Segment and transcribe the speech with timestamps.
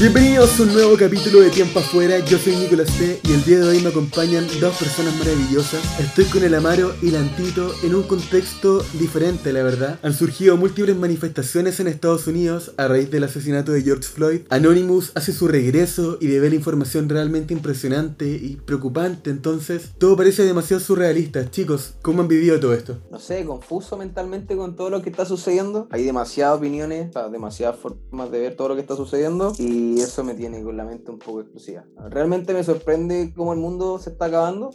[0.00, 3.58] Bienvenidos a un nuevo capítulo de Tiempo Afuera, yo soy Nicolás T y el día
[3.58, 6.00] de hoy me acompañan dos personas maravillosas.
[6.00, 9.98] Estoy con el Amaro y la Antito en un contexto diferente, la verdad.
[10.02, 14.40] Han surgido múltiples manifestaciones en Estados Unidos a raíz del asesinato de George Floyd.
[14.48, 20.80] Anonymous hace su regreso y revela información realmente impresionante y preocupante, entonces todo parece demasiado
[20.80, 21.50] surrealista.
[21.50, 22.96] Chicos, ¿cómo han vivido todo esto?
[23.10, 25.88] no sé, confuso mentalmente con todo lo que está sucediendo.
[25.90, 30.34] Hay demasiadas opiniones, demasiadas formas de ver todo lo que está sucediendo y eso me
[30.34, 31.84] tiene con la mente un poco explosiva.
[32.10, 34.70] Realmente me sorprende cómo el mundo se está acabando.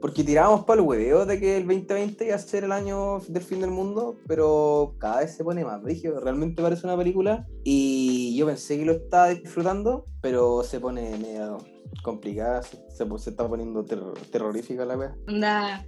[0.00, 3.40] Porque tirábamos para el hueveo de que el 2020 iba a ser el año del
[3.44, 6.18] fin del mundo, pero cada vez se pone más brígido.
[6.18, 11.58] Realmente parece una película y yo pensé que lo estaba disfrutando, pero se pone medio
[12.02, 15.14] complicada, se, se- se está poniendo ter- terrorífica la wea.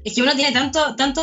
[0.05, 1.23] Es que uno tiene tanto, tanto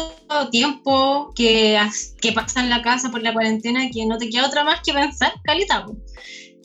[0.52, 1.80] tiempo que,
[2.20, 4.92] que pasa en la casa por la cuarentena que no te queda otra más que
[4.92, 5.86] pensar, calita.
[5.86, 5.96] po.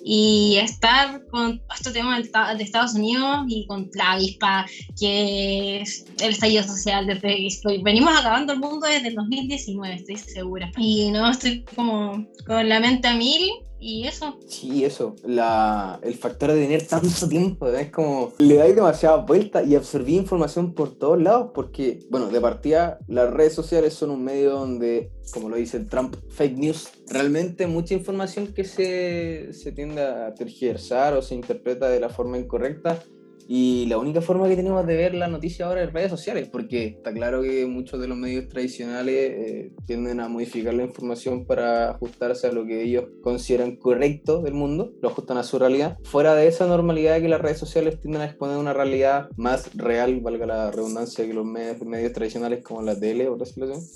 [0.09, 4.64] Y estar con este tema de Estados Unidos y con la avispa,
[4.97, 7.48] que es el estallido social desde
[7.83, 10.70] venimos acabando el mundo desde el 2019, estoy segura.
[10.77, 14.38] Y no, estoy como con la mente a mil y eso.
[14.46, 15.14] Sí, eso.
[15.24, 20.16] La, el factor de tener tanto tiempo, es como le dais demasiada vuelta y absorbí
[20.16, 25.10] información por todos lados porque, bueno, de partida, las redes sociales son un medio donde,
[25.33, 31.14] como lo dice Trump, fake news, realmente mucha información que se, se tiende a tergiversar
[31.14, 33.02] o se interpreta de la forma incorrecta.
[33.48, 36.86] Y la única forma que tenemos de ver la noticia ahora es redes sociales, porque
[36.86, 41.91] está claro que muchos de los medios tradicionales eh, tienden a modificar la información para
[41.91, 46.34] ajustarse a lo que ellos consideran correcto del mundo, lo ajustan a su realidad, fuera
[46.34, 50.47] de esa normalidad que las redes sociales tienden a exponer una realidad más real, valga
[50.47, 53.86] la redundancia, que los medios, medios tradicionales como la tele, por decirlo así.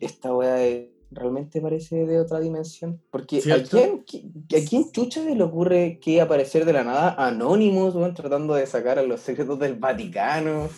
[0.00, 3.00] Esta wea es- realmente parece de otra dimensión.
[3.10, 4.24] Porque ¿a quién, qui-
[4.56, 8.66] ¿a quién chucha se le ocurre que aparecer de la nada Anonymous, weón, tratando de
[8.66, 10.68] sacar a los secretos del Vaticano?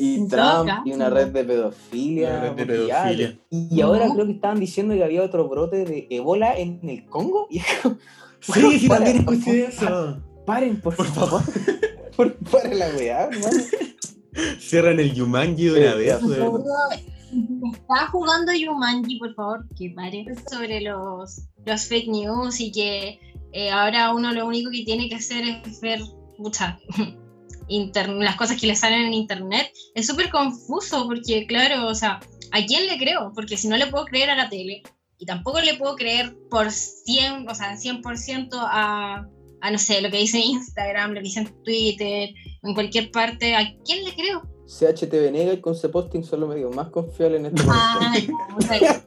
[0.00, 2.40] Y Trump y una red de pedofilia.
[2.54, 4.14] Red de y ahora No.
[4.14, 7.48] creo que estaban diciendo que había otro brote de ébola en el Congo.
[7.50, 7.96] Y es como,
[8.40, 10.08] Sí, Para, también por escuché favor.
[10.08, 10.22] eso.
[10.46, 11.42] paren, por, Por favor.
[12.16, 13.58] por, para la weá, hermano.
[14.60, 16.16] Cierran el Yumanji de una vez.
[17.72, 20.24] Está jugando Yumanji, por favor, que pare.
[20.50, 23.18] Sobre los, los fake news y que
[23.52, 26.00] eh, ahora uno lo único que tiene que hacer es ver
[27.68, 29.70] inter- las cosas que le salen en internet.
[29.94, 32.20] Es súper confuso porque, claro, o sea,
[32.52, 33.32] ¿a quién le creo?
[33.34, 34.82] Porque si no le puedo creer a la tele
[35.18, 39.26] y tampoco le puedo creer por 100, o sea, 100% a,
[39.60, 42.30] a, no sé, lo que dice Instagram, lo que dice en Twitter,
[42.62, 44.42] en cualquier parte, ¿a quién le creo?
[44.68, 47.98] CHTV Nega y Conceposting son los medios más confiables en este momento.
[48.00, 49.02] Ay, o sea,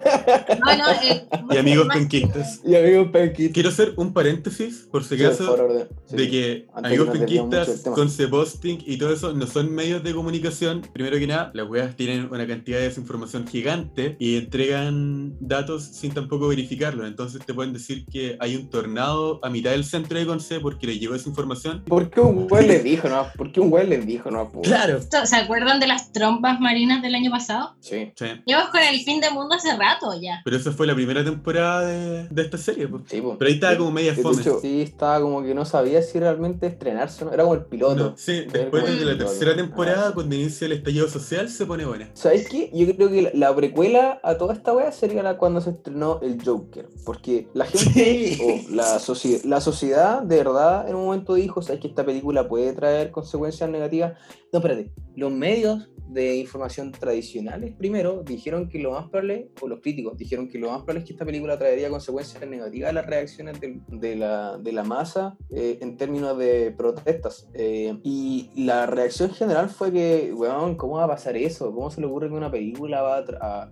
[0.59, 2.59] no, no, eh, Y amigos penquistas.
[2.65, 3.53] Y amigos Penquistas.
[3.53, 5.87] Quiero hacer un paréntesis, por si Sí, acaso, por orden.
[6.07, 6.15] Sí.
[6.15, 7.95] de que Antes amigos penquistas, tema.
[7.95, 10.81] conceposting y todo eso no son medios de comunicación.
[10.93, 16.11] Primero que nada, las weas tienen una cantidad de desinformación gigante y entregan datos sin
[16.13, 17.05] tampoco verificarlo.
[17.05, 20.87] Entonces te pueden decir que hay un tornado a mitad del centro de Conce porque
[20.87, 21.83] le llegó esa información.
[21.85, 23.27] ¿Por qué un güey les dijo, no?
[23.37, 24.49] ¿Por qué un güey les dijo, no?
[24.63, 24.97] Claro.
[24.97, 27.75] Esto- ¿Se acuerdan de las trompas marinas del año pasado?
[27.79, 28.25] Sí, Sí.
[28.45, 30.41] Llevamos con el fin del mundo hace rato ya.
[30.45, 32.87] Pero esa fue la primera temporada de, de esta serie.
[32.87, 33.03] pues.
[33.07, 33.37] sí, po.
[33.37, 34.41] Pero ahí estaba como media fome.
[34.41, 37.33] hecho, sí, estaba como que no sabía si realmente estrenarse o no.
[37.33, 37.95] Era como el piloto.
[38.11, 40.13] No, sí, después de la tercera Ah, temporada, sí.
[40.13, 42.09] cuando inicia el estallido social, se pone buena.
[42.13, 42.69] ¿Sabes qué?
[42.73, 46.19] Yo creo que la, la precuela a toda esta wea sería la cuando se estrenó
[46.21, 46.87] el Joker.
[47.05, 48.39] Porque la gente, Sí.
[48.69, 52.47] o la, socie- la sociedad, de verdad, en un momento dijo, ¿sabes que esta película
[52.47, 54.13] puede traer consecuencias negativas?
[54.51, 54.91] No, espérate.
[55.15, 60.49] Los medios de información tradicionales, primero, dijeron que lo más probable, o los críticos dijeron
[60.49, 64.15] que lo más probable es que esta película traería consecuencias negativas a las reacciones de,
[64.17, 67.47] la, de la masa eh, en términos de protestas.
[67.53, 71.73] Eh, y la reacción general fue que, weón, ¿cómo va a pasar eso?
[71.73, 73.71] ¿Cómo se le ocurre que una película va a- a-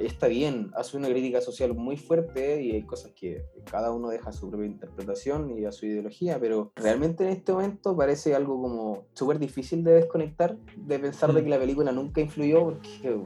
[0.00, 4.32] está bien, hace una crítica social muy fuerte y hay cosas que cada uno deja
[4.32, 9.04] su propia interpretación y a su ideología, pero realmente en este momento parece algo como
[9.14, 11.44] súper difícil de desconectar, de pensar de Mm.
[11.44, 13.20] que la película nunca influyó, porque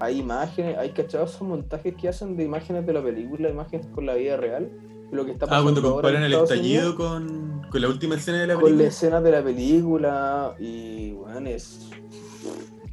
[0.00, 4.06] hay imágenes, hay cachados esos montajes que hacen de imágenes de la película, imágenes con
[4.06, 4.70] la vida real,
[5.12, 8.40] lo que está Ah, pasando cuando ahora comparan el estallido con, con la última escena
[8.40, 8.88] de la con la película.
[8.88, 11.88] escena de la película y bueno, es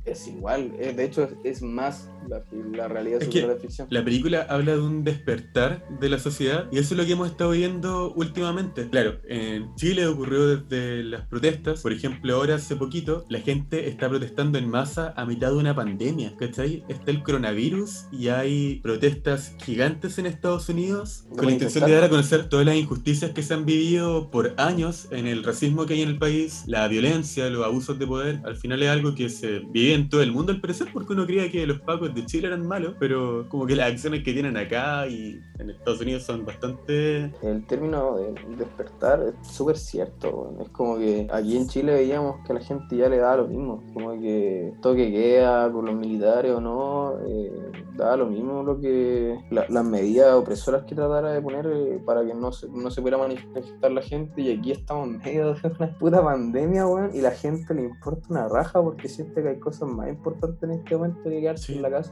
[0.06, 2.44] es igual, eh, de hecho es, es más la,
[2.74, 3.88] la realidad Es que de ficción.
[3.92, 7.30] La película habla de un despertar de la sociedad y eso es lo que hemos
[7.30, 8.90] estado viendo últimamente.
[8.90, 14.10] Claro, en Chile ocurrió desde las protestas, por ejemplo, ahora hace poquito la gente está
[14.10, 16.84] protestando en masa a mitad de una pandemia, ¿cachai?
[16.88, 22.04] Está el coronavirus y hay protestas gigantes en Estados Unidos con la intención de dar
[22.06, 25.96] a conocer todas las injusticias que se han vivido por años en el racismo que
[25.96, 28.42] hay en el país, la violencia, los abusos de poder.
[28.46, 31.26] Al final es algo que se vive en todo el mundo al parecer porque uno
[31.26, 34.58] creía que los pacos de Chile eran malos, pero como que las acciones que tienen
[34.58, 37.31] acá y en Estados Unidos son bastante...
[37.42, 40.54] El término de despertar es súper cierto.
[40.62, 43.48] Es como que aquí en Chile veíamos que a la gente ya le daba lo
[43.48, 43.84] mismo.
[43.94, 47.52] Como que toque queda con los militares o no, eh,
[47.96, 52.25] daba lo mismo lo que la- las medidas opresoras que tratara de poner eh, para
[52.25, 54.42] que no se, no se pudiera manifestar la gente.
[54.42, 58.28] Y aquí estamos en medio de una puta pandemia, weón, y la gente le importa
[58.30, 61.75] una raja porque siente que hay cosas más importantes en este momento que quedarse Sí.
[61.75, 62.06] en la casa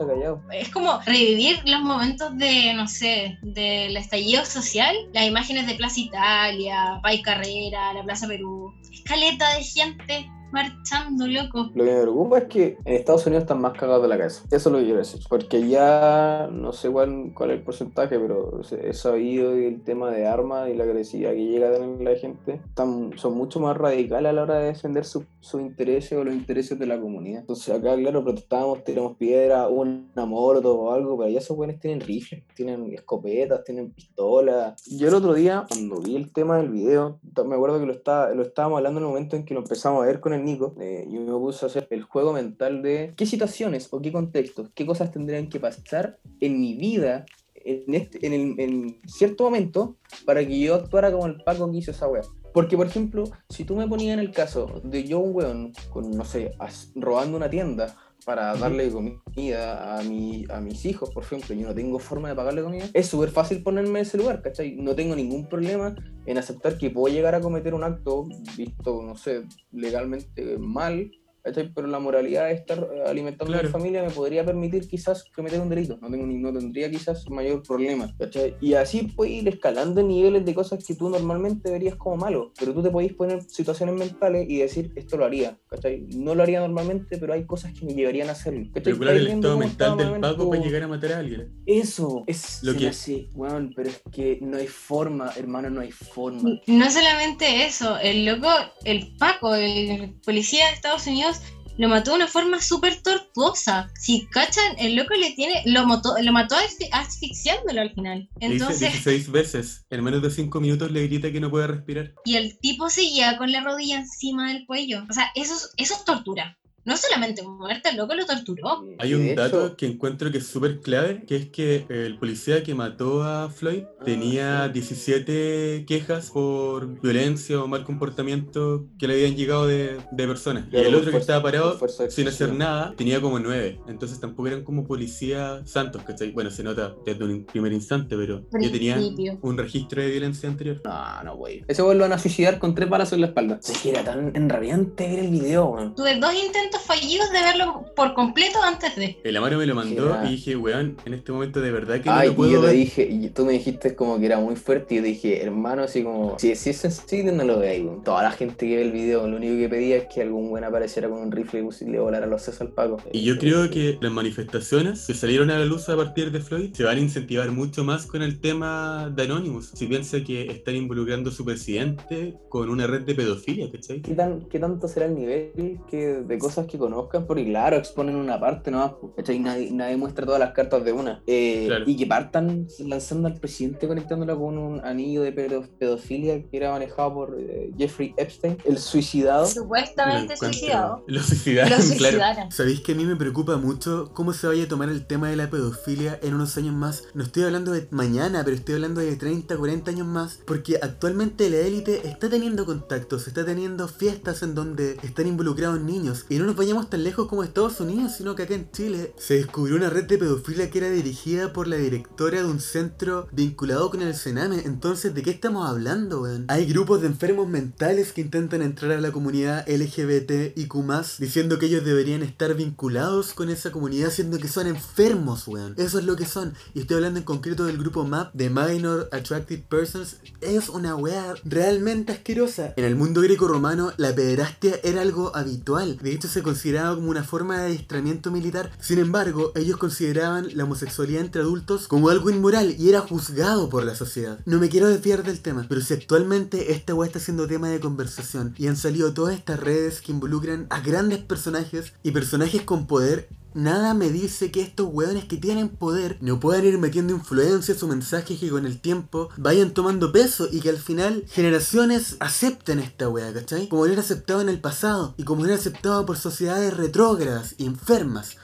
[0.51, 5.99] Es como revivir los momentos de, no sé, del estallido social, las imágenes de Plaza
[5.99, 11.71] Italia, Pai Carrera, la Plaza Perú, escaleta de gente marchando, loco.
[11.73, 14.43] Lo que me preocupa es que en Estados Unidos están más cagados de la cabeza.
[14.51, 15.21] Eso es lo que quiero decir.
[15.29, 20.27] Porque ya no sé cuál, cuál es el porcentaje, pero he sabido el tema de
[20.27, 24.29] armas y la agresividad que llega a tener la gente están, son mucho más radicales
[24.29, 27.41] a la hora de defender sus sus intereses o los intereses de la comunidad.
[27.41, 32.01] Entonces acá, claro, protestamos, tiramos piedra, una molotov o algo, pero allá esos buenos tienen
[32.01, 34.83] rifles, tienen escopetas, tienen pistolas.
[34.87, 38.31] Yo el otro día, cuando vi el tema del video, me acuerdo que lo, estaba,
[38.31, 40.75] lo estábamos hablando en el momento en que lo empezamos a ver con el Nico,
[40.79, 44.69] eh, y me puse a hacer el juego mental de qué situaciones o qué contextos,
[44.75, 49.97] qué cosas tendrían que pasar en mi vida en, este, en, el- en cierto momento
[50.25, 52.21] para que yo actuara como el Paco que hizo esa wea.
[52.53, 56.11] Porque, por ejemplo, si tú me ponías en el caso de yo, un weón, con,
[56.11, 56.51] no sé,
[56.95, 61.75] robando una tienda para darle comida a, mi, a mis hijos, por ejemplo, yo no
[61.75, 64.75] tengo forma de pagarle comida, es súper fácil ponerme en ese lugar, ¿cachai?
[64.75, 65.95] No tengo ningún problema
[66.25, 68.27] en aceptar que puedo llegar a cometer un acto
[68.57, 71.11] visto, no sé, legalmente mal.
[71.53, 75.59] Pero la moralidad de estar eh, alimentando a mi familia me podría permitir quizás cometer
[75.61, 78.55] un delito, no, tengo, ni- no tendría quizás mayor problema, ¿cachai?
[78.61, 82.73] Y así puedes ir escalando niveles de cosas que tú normalmente verías como malo, pero
[82.73, 86.07] tú te podés poner situaciones mentales y decir, esto lo haría, ¿cachai?
[86.15, 88.93] No lo haría normalmente, pero hay cosas que me llevarían a hacerlo, ¿cachai?
[88.93, 91.51] Regular el estado mental del Paco para llegar a matar a alguien.
[91.65, 95.91] Eso, es Lo que- hace, weón, pero es que no hay forma, hermano, no hay
[95.91, 96.59] forma.
[96.67, 98.49] No solamente eso, el loco,
[98.83, 101.34] el Paco, el policía de Estados Unidos,
[101.77, 103.89] lo mató de una forma súper tortuosa.
[103.99, 108.29] Si cachan, el loco le tiene, lo mató, lo mató asfi- asfixiándolo al final.
[108.39, 109.85] Le dice Entonces, 16 veces.
[109.89, 112.13] En menos de 5 minutos le grita que no puede respirar.
[112.25, 115.03] y el tipo seguía con la rodilla encima del cuello.
[115.09, 116.57] O sea, eso es, eso es tortura.
[116.85, 118.85] No solamente muerte, el loco lo torturó.
[118.99, 122.63] Hay un dato hecho, que encuentro que es súper clave, que es que el policía
[122.63, 124.73] que mató a Floyd Ah, tenía sí.
[124.73, 130.65] 17 quejas por violencia o mal comportamiento que le habían llegado de, de personas.
[130.69, 131.79] Claro, y el otro que estaba parado
[132.09, 133.79] sin hacer nada tenía como 9.
[133.87, 136.31] Entonces tampoco eran como policías santos, ¿cachai?
[136.31, 139.01] Bueno, se nota desde un primer instante, pero ya tenían
[139.41, 140.81] un registro de violencia anterior.
[140.85, 141.63] No, no, güey.
[141.67, 143.59] Ese güey lo van a suicidar con tres balas en la espalda.
[143.63, 145.93] Es que era tan enrabiante ver el video.
[145.95, 149.17] Tuve dos intentos fallidos de verlo por completo antes de.
[149.23, 152.23] El Amaro me lo mandó y dije, weón, en este momento de verdad que no
[152.23, 154.95] lo y puedo yo te dije, y tú me dijiste como que era muy fuerte,
[154.95, 158.03] y yo te dije, hermano, así como, si, si es sensible, no lo veáis, weón.
[158.03, 160.63] Toda la gente que ve el video, lo único que pedía es que algún buen
[160.63, 162.97] apareciera con un rifle y le volara los sesos al Paco.
[163.11, 166.73] Y yo creo que las manifestaciones que salieron a la luz a partir de Floyd
[166.73, 169.71] se van a incentivar mucho más con el tema de Anonymous.
[169.73, 174.01] Si piensa que están involucrando a su presidente con una red de pedofilia, ¿cachai?
[174.01, 177.25] ¿Qué, tan, ¿Qué tanto será el nivel que, de cosas que conozcan?
[177.25, 179.39] Porque claro, exponen una parte nomás, ¿cachai?
[179.39, 181.21] Nadie, nadie muestra todas las cartas de una.
[181.27, 181.83] Eh, Claro.
[181.87, 186.71] Y que partan lanzando al presidente conectándolo con un anillo de pedo- pedofilia que era
[186.71, 189.45] manejado por eh, Jeffrey Epstein, el suicidado.
[189.45, 191.03] Supuestamente suicidado.
[191.07, 192.49] Lo suicidaron, Lo claro.
[192.51, 195.35] Sabéis que a mí me preocupa mucho cómo se vaya a tomar el tema de
[195.35, 197.03] la pedofilia en unos años más.
[197.13, 200.39] No estoy hablando de mañana, pero estoy hablando de 30, 40 años más.
[200.45, 206.25] Porque actualmente la élite está teniendo contactos, está teniendo fiestas en donde están involucrados niños.
[206.29, 209.35] Y no nos vayamos tan lejos como Estados Unidos, sino que acá en Chile se
[209.35, 213.89] descubrió una red de pedofilia que era dirigida por la directora de un centro vinculado
[213.89, 214.61] con el Sename.
[214.65, 216.45] Entonces, ¿de qué estamos hablando, weón?
[216.47, 220.85] Hay grupos de enfermos mentales que intentan entrar a la comunidad LGBT y Q
[221.19, 225.73] diciendo que ellos deberían estar vinculados con esa comunidad, siendo que son enfermos, weón.
[225.77, 226.53] Eso es lo que son.
[226.73, 230.17] Y estoy hablando en concreto del grupo MAP de Minor Attracted Persons.
[230.41, 232.73] Es una wea realmente asquerosa.
[232.77, 235.97] En el mundo greco-romano, la pederastia era algo habitual.
[235.97, 238.71] De hecho, se consideraba como una forma de adiestramiento militar.
[238.79, 243.83] Sin embargo, ellos consideraban la homosexualidad entre adultos como algo inmoral y era juzgado por
[243.83, 244.39] la sociedad.
[244.45, 247.79] No me quiero desviar del tema, pero si actualmente esta weá está siendo tema de
[247.79, 252.87] conversación y han salido todas estas redes que involucran a grandes personajes y personajes con
[252.87, 257.81] poder, Nada me dice que estos weones que tienen poder no puedan ir metiendo influencias
[257.81, 262.79] o mensajes que con el tiempo vayan tomando peso y que al final generaciones acepten
[262.79, 263.69] esta wea, ¿cachai?
[263.69, 268.35] Como era aceptado en el pasado y como era aceptado por sociedades retrógradas y enfermas.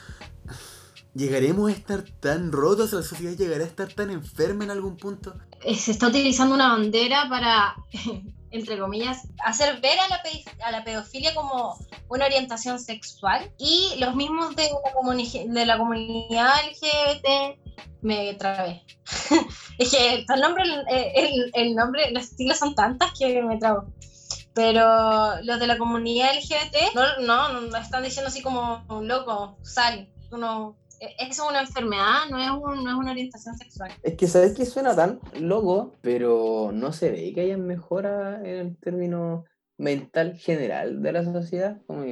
[1.13, 2.94] ¿Llegaremos a estar tan rotos?
[2.94, 5.34] ¿La sociedad llegará a estar tan enferma en algún punto?
[5.62, 7.75] Eh, se está utilizando una bandera para
[8.51, 10.22] entre comillas, hacer ver a la,
[10.65, 11.77] a la pedofilia como
[12.10, 17.60] una orientación sexual y los mismos de la, de la comunidad LGBT
[18.01, 18.84] me trabé.
[19.77, 20.63] es que el nombre,
[21.15, 23.86] el, el, nombre, las siglas son tantas que me trabo.
[24.53, 30.10] Pero los de la comunidad LGBT no, no, no están diciendo así como loco, sal,
[30.29, 30.38] tú
[31.01, 33.91] no, es una enfermedad, no es, no es una orientación sexual.
[34.03, 38.60] Es que sabes que suena tan loco, pero no se ve que haya mejora en
[38.60, 39.46] el término
[39.77, 41.81] mental general de la sociedad.
[41.88, 42.05] Como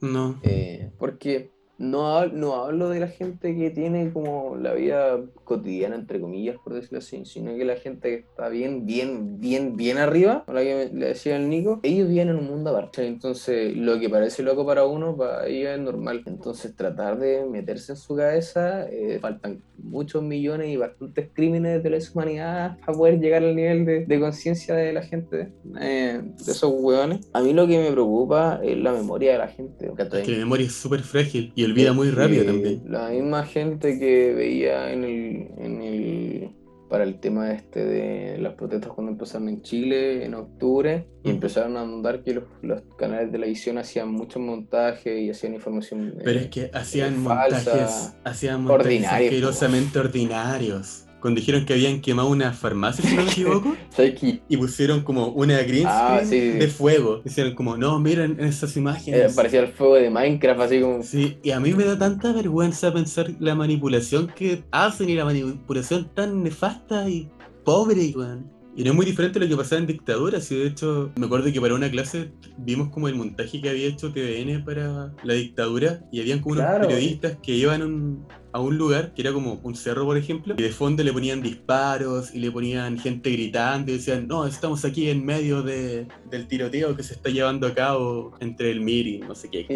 [0.00, 0.40] no.
[0.42, 6.20] Eh, porque no, no hablo de la gente que tiene como la vida cotidiana, entre
[6.20, 10.44] comillas, por decirlo así, sino que la gente que está bien, bien, bien, bien arriba,
[10.46, 13.06] la que le decía el Nico, ellos viven en un mundo aparte.
[13.06, 16.22] Entonces, lo que parece loco para uno, para ellos es normal.
[16.26, 21.90] Entonces, tratar de meterse en su cabeza, eh, faltan muchos millones y bastantes crímenes de
[21.90, 26.52] la humanidad para poder llegar al nivel de, de conciencia de la gente, eh, de
[26.52, 27.28] esos hueones.
[27.32, 29.90] A mí lo que me preocupa es la memoria de la gente.
[29.96, 32.82] que la memoria es súper frágil olvida muy rápido también.
[32.88, 36.50] La misma gente que veía en el, en el
[36.88, 41.76] para el tema este de las protestas cuando empezaron en Chile en octubre y empezaron
[41.76, 46.38] a andar que los, los, canales de televisión hacían muchos montajes y hacían información pero
[46.38, 53.02] es que hacían montajes hacían montajes asquerosamente ordinarios cuando dijeron que habían quemado una farmacia,
[53.02, 53.74] si no me equivoco,
[54.46, 57.22] y pusieron como una green ah, screen de fuego.
[57.24, 59.32] Hicieron como, no, miren esas imágenes.
[59.32, 61.02] Eh, parecía el fuego de Minecraft, así como.
[61.02, 65.24] Sí, y a mí me da tanta vergüenza pensar la manipulación que hacen y la
[65.24, 67.30] manipulación tan nefasta y
[67.64, 68.52] pobre, weón.
[68.76, 71.24] Y no es muy diferente a lo que pasaba en dictaduras, y de hecho me
[71.24, 75.32] acuerdo que para una clase vimos como el montaje que había hecho TVN para la
[75.32, 79.58] dictadura y habían como unos periodistas que iban un, a un lugar que era como
[79.64, 83.90] un cerro, por ejemplo, y de fondo le ponían disparos y le ponían gente gritando
[83.90, 87.74] y decían, no, estamos aquí en medio de, del tiroteo que se está llevando a
[87.74, 89.66] cabo entre el MIR y no sé qué.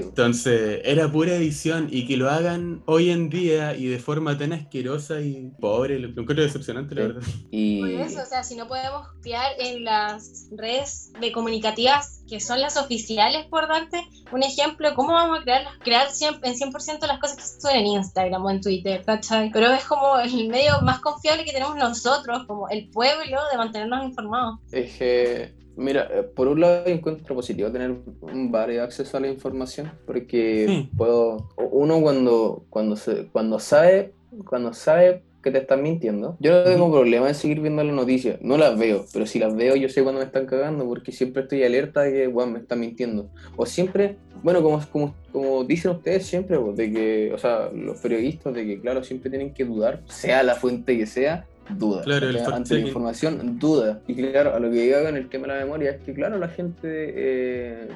[0.00, 4.54] Entonces, era pura edición y que lo hagan hoy en día y de forma tan
[4.54, 7.22] asquerosa y pobre, lo, encuentro decepcionante, la verdad.
[7.50, 7.80] Y...
[7.80, 12.60] Por eso, o sea, si no podemos fiar en las redes de comunicativas que son
[12.60, 14.00] las oficiales, por darte
[14.32, 16.06] un ejemplo, ¿cómo vamos a crear, crear
[16.42, 19.50] en 100% las cosas que suelen Instagram o en Twitter, ¿cachai?
[19.52, 24.04] Pero es como el medio más confiable que tenemos nosotros, como el pueblo, de mantenernos
[24.04, 24.60] informados.
[24.70, 29.90] Es que, mira, por un lado encuentro positivo tener un varios acceso a la información,
[30.06, 34.14] porque puedo, uno cuando, cuando, se, cuando sabe,
[34.46, 36.36] cuando sabe que te están mintiendo.
[36.40, 39.54] Yo no tengo problema en seguir viendo las noticias, no las veo, pero si las
[39.54, 42.58] veo yo sé cuando me están cagando porque siempre estoy alerta de que, bueno, me
[42.58, 43.30] están mintiendo.
[43.56, 47.98] O siempre, bueno, como, como, como dicen ustedes siempre, pues, de que, o sea, los
[47.98, 52.02] periodistas, de que, claro, siempre tienen que dudar, sea la fuente que sea, duda.
[52.02, 54.00] Claro, ante la información, duda.
[54.06, 56.38] Y claro, a lo que llega con el tema de la memoria es que, claro,
[56.38, 56.78] la gente...
[56.84, 57.88] Eh,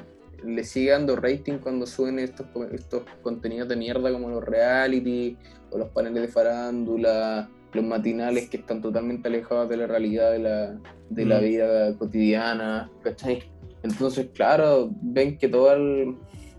[0.43, 5.37] le sigue dando rating cuando suben estos, estos contenidos de mierda como los reality
[5.75, 10.39] o los paneles de farándula, los matinales que están totalmente alejados de la realidad de
[10.39, 10.79] la,
[11.09, 11.43] de la mm.
[11.43, 13.43] vida cotidiana, ¿cachai?
[13.83, 16.15] Entonces, claro, ven que todo el,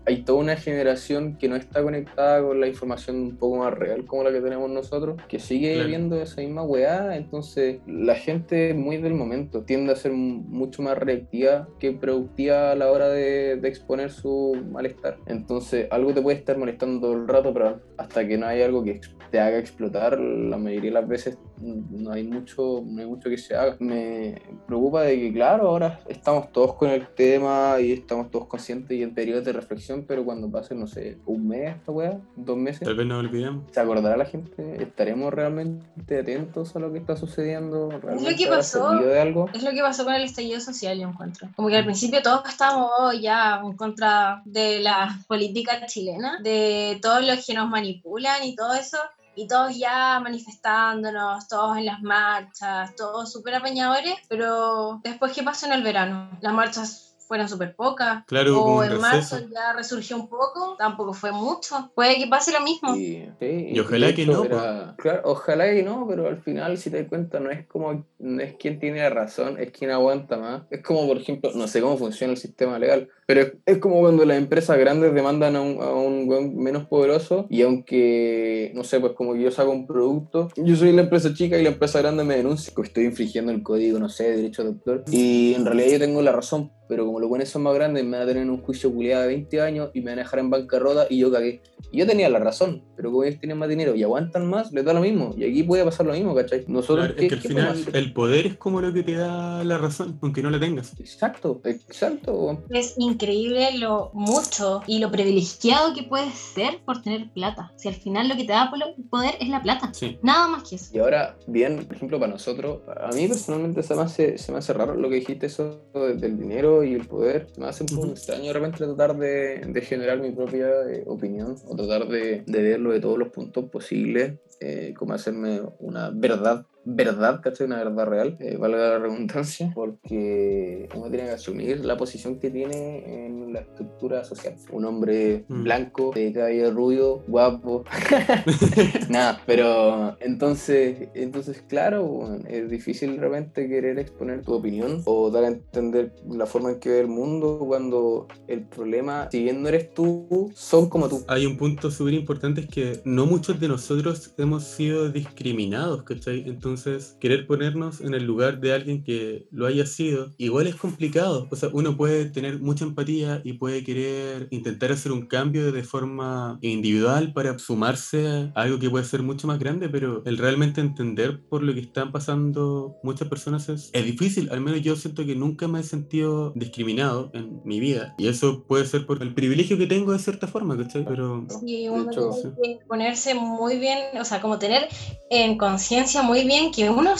[0.07, 4.05] hay toda una generación que no está conectada con la información un poco más real
[4.05, 8.97] como la que tenemos nosotros, que sigue viendo esa misma weá, entonces la gente muy
[8.97, 13.67] del momento tiende a ser mucho más reactiva que productiva a la hora de, de
[13.67, 15.17] exponer su malestar.
[15.25, 18.85] Entonces algo te puede estar molestando todo el rato, pero hasta que no hay algo
[18.85, 23.29] que te haga explotar, la mayoría de las veces no hay mucho, no hay mucho
[23.29, 23.75] que se haga.
[23.79, 28.97] Me preocupa de que, claro, ahora estamos todos con el tema y estamos todos conscientes
[28.97, 32.57] y en periodos de reflexión pero cuando pase, no sé, un mes esta weá, dos
[32.57, 32.81] meses.
[32.81, 33.63] Tal vez nos olvidemos.
[33.71, 34.81] ¿Se acordará la gente?
[34.81, 37.89] ¿Estaremos realmente atentos a lo que está sucediendo?
[37.91, 38.91] Es lo que pasó.
[38.91, 39.49] De algo?
[39.53, 41.49] Es lo que pasó con el estallido social, yo encuentro.
[41.55, 42.89] Como que al principio todos estábamos
[43.21, 48.73] ya en contra de la política chilena, de todos los que nos manipulan y todo
[48.73, 48.97] eso
[49.37, 55.67] y todos ya manifestándonos, todos en las marchas, todos súper apañadores, pero después, ¿qué pasó
[55.67, 56.27] en el verano?
[56.41, 58.23] Las marchas fueron súper pocas.
[58.25, 59.53] Claro, o en marzo receso.
[59.53, 61.91] ya resurgió un poco, tampoco fue mucho.
[61.93, 62.95] Puede que pase lo mismo.
[62.95, 66.89] Y, sí, Y ojalá que no, era- claro, ojalá que no, pero al final, si
[66.89, 70.37] te das cuenta, no es como no es quien tiene la razón, es quien aguanta
[70.37, 70.63] más.
[70.71, 73.99] Es como, por ejemplo, no sé cómo funciona el sistema legal, pero es, es como
[73.99, 78.99] cuando las empresas grandes demandan a un, a un menos poderoso y aunque, no sé,
[78.99, 81.99] pues como que yo saco un producto, yo soy la empresa chica y la empresa
[82.01, 85.03] grande me denuncia que estoy infringiendo el código, no sé, de derecho de autor.
[85.11, 88.11] Y en realidad yo tengo la razón, pero como los buenos son más grandes, me
[88.17, 90.39] van a tener en un juicio culiado de 20 años y me van a dejar
[90.39, 91.61] en bancarrota y yo cagué.
[91.91, 94.83] Y yo tenía la razón, pero como ellos tienen más dinero y aguantan más, les
[94.83, 95.33] da lo mismo.
[95.37, 96.65] Y aquí puede pasar lo mismo, ¿cachai?
[96.67, 99.63] Nosotros, Claro, ¿qué- es que al final el poder es como lo que te da
[99.63, 100.93] la razón, aunque no la tengas.
[100.99, 102.63] Exacto, exacto.
[102.69, 107.71] Es increíble lo mucho y lo privilegiado que puedes ser por tener plata.
[107.75, 108.71] Si al final lo que te da
[109.09, 109.91] poder es la plata.
[109.93, 110.17] Sí.
[110.21, 110.91] Nada más que eso.
[110.95, 114.57] Y ahora, bien, por ejemplo, para nosotros, a mí personalmente se me hace, se me
[114.59, 117.47] hace raro lo que dijiste, eso de- del dinero y el poder.
[117.57, 121.55] Me hace un poco extraño de repente tratar de, de generar mi propia eh, opinión
[121.67, 126.65] o tratar de, de verlo de todos los puntos posibles, eh, como hacerme una verdad,
[126.89, 127.67] verdad, ¿cachai?
[127.67, 132.49] Una verdad real, eh, valga la redundancia, porque uno tiene que asumir la posición que
[132.49, 134.55] tiene en la estructura social.
[134.71, 135.63] Un hombre Mm.
[135.63, 137.83] blanco, de cabello rubio, guapo,
[139.09, 145.43] Nada, pero entonces, entonces claro, es difícil de repente querer exponer tu opinión o dar
[145.43, 149.69] a entender la forma en que ve el mundo cuando el problema, si bien no
[149.69, 151.23] eres tú, son como tú.
[151.27, 156.43] Hay un punto súper importante, es que no muchos de nosotros hemos sido discriminados, ¿cachai?
[156.47, 156.76] Entonces,
[157.19, 161.47] querer ponernos en el lugar de alguien que lo haya sido, igual es complicado.
[161.51, 165.83] O sea, uno puede tener mucha empatía y puede querer intentar hacer un cambio de
[165.83, 170.81] forma individual para sumarse a algo que puede ser mucho más grande, pero el realmente
[170.81, 174.49] entender por lo que están pasando muchas personas es, es difícil.
[174.51, 178.15] Al menos yo siento que nunca me he sentido discriminado en mi vida.
[178.17, 181.05] Y eso puede ser por el privilegio que tengo de cierta forma, ¿cachai?
[181.05, 181.45] Pero...
[181.61, 182.31] Sí, uno hecho,
[182.61, 184.87] tiene que ponerse muy bien, o sea, como tener
[185.29, 187.13] en conciencia muy bien que uno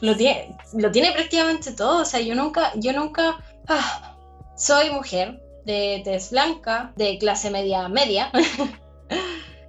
[0.00, 2.02] lo tiene, lo tiene prácticamente todo.
[2.02, 3.38] O sea, yo nunca, yo nunca
[3.68, 4.16] ah,
[4.56, 8.30] soy mujer de tez blanca, de clase media media.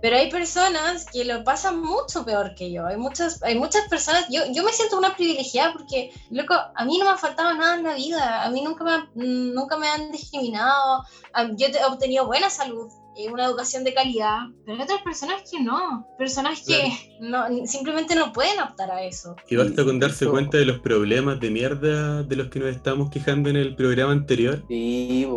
[0.01, 2.85] Pero hay personas que lo pasan mucho peor que yo.
[2.85, 4.27] Hay muchas, hay muchas personas.
[4.29, 7.75] Yo, yo me siento una privilegiada porque, loco, a mí no me ha faltado nada
[7.75, 8.43] en la vida.
[8.43, 11.03] A mí nunca me, nunca me han discriminado.
[11.33, 14.39] Ah, Yo he obtenido buena salud, eh, una educación de calidad.
[14.65, 16.07] Pero hay otras personas que no.
[16.17, 19.35] Personas que no, simplemente no pueden optar a eso.
[19.49, 22.69] Y basta con darse eso- cuenta de los problemas de mierda de los que nos
[22.69, 24.63] estamos quejando en el programa anterior.
[24.67, 25.27] Sí.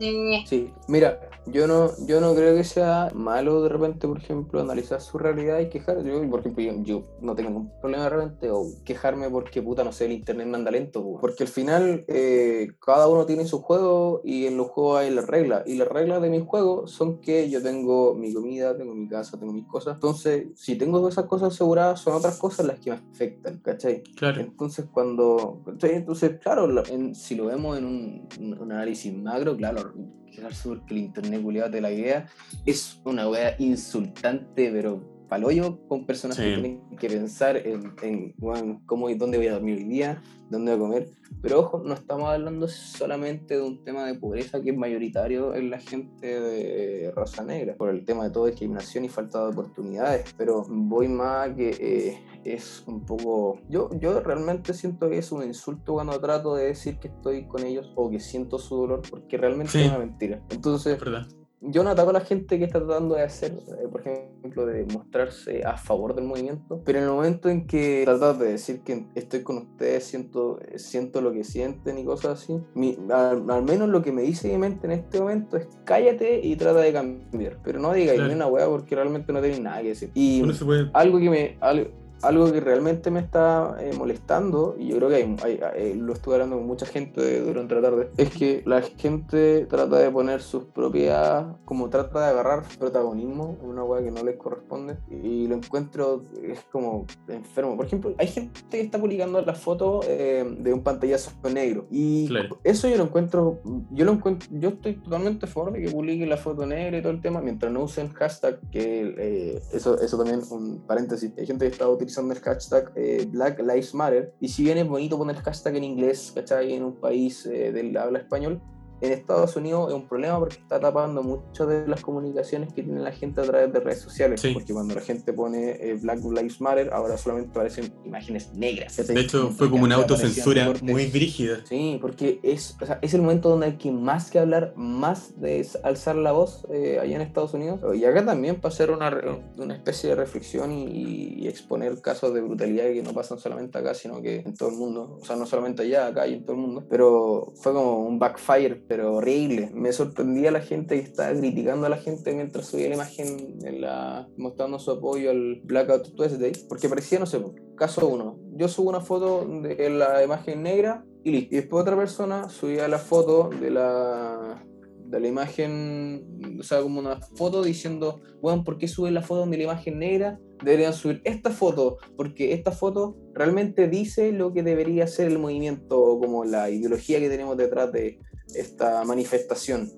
[0.00, 4.60] Eh, Sí, mira, yo no, yo no creo que sea malo de repente, por ejemplo,
[4.60, 6.02] analizar su realidad y quejar.
[6.04, 9.84] Yo, por ejemplo, yo, yo no tengo ningún problema de repente o quejarme porque puta,
[9.84, 11.02] no sé, el internet me anda lento.
[11.02, 11.18] po.
[11.20, 15.26] Porque al final eh, cada uno tiene su juego y en los juegos hay las
[15.26, 15.62] reglas.
[15.66, 19.38] Y las reglas de mi juego son que yo tengo mi comida, tengo mi casa,
[19.38, 19.94] tengo mis cosas.
[19.94, 24.02] Entonces, si tengo esas cosas aseguradas, son otras cosas las que me afectan, ¿cachai?
[24.16, 24.40] Claro.
[24.40, 25.62] Entonces, cuando.
[25.64, 25.94] ¿cachai?
[25.94, 29.92] Entonces, claro, en- si lo vemos en un, un- un análisis macro, claro,
[30.36, 32.26] quejarse porque el internet culiado te la idea
[32.64, 36.42] es una wea insultante, pero paloyo con personas Sí.
[36.42, 40.22] que tienen que pensar en, en weón, cómo y dónde voy a dormir hoy día,
[40.50, 41.08] dónde voy a comer.
[41.42, 45.70] Pero ojo, no estamos hablando solamente de un tema de pobreza que es mayoritario en
[45.70, 50.34] la gente de raza negra, por el tema de toda discriminación y falta de oportunidades.
[50.38, 53.58] Pero voy más a que eh, es un poco.
[53.68, 57.64] Yo, yo realmente siento que es un insulto cuando trato de decir que estoy con
[57.64, 59.80] ellos o que siento su dolor, porque realmente Sí.
[59.82, 60.42] es una mentira.
[60.50, 61.26] Entonces, Es verdad.
[61.60, 64.84] Yo no ataco a la gente que está tratando de hacer, eh, por ejemplo, de
[64.86, 69.06] mostrarse a favor del movimiento, pero en el momento en que tratas de decir que
[69.14, 73.88] estoy con ustedes, siento, siento lo que sienten y cosas así, mi- al, al menos
[73.88, 77.58] lo que me dice mi mente en este momento es cállate y trata de cambiar,
[77.64, 78.28] pero no digas Claro.
[78.28, 80.10] ni una hueá porque realmente no tenéis nada que decir.
[80.14, 80.90] Y puede.
[80.92, 81.90] algo que me al-
[82.22, 86.12] algo que realmente me está eh, molestando y yo creo que hay- hay- hay- lo
[86.14, 90.40] estuve hablando con mucha gente durante la tarde es que la gente trata de poner
[90.42, 95.46] sus propias como trata de agarrar protagonismo en una weá que no les corresponde y
[95.46, 100.44] lo encuentro es como enfermo por ejemplo hay gente que está publicando las fotos eh,
[100.58, 102.58] de un pantallazo negro y Claro.
[102.64, 103.58] eso yo lo encuentro
[103.92, 107.02] yo lo encuentro yo estoy totalmente a favor de que publiquen la foto negra y
[107.02, 111.46] todo el tema mientras no usen hashtag que eh, eso eso también un paréntesis hay
[111.46, 115.18] gente que está utilizando el hashtag eh, Black Lives Matter y si bien es bonito
[115.18, 116.74] poner hashtag en inglés ¿cachai?
[116.74, 118.60] en un país eh, del habla español
[119.00, 123.00] en Estados Unidos es un problema porque está tapando muchas de las comunicaciones que tiene
[123.00, 124.40] la gente a través de redes sociales.
[124.40, 124.52] Sí.
[124.52, 128.96] Porque cuando la gente pone eh, Black Lives Matter, ahora solamente aparecen imágenes negras.
[128.96, 131.58] De hecho, fue como una autocensura muy brígida.
[131.64, 135.40] Sí, porque es, o sea, es el momento donde hay que más que hablar, más
[135.40, 137.80] de alzar la voz eh, allá en Estados Unidos.
[137.94, 142.32] Y acá también para hacer una, re- una especie de reflexión y, y exponer casos
[142.34, 145.18] de brutalidad que no pasan solamente acá, sino que en todo el mundo.
[145.20, 146.84] O sea, no solamente allá, acá y en todo el mundo.
[146.88, 149.70] Pero fue como un backfire, pero horrible.
[149.74, 153.80] Me sorprendía la gente que estaba criticando a la gente mientras subía la imagen en
[153.80, 156.52] la, mostrando su apoyo al Blackout Tuesday.
[156.68, 157.40] Porque parecía, no sé,
[157.76, 158.38] caso uno.
[158.54, 161.54] Yo subo una foto de la imagen negra y listo.
[161.54, 164.62] Y después otra persona subía la foto de la
[165.08, 169.46] de la imagen, o sea, como una foto diciendo, bueno, ¿por qué suben la foto
[169.46, 170.38] de la imagen negra?
[170.64, 176.00] Deberían subir esta foto, porque esta foto realmente dice lo que debería ser el movimiento,
[176.00, 178.18] o como la ideología que tenemos detrás de
[178.54, 179.90] esta manifestación.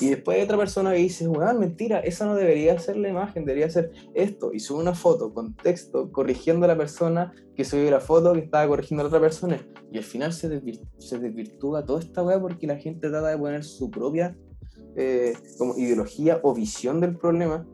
[0.00, 3.44] Y después hay otra persona que dice, weón, mentira, esa no debería ser la imagen,
[3.44, 4.52] debería ser esto.
[4.52, 8.40] Y sube una foto con texto corrigiendo a la persona que subió la foto que
[8.40, 9.64] estaba corrigiendo a la otra persona.
[9.92, 13.38] Y al final se, desvir- se desvirtúa toda esta weá porque la gente trata de
[13.38, 14.36] poner su propia
[14.96, 17.66] eh, como ideología o visión del problema.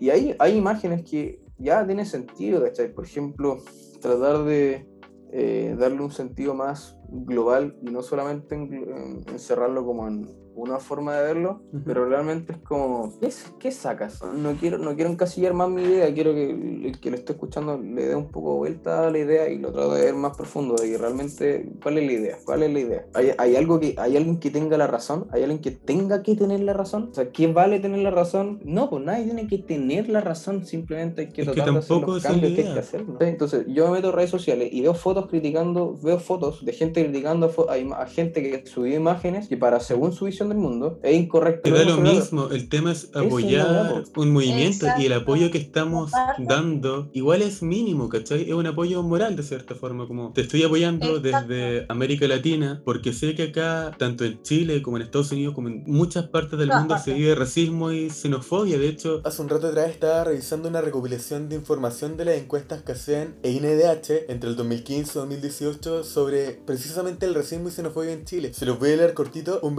[0.00, 2.92] Y hay, hay imágenes que ya tienen sentido, ¿cachai?
[2.92, 3.62] Por ejemplo,
[4.00, 4.86] tratar de
[5.32, 10.78] eh, darle un sentido más global y no solamente en- en- encerrarlo como en una
[10.78, 11.82] forma de verlo, Ujú.
[11.84, 14.22] pero realmente es como, ¿qué, qué sacas?
[14.22, 17.78] No quiero, no quiero encasillar más mi idea, quiero que el, que lo esté escuchando
[17.78, 20.76] le dé un poco vuelta a la idea y lo trate de ver más profundo,
[20.76, 22.38] de que realmente, ¿cuál es la idea?
[22.44, 23.06] ¿Cuál es la idea?
[23.14, 25.26] ¿Hay, hay algo que, ¿Hay alguien que tenga la razón?
[25.32, 27.08] ¿Hay alguien que tenga que tener la razón?
[27.10, 28.60] O sea, ¿qué vale tener la razón?
[28.64, 31.78] No, pues nadie tiene que tener la razón, simplemente hay que Es que tratar de
[31.78, 33.06] hacer los cambios que hay que hacer.
[33.06, 33.18] ¿no?
[33.20, 37.02] Entonces, yo me meto en redes sociales y veo fotos criticando, veo fotos de gente
[37.04, 41.00] criticando a, a a gente que subió imágenes que para, según su visión del mundo,
[41.02, 41.62] es incorrecto.
[41.62, 46.12] Te da lo mismo, el tema es apoyar un movimiento y el apoyo que estamos
[46.38, 48.42] dando igual es mínimo, ¿cachai?
[48.42, 51.48] Es un apoyo moral de cierta forma, como te estoy apoyando Exacto.
[51.48, 55.68] desde América Latina porque sé que acá, tanto en Chile como en Estados Unidos, como
[55.68, 59.20] en muchas partes del mundo se vive racismo y xenofobia, de hecho...
[59.24, 63.36] Hace un rato atrás estaba revisando una recopilación de información de las encuestas que hacían
[63.42, 68.52] e INDH entre el 2015 y 2018 sobre precisamente el racismo y xenofobia en Chile.
[68.54, 69.60] Se los voy a leer cortito.
[69.62, 69.74] Un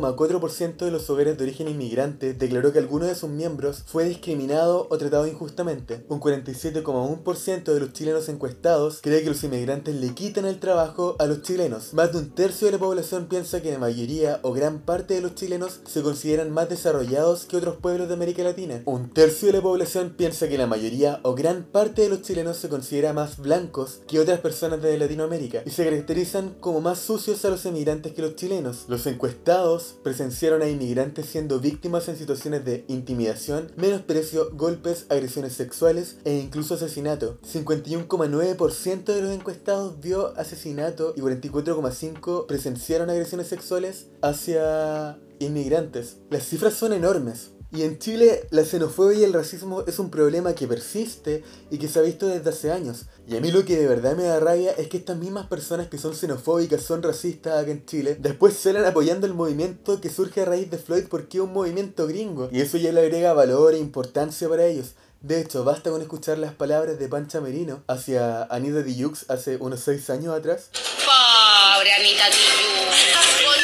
[0.00, 4.86] 28,4% de los hogares de origen inmigrante declaró que alguno de sus miembros fue discriminado
[4.90, 6.04] o tratado injustamente.
[6.08, 11.26] Un 47,1% de los chilenos encuestados cree que los inmigrantes le quitan el trabajo a
[11.26, 11.94] los chilenos.
[11.94, 15.20] Más de un tercio de la población piensa que la mayoría o gran parte de
[15.20, 18.82] los chilenos se consideran más desarrollados que otros pueblos de América Latina.
[18.84, 22.56] Un tercio de la población piensa que la mayoría o gran parte de los chilenos
[22.56, 27.44] se considera más blancos que otras personas de Latinoamérica y se caracterizan como más sucios
[27.44, 28.84] a los inmigrantes que los chilenos.
[28.88, 36.16] Los encuestados presenciaron a inmigrantes siendo víctimas en situaciones de intimidación, menosprecio, golpes, agresiones sexuales
[36.24, 37.38] e incluso asesinato.
[37.42, 46.18] 51,9% de los encuestados vio asesinato y 44,5% presenciaron agresiones sexuales hacia inmigrantes.
[46.30, 47.55] Las cifras son enormes.
[47.72, 51.88] Y en Chile la xenofobia y el racismo es un problema que persiste y que
[51.88, 53.06] se ha visto desde hace años.
[53.28, 55.88] Y a mí lo que de verdad me da rabia es que estas mismas personas
[55.88, 60.42] que son xenofóbicas, son racistas acá en Chile, después salen apoyando el movimiento que surge
[60.42, 62.48] a raíz de Floyd porque es un movimiento gringo.
[62.52, 64.92] Y eso ya le agrega valor e importancia para ellos.
[65.20, 69.80] De hecho, basta con escuchar las palabras de Pancha Merino hacia Anita Diyux hace unos
[69.80, 70.70] 6 años atrás.
[70.72, 73.55] Pobre Anita Tijoux.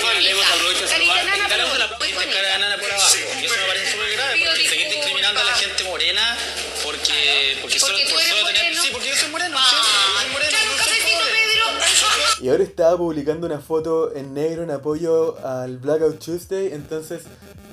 [0.00, 0.86] Bonita, bonita.
[0.86, 1.24] Carita saludar.
[1.26, 2.58] nana, Dale pero la muy cara de bonita.
[2.58, 3.16] nana por abajo.
[3.40, 6.36] Y eso me parece súper grave porque seguir discriminando a la gente morena
[6.84, 8.62] porque, porque, solo, tú por eres solo tener.
[8.62, 8.82] moreno.
[8.82, 9.56] Sí, porque yo soy moreno.
[9.58, 9.82] Ah, sí, yo
[10.22, 11.32] soy moreno, claro, no soy cafecito, pobre.
[11.32, 12.44] Pedro.
[12.44, 17.22] Y ahora estaba publicando una foto en negro en apoyo al Blackout Tuesday, entonces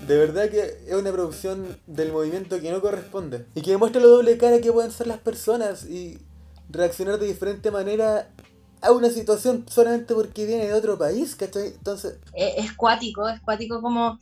[0.08, 3.46] de verdad que es una producción del movimiento que no corresponde.
[3.56, 6.20] Y que demuestra lo doble cara que pueden ser las personas y
[6.70, 8.30] reaccionar de diferente manera
[8.82, 11.68] a una situación solamente porque viene de otro país, ¿cachai?
[11.68, 14.20] Entonces, es, es cuático, es cuático como,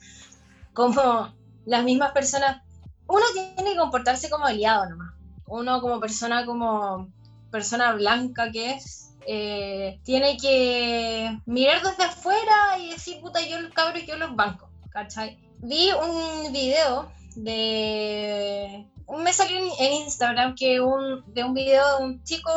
[0.74, 1.34] como
[1.66, 2.62] las mismas personas.
[3.08, 5.14] Uno tiene que comportarse como aliado nomás.
[5.48, 7.10] Uno como persona, como
[7.52, 13.74] persona blanca que es, eh, tiene que mirar desde afuera y decir, puta, yo los
[13.74, 15.38] cabros, yo los bancos, ¿cachai?
[15.60, 18.88] Vi un video de...
[19.10, 22.52] Me salió en, Instagram que un, de un video de un chico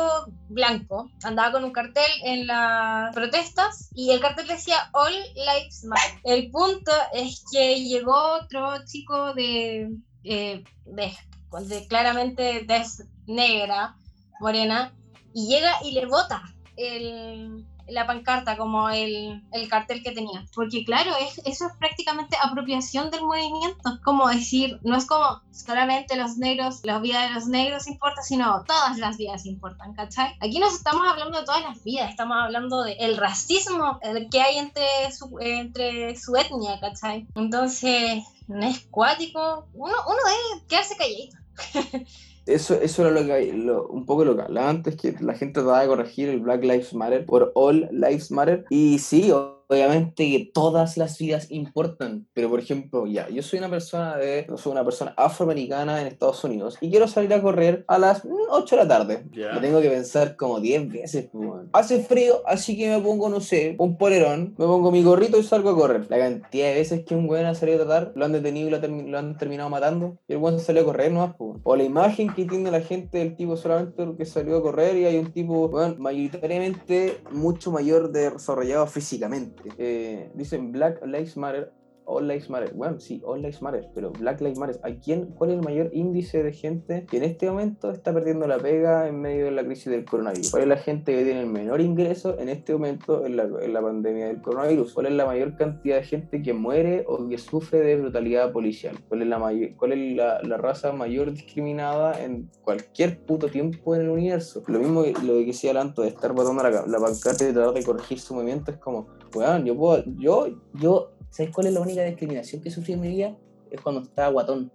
[0.49, 6.19] blanco andaba con un cartel en las protestas y el cartel decía All Lives Matter.
[6.25, 9.91] El punto es que llegó otro chico de,
[10.25, 12.85] eh, de, claramente de
[13.27, 13.95] negra,
[14.41, 14.93] morena,
[15.33, 16.43] y llega y le bota
[16.75, 20.45] el, la pancarta, como el, el cartel que tenía.
[20.53, 23.99] Porque claro, es, eso es prácticamente apropiación del movimiento.
[24.03, 28.63] Como decir, no es como solamente los negros, la vida de los negros importa, sino
[28.65, 30.35] todas las vidas importan, ¿cachai?
[30.39, 34.41] Aquí nos estamos hablando de todas las vidas, estamos hablando del el racismo eh, que
[34.41, 37.27] hay entre su, entre su etnia, ¿cachai?
[37.35, 41.37] Entonces, no es cuático, uno, uno debe quedarse calladito.
[42.45, 45.53] Eso, eso era lo que, lo- un poco lo que hablaba antes, que la gente
[45.61, 48.65] trataba de corregir el Black Lives Matter por All Lives Matter.
[48.69, 49.31] Y sí,
[49.71, 52.27] obviamente que todas las vidas importan.
[52.33, 56.43] Pero, por ejemplo, ya, yo soy una persona de, soy una persona afroamericana en Estados
[56.43, 59.25] Unidos y quiero salir a correr a las mm, 8 de la tarde.
[59.33, 61.29] Lo tengo que pensar como 10 veces.
[61.31, 61.69] pues, weón.
[61.73, 65.43] Hace frío, así que me pongo, no sé, un polerón, me pongo mi gorrito y
[65.43, 66.05] salgo a correr.
[66.09, 68.71] La cantidad de veces que un weón ha salido a tratar, lo han detenido y
[68.71, 71.35] lo, lo han terminado matando, y el weón salió a correr nomás.
[71.37, 71.61] pues, weón.
[71.63, 75.05] O la imagen que tiene la gente del tipo solamente porque salió a correr y
[75.05, 79.60] hay un tipo, weón, mayoritariamente mucho mayor desarrollado físicamente.
[79.77, 81.71] Eh, dicen Black Lives Matter.
[82.11, 82.73] All Lives Matter.
[82.73, 84.79] Bueno, sí, All Lives Matter, pero Black Lives Matter.
[84.83, 88.47] ¿A quién, ¿Cuál es el mayor índice de gente que en este momento está perdiendo
[88.47, 90.51] la pega en medio de la crisis del coronavirus?
[90.51, 93.73] ¿Cuál es la gente que tiene el menor ingreso en este momento en la, en
[93.73, 94.93] la pandemia del coronavirus?
[94.93, 98.97] ¿Cuál es la mayor cantidad de gente que muere o que sufre de brutalidad policial?
[99.07, 103.95] ¿Cuál es la, mayor, cuál es la, la raza mayor discriminada en cualquier puto tiempo
[103.95, 104.63] en el universo?
[104.67, 107.73] Lo mismo que lo que decía Lanto de estar botando la, la pancarta y tratar
[107.73, 111.81] de corregir su movimiento es como, weón, yo puedo, yo, yo, ¿sabes cuál es la
[111.81, 113.35] única discriminación que sufrí en mi vida?
[113.71, 114.71] Es cuando estaba guatón,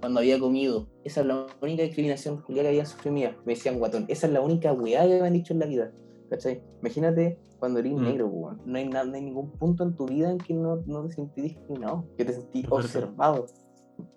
[0.00, 0.88] cuando había comido.
[1.04, 3.36] Esa es la única discriminación que había sufrido en mi vida.
[3.44, 4.04] Me decían guatón.
[4.08, 5.92] Esa es la única weá que me han dicho en la vida.
[6.30, 6.62] ¿Cachai?
[6.80, 8.02] Imagínate cuando eres Mm.
[8.04, 8.60] negro, weón.
[8.64, 11.14] No hay, nada, no hay ningún punto en tu vida en que no, no te
[11.14, 12.68] sentís discriminado, que te verdad.
[12.70, 13.46] observado.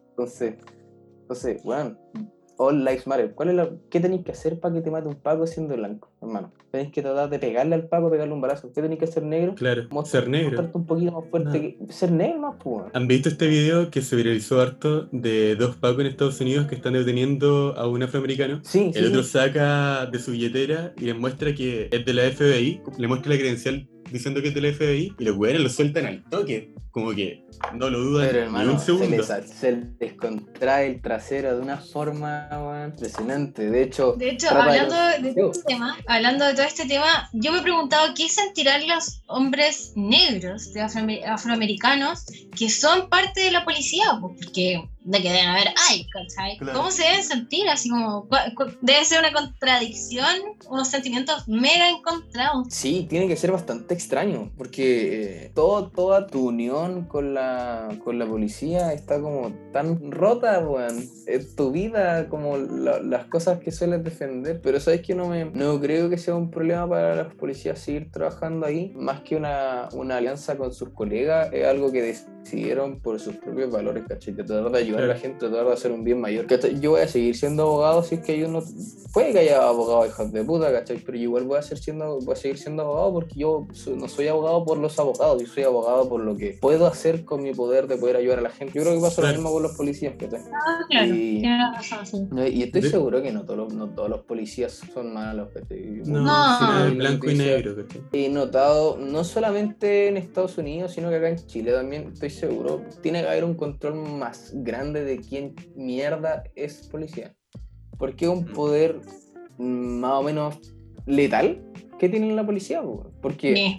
[0.09, 0.55] Entonces,
[1.21, 1.97] entonces, weón,
[2.61, 3.33] all lives matter.
[3.33, 6.09] ¿Cuál es la, ¿Qué tenéis que hacer para que te mate un paco siendo blanco,
[6.21, 6.51] hermano?
[6.71, 8.71] Tenéis que tratar de pegarle al paco, pegarle un balazo.
[8.73, 9.55] ¿Qué tenéis que hacer negro?
[9.55, 10.49] Claro, Mostrar- ser negro.
[10.51, 11.59] Mostrarte un poquito más fuerte.
[11.87, 12.85] Que- ser negro más, pues.
[12.93, 16.75] ¿Han visto este video que se viralizó harto de dos pacos en Estados Unidos que
[16.75, 18.59] están deteniendo a un afroamericano?
[18.63, 19.31] Sí, sí, El otro sí.
[19.31, 23.39] saca de su billetera y les muestra que es de la FBI, le muestra la
[23.39, 27.11] credencial diciendo que es de la FBI y los güeyes lo sueltan al toque, como
[27.11, 27.43] que
[27.75, 29.17] no lo dudan Pero ni un se segundo.
[29.17, 32.49] les, se les contrae el trasero de una forma
[32.87, 33.69] impresionante.
[33.69, 37.59] De hecho, De hecho, hablando de, este tema, hablando de todo este tema, yo me
[37.59, 42.25] he preguntado qué sentirán los hombres negros de afroamer- afroamericanos
[42.57, 46.57] que son parte de la policía, porque de que deben haber hay, ¿cachai?
[46.57, 46.77] Claro.
[46.77, 47.67] ¿Cómo se deben sentir?
[47.69, 48.27] Así como,
[48.81, 50.27] debe ser una contradicción,
[50.69, 52.67] unos sentimientos mega encontrados.
[52.69, 58.19] sí, tiene que ser bastante extraño, porque eh, todo, toda tu unión con la, con
[58.19, 61.03] la policía está como tan rota, weón.
[61.25, 64.61] Es tu vida, como la- las cosas que sueles defender.
[64.61, 68.11] Pero sabes que no, me, no creo que sea un problema para las policías seguir
[68.11, 73.19] trabajando ahí, más que una, una alianza con sus colegas, es algo que decidieron por
[73.19, 74.33] sus propios valores, ¿cachai?
[74.33, 76.45] De tratar de ayudar a la gente, tratar de hacer un bien mayor.
[76.47, 76.79] ¿cachai?
[76.79, 78.61] Yo voy a seguir siendo abogado si es que yo no...
[79.13, 80.97] Puede que haya abogados hijos de puta, ¿cachai?
[80.99, 84.07] Pero yo igual voy a, ser siendo, voy a seguir siendo abogado porque yo no
[84.07, 87.53] soy abogado por los abogados, yo soy abogado por lo que puedo hacer con mi
[87.53, 88.73] poder de poder ayudar a la gente.
[88.73, 89.33] Yo creo que pasa Claro.
[89.35, 90.39] lo mismo con los policías, ¿cachai?
[90.53, 92.27] Ah, claro, Y- tiene razón, sí.
[92.31, 95.49] No, Y estoy De- seguro que no todos los, no todos los policías son malos,
[95.53, 95.81] ¿cachai?
[96.05, 96.31] No, No.
[96.33, 98.01] Hay blanco y negro, ¿cachai?
[98.13, 102.81] He notado, no solamente en Estados Unidos, sino que acá en Chile también, estoy seguro,
[103.01, 107.35] tiene que haber un control más grande de quién mierda es policía.
[107.97, 108.99] Porque es un poder
[109.57, 110.59] mm, más o menos
[111.05, 111.63] letal
[111.99, 113.11] que tiene la policía, po?
[113.21, 113.77] porque.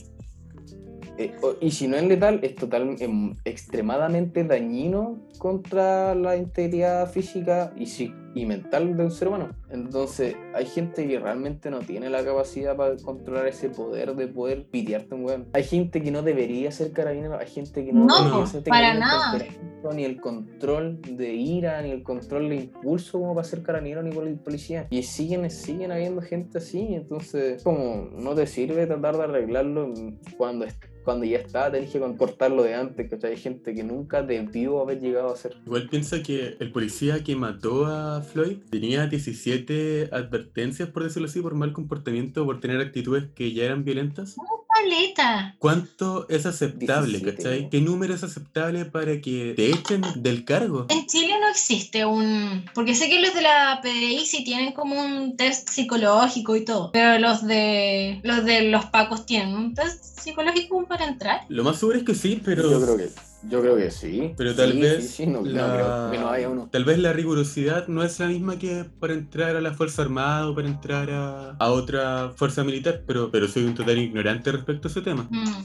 [1.24, 7.72] Eh, y si no es letal, es total, em, extremadamente dañino contra la integridad física
[7.76, 9.50] y, psi- y mental de un ser humano.
[9.70, 14.64] Entonces, hay gente que realmente no tiene la capacidad para controlar ese poder de poder
[14.66, 15.46] pitearte un weón.
[15.52, 18.88] Hay gente que no debería ser carabinero, hay gente que no, No, debería ser para
[18.88, 19.32] ni el nada.
[19.32, 24.02] temperamento, Ni el control de ira, ni el control de impulso como para ser carabinero
[24.02, 24.86] ni poli- policía.
[24.90, 29.92] Y siguen, siguen habiendo gente así, entonces, como no te sirve tratar de arreglarlo
[30.36, 33.32] cuando es- cuando ya está, tenés que cortarlo de antes, ¿cachai?
[33.32, 35.56] Hay gente que nunca debió haber llegado a ser.
[35.66, 41.40] Igual piensa que el policía que mató a Floyd tenía 17 advertencias, por decirlo así,
[41.40, 44.36] por mal comportamiento, por tener actitudes que ya eran violentas.
[44.74, 45.54] Paleta.
[45.58, 47.70] ¿Cuánto es aceptable, 17, cachai?
[47.70, 50.86] ¿Qué número es aceptable para que te echen del cargo?
[50.88, 52.64] En Chile no existe un...
[52.74, 56.90] Porque sé que los de la PDI sí tienen como un test psicológico y todo,
[56.92, 61.42] pero los de los de los pacos tienen un test psicológico para entrar.
[61.48, 64.34] Lo más seguro es que sí, pero Yo creo que Yo creo que sí.
[64.36, 66.68] Pero tal Sí, vez sí, sí, no, creo que no haya uno.
[66.70, 70.48] Tal vez la rigurosidad no es la misma que para entrar a la Fuerza Armada
[70.48, 74.88] o para entrar a, a otra fuerza militar, pero, pero soy un total ignorante respecto
[74.88, 75.28] a ese tema.
[75.30, 75.64] Mm.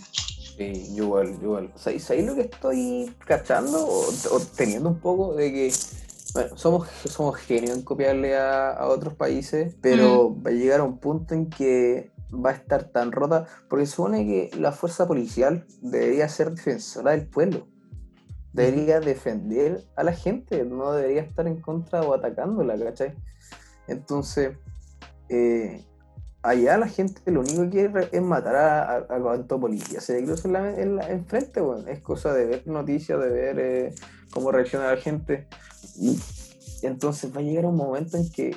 [0.57, 1.73] Sí, yo igual, yo igual.
[1.75, 5.85] ¿Sabéis sabéis lo que estoy cachando o, o teniendo un poco de que
[6.33, 10.83] bueno, somos, somos genios en copiarle a, a otros países, pero va a llegar a
[10.83, 15.65] un punto en que va a estar tan rota, porque supone que la fuerza policial
[15.81, 17.67] debería ser defensora del pueblo.
[18.53, 23.13] Debería defender a la gente, no debería estar en contra o atacándola, ¿cachai?
[23.87, 24.57] Entonces,
[25.29, 25.85] eh,
[26.41, 30.47] allá la gente lo único que quiere es matar a, a, a policía se cruza
[30.47, 31.87] en, en, enfrente, weón.
[31.87, 33.95] Es cosa de ver noticias, de ver eh,
[34.31, 35.47] cómo reacciona la gente.
[36.81, 38.55] Entonces va a llegar un momento en que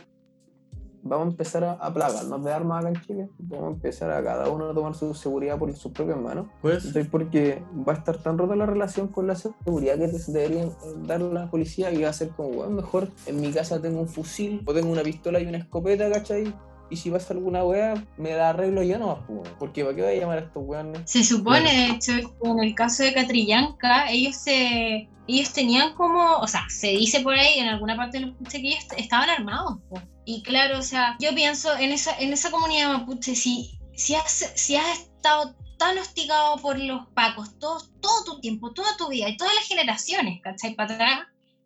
[1.03, 3.29] vamos a empezar a, a plagarnos de armas acá en Chile.
[3.39, 6.47] Vamos a empezar a cada uno a tomar su seguridad por sus propias manos.
[6.63, 7.05] Pues, ¿cachai?
[7.05, 10.95] Porque va a estar tan rota la relación con la seguridad que te deberían eh,
[11.07, 14.09] dar la policía que va a ser como, bueno, mejor en mi casa tengo un
[14.09, 16.53] fusil o tengo una pistola y una escopeta, ¿cachai?
[16.91, 19.49] Y si pasa alguna wea, me la arreglo yo nomás, pues.
[19.61, 21.03] Porque ¿para qué voy a llamar a estos weones?
[21.05, 26.39] Se supone, de hecho, que en el caso de Catrillanca, ellos se ellos tenían como,
[26.39, 29.79] o sea, se dice por ahí, en alguna parte lo escuché, que ellos estaban armados.
[29.89, 30.01] po.
[30.33, 34.53] Y claro, o sea, yo pienso en esa, en esa comunidad mapuche, si, si, has,
[34.55, 39.29] si has estado tan hostigado por los pacos todo, todo tu tiempo, toda tu vida
[39.29, 40.77] y todas las generaciones, ¿cachai?
[40.77, 41.21] Para atrás,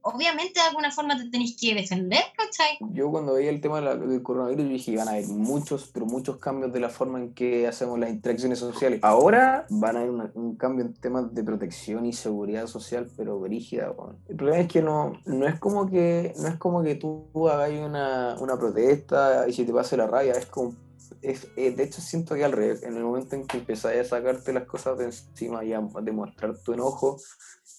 [0.05, 2.79] obviamente de alguna forma te tenés que defender, ¿cachai?
[2.93, 6.73] Yo cuando veía el tema del coronavirus dije van a haber muchos, pero muchos cambios
[6.73, 9.01] de la forma en que hacemos las interacciones sociales.
[9.03, 13.95] Ahora van a haber un cambio en temas de protección y seguridad social, pero brígida.
[14.29, 17.71] El problema es que no, no es como que no es como que tú hagas
[17.71, 20.75] una, una protesta y si te pase la rabia, es como
[21.23, 24.05] es- eh, de hecho siento que al revés, en el momento en que empezás a
[24.05, 27.19] sacarte las cosas de encima y a demostrar tu enojo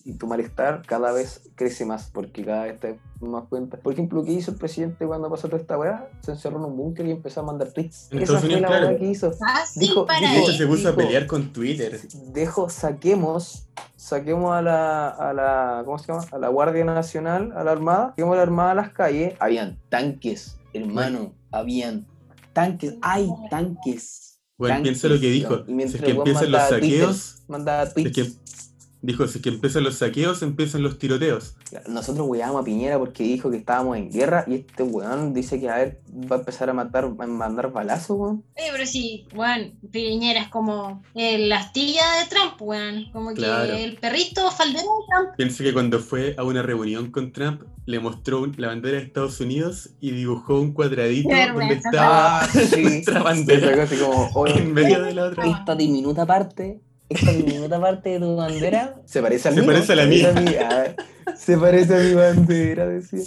[0.07, 3.77] y tu malestar cada vez crece más, porque cada vez te das más cuenta.
[3.77, 6.07] Por ejemplo, ¿qué hizo el presidente cuando pasó toda esta weá?
[6.21, 8.09] Se encerró en un búnker y empezó a mandar tweets.
[8.11, 8.87] En Esa Estados fue Unidos, la claro.
[8.89, 9.31] weá que hizo.
[9.41, 10.57] Así Dijo- para dijo- de hecho, él.
[10.57, 11.99] se puso a pelear con Twitter.
[12.33, 16.23] Dejo, saquemos, saquemos a la, a la, ¿cómo se llama?
[16.31, 19.33] A la Guardia Nacional, a la Armada, saquemos a la Armada a las calles.
[19.39, 22.05] Habían tanques, hermano, habían
[22.53, 24.39] tanques, hay tanques.
[24.57, 25.55] Bueno, tanques, piensa lo que dijo.
[25.55, 28.15] Y Si mientras es que weón empiezan los mandaba saqueos, mandaba si es tweets.
[28.15, 28.64] que,
[29.05, 31.55] dijo, si es que empiezan los saqueos, empiezan los tiroteos.
[31.87, 35.69] Nosotros weábamos a Piñera porque dijo que estábamos en guerra y este weón dice que
[35.69, 38.43] a ver, va a empezar a matar, a mandar balazos, weón.
[38.57, 43.05] Oye, pero sí, bueno, Piñera es como eh, la astilla de Trump, weón.
[43.11, 43.73] Como Claro.
[43.73, 45.29] que el perrito faldero de Trump.
[45.37, 49.39] Piensa que cuando fue a una reunión con Trump, le mostró la bandera de Estados
[49.41, 52.81] Unidos y dibujó un cuadradito donde estaba Ah, sí.
[52.81, 55.45] nuestra bandera así como, en medio de la otra.
[55.45, 59.67] esta diminuta parte, esta diminuta parte de tu bandera se parece a Se mí.
[59.67, 60.33] parece a la mía.
[60.61, 63.19] Ah, Se parece a mi bandera, decía.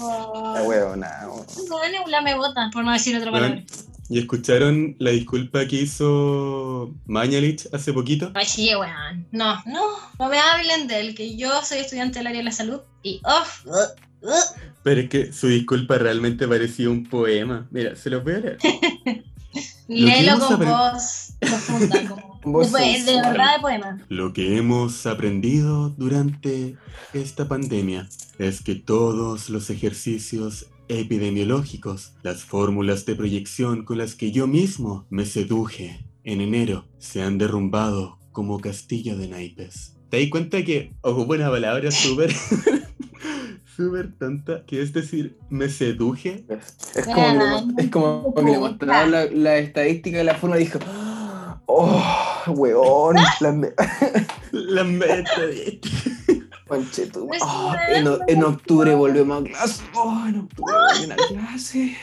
[0.00, 1.46] Oh, La huevona, weón.
[1.68, 3.62] bueno, la me botan, por no decir otra palabra.
[4.08, 8.30] ¿Y escucharon la disculpa que hizo Mañalich hace poquito?
[8.34, 9.26] Ay, sí, weón.
[9.32, 9.82] No, no,
[10.18, 13.20] no me hablen de él, que yo soy estudiante del área de la salud y,
[13.24, 14.30] oh, uh, uh.
[14.84, 17.66] Pero es que su disculpa realmente parecía un poema.
[17.72, 18.58] Mira, se los voy a leer.
[19.88, 23.98] léelo con voz profunda, como Voz de, de verdad de poema.
[24.08, 26.76] Lo que hemos aprendido durante
[27.12, 34.30] esta pandemia es que todos los ejercicios epidemiológicos, las fórmulas de proyección con las que
[34.30, 39.96] yo mismo me seduje en enero, se han derrumbado como castillo de naipes.
[40.08, 42.32] ¿Te das cuenta que ocupo una palabra súper,
[43.76, 46.46] súper tonta, que es decir, me seduje?
[46.94, 50.58] Es como, que le, es como que le mostraron la, la estadística de la forma
[50.58, 50.78] y dijo,
[51.66, 53.72] oh, weón, la me-
[54.52, 55.46] La meta
[57.06, 59.82] tu- Pues, oh, en, en octubre volvemos a clase.
[59.94, 61.96] Oh, en octubre volvemos a clase.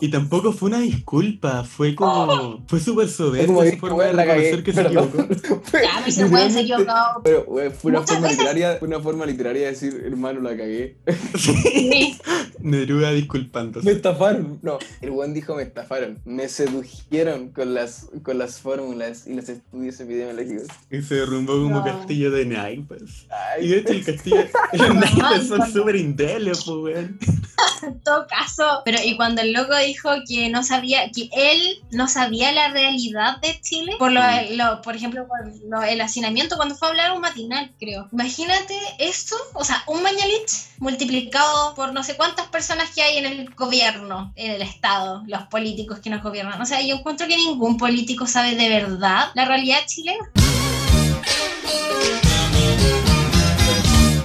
[0.00, 2.64] Y tampoco fue una disculpa, fue como.
[2.66, 5.28] Fue súper soberbia su forma de weón, reconocer que se equivocó.
[5.64, 7.20] Fue Ya, me se puede ser literalmente- equivocado.
[7.24, 10.96] Pero, weón, fue una forma literaria, fue una forma literaria de decir, hermano, la cagué.
[11.38, 12.16] Sí.
[12.60, 13.90] Neruda Me disculpándose.
[13.90, 14.58] estafaron.
[14.62, 16.18] No, el buen dijo me estafaron.
[16.24, 20.68] Me sedujeron con las, con las fórmulas y los estudios epidemiológicos.
[20.90, 21.84] Y se derrumbó como No.
[21.84, 23.26] castillo de naipes.
[23.56, 24.36] Ay, Y de hecho el castillo.
[24.72, 27.18] Los No, naipes son súper indelebles, pues, weón.
[27.82, 28.64] en todo caso.
[28.84, 33.38] Pero y cuando el loco dijo que no sabía, que él no sabía la realidad
[33.40, 34.56] de Chile, por lo, Mm.
[34.56, 35.38] lo- por ejemplo, por
[35.68, 38.08] lo- el hacinamiento, cuando fue a hablar un matinal, creo.
[38.12, 43.26] Imagínate esto, o sea, un Mañalich multiplicado por no sé cuántas personas que hay en
[43.26, 46.60] el gobierno, en el Estado, los políticos que nos gobiernan.
[46.60, 50.24] O sea, yo encuentro que ningún político sabe de verdad la realidad chilena.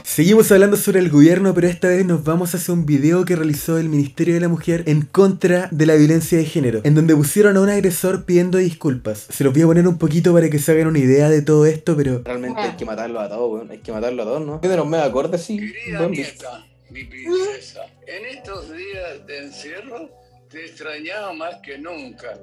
[0.10, 3.78] Seguimos hablando sobre el gobierno, pero esta vez nos vamos hacia un video que realizó
[3.78, 7.56] el Ministerio de la Mujer en contra de la violencia de género, en donde pusieron
[7.56, 9.28] a un agresor pidiendo disculpas.
[9.30, 11.68] Se los voy a poner un poquito para que se hagan una idea de todo
[11.68, 13.70] esto, pero Realmente hay que matarlo a todos, weón.
[13.70, 14.58] Hay que matarlo a todos, ¿no?
[14.58, 15.60] De los mega acordes, sí.
[15.60, 20.10] Querida nieta, mi princesa, en estos días de encierro
[20.50, 22.34] te extrañaba más que nunca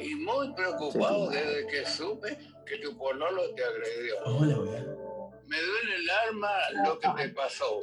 [0.00, 4.14] y muy preocupado desde que supe que tu pololo te agredió.
[4.24, 5.17] Hola, weá.
[5.48, 6.50] Me duele el alma
[6.84, 7.80] lo que te pasó.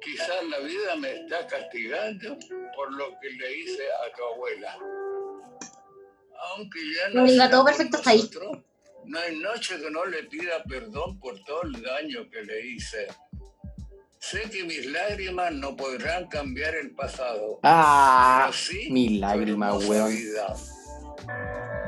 [0.00, 2.36] Quizás la vida me está castigando
[2.74, 4.76] por lo que le hice a tu abuela.
[6.48, 8.28] Aunque ya Lo diga todo perfecto hasta ahí.
[9.04, 13.06] No hay noche que no le pida perdón por todo el daño que le hice.
[14.18, 17.60] Sé que mis lágrimas no podrán cambiar el pasado.
[17.62, 20.12] Ah, sí mi lágrima, weón.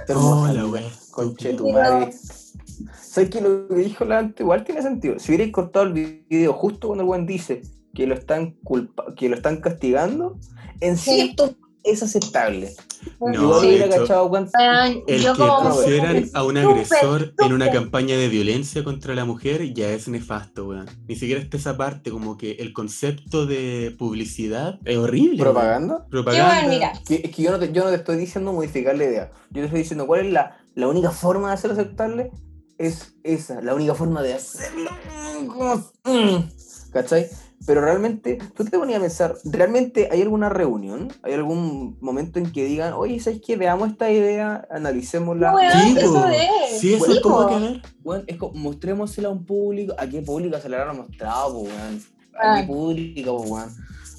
[0.08, 0.92] Hola, weón.
[1.10, 2.12] Conche tu madre.
[3.12, 5.18] ¿Sabes que lo que dijo la antes igual tiene sentido?
[5.18, 5.92] Si hubierais cortado el
[6.30, 7.60] video justo cuando el buen dice
[7.94, 10.38] que lo están culpa que lo están castigando,
[10.80, 11.10] en Sí.
[11.16, 11.54] cierto
[11.84, 12.70] es aceptable.
[13.20, 14.52] No, de hubiera hecho, cachado cuánto.
[14.58, 19.14] Weón, El yo que como pusieran a un agresor en una campaña de violencia contra
[19.14, 20.86] la mujer ya es nefasto, weón.
[21.06, 25.42] Ni siquiera está esa parte, como que el concepto de publicidad es horrible.
[25.42, 25.52] weón.
[25.52, 25.98] ¿Propaganda?
[26.04, 26.54] Qué Propaganda.
[26.54, 26.92] bueno, mira.
[27.06, 29.30] Que- es que yo no, te, yo no te estoy diciendo modificar la idea.
[29.50, 32.30] Yo te estoy diciendo cuál es la, la única forma de hacerlo aceptable.
[32.78, 34.90] Es esa, la única forma de hacerlo.
[36.92, 37.28] ¿Cachai?
[37.64, 41.12] Pero realmente, tú te ponías a pensar, ¿realmente hay alguna reunión?
[41.22, 43.56] ¿Hay algún momento en que digan, oye, ¿sabes qué?
[43.56, 45.54] Veamos esta idea, analicémosla.
[45.72, 46.80] Sí, eso es.
[46.80, 47.82] Sí, eso es como que ver.
[48.02, 49.94] Weón, es como, mostrémosela a un público.
[49.96, 52.02] ¿A qué público se la habrán mostrado, po, weón?
[52.34, 52.64] ¿A qué Ah.
[52.66, 53.70] público, po, weón?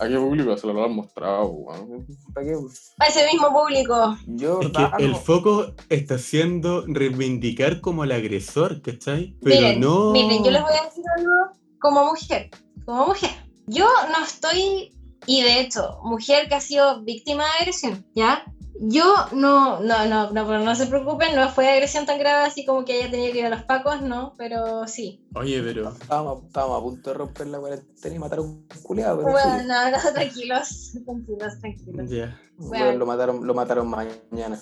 [0.03, 2.05] ¿A qué público se la habrán mostrado, po, weón?
[2.33, 2.55] ¿Para qué?
[2.99, 4.17] A ese mismo público.
[4.27, 9.35] Yo, Es verdad, que el no- foco está siendo reivindicar como el agresor, ¿cachai?
[9.41, 10.11] Pero miren, no.
[10.11, 11.31] miren, yo les voy a decir algo
[11.79, 12.49] como mujer.
[12.85, 13.29] Como mujer.
[13.67, 14.91] Yo no estoy,
[15.25, 18.43] y de hecho, mujer que ha sido víctima de agresión, ¿ya?
[18.79, 19.03] Yo
[19.33, 22.83] no, no, no, no, pero no se preocupen, no fue agresión tan grave así como
[22.83, 25.23] que haya tenido que ir a los pacos, no, pero sí.
[25.35, 25.89] Oye, pero.
[25.89, 29.59] Estábamos, estábamos a punto de romper la cuarentena y matar a un culiado, pero Bueno,
[29.59, 29.65] sí.
[29.67, 32.09] no, no, tranquilos, tranquilos, tranquilos.
[32.09, 32.39] Ya.
[32.57, 34.59] Weón, lo mataron, lo mataron mañana.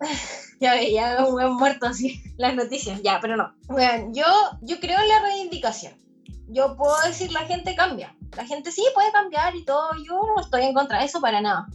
[0.60, 3.52] Ya ve, ya un buen muerto así, las noticias, ya, pero no.
[3.66, 4.24] Bueno, yo,
[4.60, 5.92] yo creo en la reivindicación.
[6.46, 8.14] Yo puedo decir la gente cambia.
[8.36, 9.90] La gente sí puede cambiar y todo.
[10.06, 11.66] Yo no estoy en contra de eso para nada.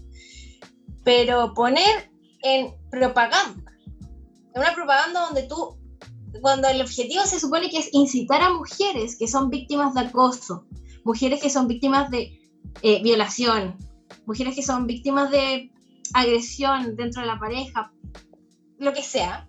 [1.08, 2.12] Pero poner
[2.44, 3.72] en propaganda,
[4.54, 5.78] en una propaganda donde tú,
[6.42, 10.66] cuando el objetivo se supone que es incitar a mujeres que son víctimas de acoso,
[11.06, 12.38] mujeres que son víctimas de
[12.82, 13.78] eh, violación,
[14.26, 15.72] mujeres que son víctimas de
[16.14, 17.90] agresión dentro de la pareja,
[18.78, 19.48] lo que sea,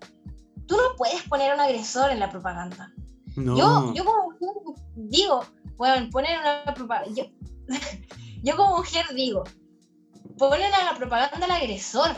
[0.65, 2.89] tú no puedes poner a un agresor en la propaganda.
[3.35, 3.57] No.
[3.57, 4.49] Yo, yo como mujer
[4.95, 5.43] digo,
[5.75, 7.13] bueno, poner una propaganda.
[7.13, 7.25] Yo,
[8.43, 9.43] yo como mujer digo,
[10.39, 12.11] ponen a la propaganda al agresor.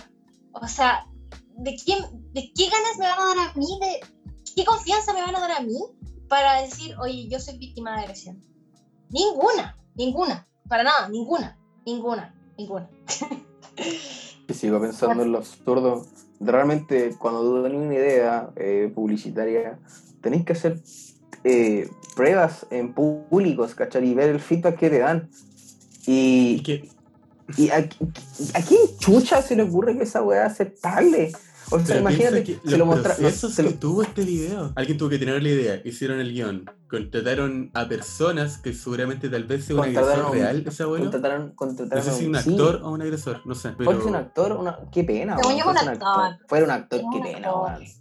[0.53, 1.05] O sea,
[1.57, 1.99] ¿de, quién,
[2.33, 3.67] ¿de qué ganas me van a dar a mí?
[3.81, 3.99] ¿De
[4.55, 5.77] qué confianza me van a dar a mí
[6.29, 8.41] para decir, oye, yo soy víctima de agresión?
[9.09, 12.89] Ninguna, ninguna, para nada, ninguna, ninguna, ninguna.
[14.47, 16.05] Y sigo pensando en lo absurdo.
[16.41, 19.79] Realmente, cuando tú tenés una idea eh, publicitaria,
[20.21, 20.81] tenéis que hacer
[21.45, 24.09] eh, pruebas en públicos, ¿cachai?
[24.09, 25.29] Y ver el feedback que te dan.
[26.05, 26.89] Y Y, que-
[27.57, 31.31] y a, ¿a quién chucha se le ocurre que esa weá es aceptable?
[31.69, 33.25] O sea, pero imagínate, que se lo mostraron.
[33.63, 34.73] lo- tuvo este video.
[34.75, 39.45] Alguien tuvo que tener la idea, hicieron el guion, contrataron a personas que seguramente tal
[39.45, 41.05] vez sea un agresor real, ese abuelo.
[41.05, 43.73] contrataron, No contrataron sé si un sí, actor o un agresor, no sé.
[43.77, 44.77] Pero es un actor, una...
[44.91, 45.37] qué pena.
[45.37, 46.37] Según weón, yo, un actor.
[46.49, 47.49] Fuera un actor, qué pena.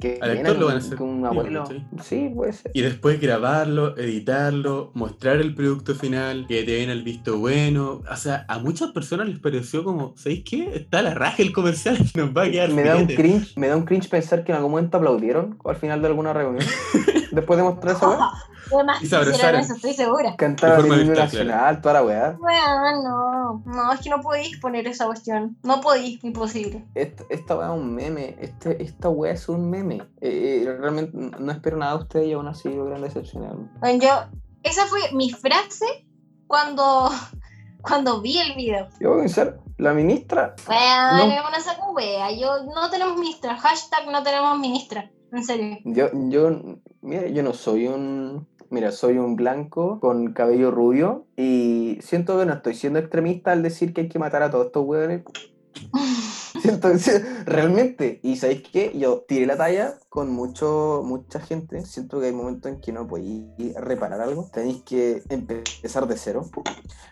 [0.01, 1.65] Qué Al pena actor lo van a hacer que un vivo, abuelo.
[2.03, 2.73] Sí, puede ser.
[2.75, 8.03] Y después grabarlo, editarlo, mostrar el producto final, que te den el visto bueno.
[8.11, 10.75] O sea, a muchas personas les pareció como, ¿sabéis qué?
[10.75, 13.23] Está la raja el comercial, nos va a quedar Me da un filete".
[13.23, 16.33] cringe, me da un cringe pensar que en algún momento aplaudieron al final de alguna
[16.33, 16.67] reunión.
[17.31, 18.31] Después de mostrar esa.
[18.75, 19.61] Además, Y abrazaron.
[19.61, 20.37] eso, estoy segura.
[20.37, 22.37] Cantaron De el himno nacional, toda la weá.
[22.39, 25.57] Bueno, no, no, es que no podéis poner esa cuestión.
[25.63, 26.85] No podéis, imposible.
[26.95, 28.37] Esta, esta weá es un meme.
[28.41, 29.97] Este, esta weá es un meme.
[30.21, 33.69] Eh, eh, realmente no espero nada de ustedes y aún así logran decepcionarme.
[33.81, 34.11] Bueno, yo,
[34.63, 35.87] esa fue mi frase
[36.47, 37.11] cuando,
[37.83, 38.89] cuando vi el video.
[39.01, 40.55] Yo voy a pensar, la ministra.
[40.67, 41.49] Bueno, No.
[41.49, 42.31] una saco wea.
[42.33, 43.57] Yo no tenemos ministra.
[43.57, 45.11] Hashtag no tenemos ministra.
[45.33, 45.79] En serio.
[45.85, 46.51] Yo, yo,
[47.03, 48.49] mira, yo no soy un.
[48.71, 53.65] Mira, soy un blanco con cabello rubio y siento que no estoy siendo extremista al
[53.65, 55.23] decir que hay que matar a todos estos weones.
[56.61, 58.21] Siento que realmente.
[58.23, 58.93] Y ¿sabéis qué?
[58.97, 61.85] Yo tiré la talla con mucho, mucha gente.
[61.85, 63.45] Siento que hay momentos en que no podéis
[63.77, 64.49] reparar algo.
[64.53, 66.49] Tenéis que empezar de cero.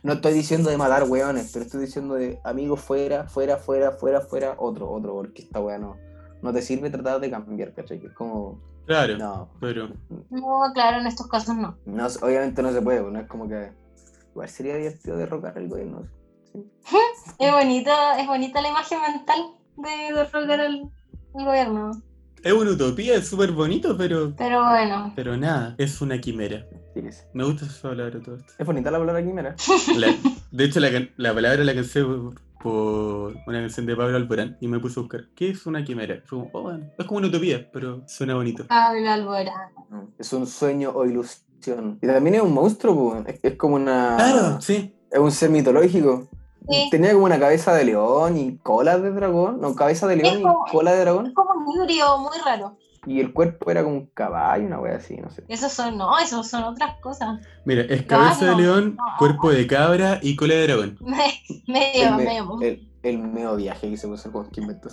[0.02, 4.20] No estoy diciendo de matar weones, pero estoy diciendo de amigos fuera, fuera, fuera, fuera,
[4.20, 5.96] fuera, otro, otro, porque esta wea no,
[6.42, 8.00] no te sirve tratar de cambiar, ¿cachai?
[8.00, 9.88] Que es como, Claro, no, pero
[10.30, 11.76] No, claro, en estos casos no.
[11.86, 13.70] no, obviamente no se puede, pues, no es como que,
[14.32, 16.02] igual sería divertido derrocar el gobierno.
[17.38, 19.38] Es bonita, es bonita la imagen mental
[19.76, 20.90] de derrocar al,
[21.34, 21.90] al gobierno.
[22.42, 24.32] es una utopía, es súper bonito, pero.
[24.36, 26.66] Pero bueno, Pero nada, es una quimera.
[26.94, 27.22] Sí que sí.
[27.34, 28.52] Me gusta esa palabra todo esto.
[28.58, 29.54] Es bonita la palabra quimera.
[29.96, 30.14] La-
[30.50, 34.68] de hecho, la, la palabra la cansé por, por una canción de Pablo Alborán y
[34.68, 35.26] me puse a buscar.
[35.34, 36.22] ¿Qué es una quimera?
[36.26, 38.66] Fue como, oh, bueno, es como una utopía, pero suena bonito.
[38.66, 39.70] Pablo Alborán.
[40.18, 41.98] Es un sueño o ilusión.
[42.02, 43.36] Y también es un monstruo, pues.
[43.36, 44.16] es, es como una...
[44.16, 44.94] Claro, sí.
[45.10, 46.28] Es un ser mitológico.
[46.68, 46.88] Sí.
[46.90, 49.60] Tenía como una cabeza de león y cola de dragón.
[49.60, 51.32] No, cabeza de león Es y cola de Es dragón.
[51.32, 52.76] como un híbrido muy raro.
[53.06, 55.44] Y el cuerpo era como un caballo, una wea así, no sé.
[55.48, 57.40] Esos son, no, esos son otras cosas.
[57.64, 59.04] Mira, es cabeza de león, No.
[59.18, 60.98] cuerpo de cabra y cola de dragón.
[61.66, 62.58] medio, el, me- medio.
[62.62, 64.88] el, el medio viaje que se puso con que inventó.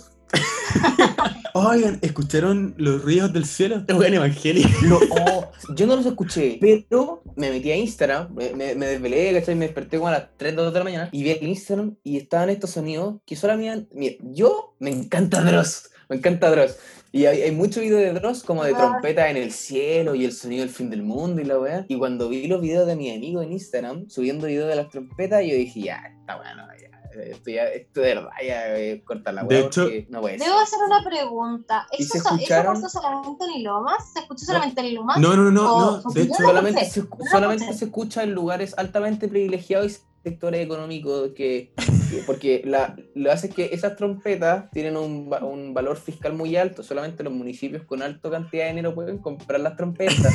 [1.54, 3.82] Oigan, ¿escucharon los ríos del cielo?
[3.86, 4.66] Es buen evangelio.
[4.82, 9.32] Lo- oh, yo no los escuché, pero me metí a Instagram, me, me, me desvelé,
[9.32, 9.54] ¿cachai?
[9.54, 12.18] Me desperté como a las 3 2 de la mañana y vi el Instagram y
[12.18, 13.88] estaban estos sonidos que solo habían.
[13.92, 16.76] Mira, yo me encanta Dross, me encanta Dross.
[17.16, 18.78] Y hay, hay muchos videos de Dross como de Ah.
[18.78, 21.84] trompeta en el cielo y el sonido del fin del mundo y la weá.
[21.88, 25.42] Y cuando vi los videos de mi amigo en Instagram subiendo videos de las trompetas,
[25.42, 26.86] yo dije, ya, está bueno, ya.
[27.22, 29.66] Esto, ya, esto de verdad, ya eh, corta la De weá.
[29.66, 30.46] hecho- porque no puede ser.
[30.48, 31.86] Debo hacer una pregunta.
[31.98, 32.82] ¿Y ¿Eso, se ¿Eso escucharon?
[32.82, 34.12] pasó solamente en Lomas?
[34.12, 35.18] ¿Se escuchó solamente en Lomas?
[35.18, 36.10] No, no, no, no.
[36.12, 39.96] De hecho, solamente, se, solamente se escucha en lugares altamente privilegiados y
[40.26, 41.72] sectores económicos que,
[42.10, 46.32] que- porque la, lo hace es que esas trompetas tienen un, va- un valor fiscal
[46.32, 50.34] muy alto, solamente los municipios con alta cantidad de dinero pueden comprar las trompetas.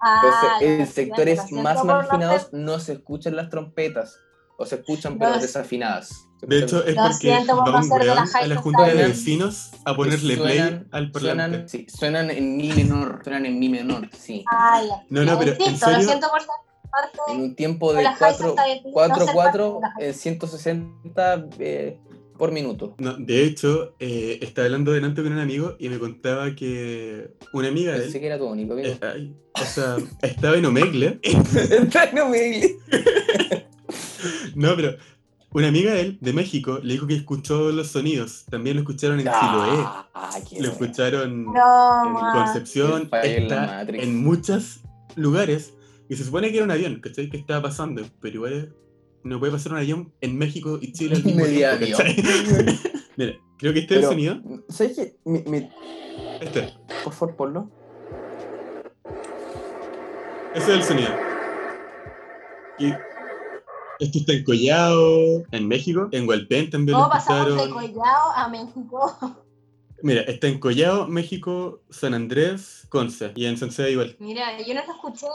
[0.00, 0.50] Ah, Entonces,
[0.80, 4.16] en sectores más marginados no se escuchan las trompetas,
[4.56, 6.26] o se escuchan pero Los- desafinadas.
[6.42, 10.36] De hecho, es Lo porque va un weón a la junta de vecinos a ponerle
[10.38, 11.68] play suenan, al suenan, parlante.
[11.68, 14.42] sí, suenan en mi menor, suenan en mi menor, sí.
[14.50, 15.02] Ah, ya.
[15.10, 16.08] No, no, pero en serio,
[17.28, 19.80] En un tiempo de de la high 4 society, no 4 ser 4 parte de
[19.80, 21.98] la high en 160 eh,
[22.40, 22.94] por minuto.
[22.98, 27.68] No, de hecho, eh, estaba hablando delante con un amigo y me contaba que una
[27.68, 28.88] amiga de él, que era tu único amigo.
[28.88, 31.20] eh, ay, o sea, estaba en Omegle.
[32.14, 32.78] no me
[34.54, 34.96] No, pero
[35.52, 38.44] una amiga de él, de México, le dijo que escuchó los sonidos.
[38.48, 39.84] También lo escucharon en Chiloé.
[40.14, 41.44] Ah, qué Lo escucharon en.
[42.32, 43.10] Concepción.
[43.22, 44.80] En en muchos
[45.16, 45.74] lugares.
[46.10, 47.30] Y se supone que era un avión, ¿cachai?
[47.30, 48.02] Que estaba pasando.
[48.20, 48.74] Pero igual
[49.22, 52.02] no puede pasar un avión en México y Chile al mismo Media tiempo.
[53.16, 54.40] Mira, creo que este es el sonido.
[54.68, 55.16] ¿Sabes qué?
[55.24, 55.70] Mi- mi-
[56.40, 56.74] Este.
[57.04, 57.70] por favor, ponlo.
[60.54, 61.10] Ese es el sonido.
[62.78, 62.88] Y
[64.00, 66.08] esto está en Collao, en México.
[66.10, 67.70] En Hualpén también ¿Cómo pasamos de.
[67.70, 69.36] Collao a México?
[70.02, 73.32] Mira, está en Collao, México, San Andrés, Conce.
[73.34, 74.16] Y en Sansea igual.
[74.18, 75.26] Mira, yo no lo escuché.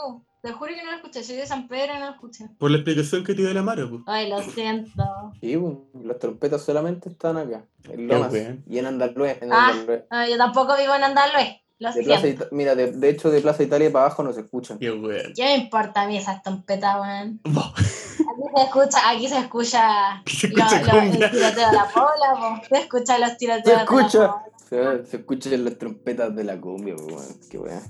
[0.42, 1.24] Te juro que no lo escuché.
[1.24, 2.46] Soy de San Pedro y no lo escuché.
[2.58, 4.02] Por la explicación que te dio la Maro, pues.
[4.06, 5.04] Ay, lo siento.
[5.40, 7.64] Sí, pues, las trompetas solamente están acá.
[7.90, 8.32] En Lomas
[8.68, 9.38] y en Andalue.
[9.40, 9.72] En Ah.
[10.10, 11.62] Ay, yo tampoco vivo en Andalue.
[11.78, 12.44] Lo De Plaza siento.
[12.44, 14.78] Ita- Mira, de, de hecho, de Plaza Italia para abajo no se escuchan.
[14.78, 15.32] Qué weón.
[15.34, 17.40] ¿Qué me importa a mí esas trompetas, weón?
[17.44, 21.30] Aquí se escucha, aquí se escucha, Se lo- escucha lo- el cumbia.
[21.30, 22.66] tiroteo de la pola, po.
[22.68, 24.18] se escucha los tiroteos Se de la escucha.
[24.18, 24.42] pola.
[24.68, 27.24] Se, se escuchan las trompetas de la cumbia, weón.
[27.48, 27.80] Qué wea.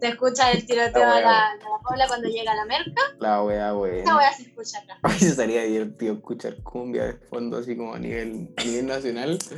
[0.00, 3.02] Se escucha el tiroteo La de la, de la pola cuando llega la merca.
[3.18, 4.16] La Esa weón.
[4.16, 4.98] weá se escucha acá.
[5.02, 9.38] Ay, sería divertido escuchar cumbia de fondo así como a nivel, nivel nacional.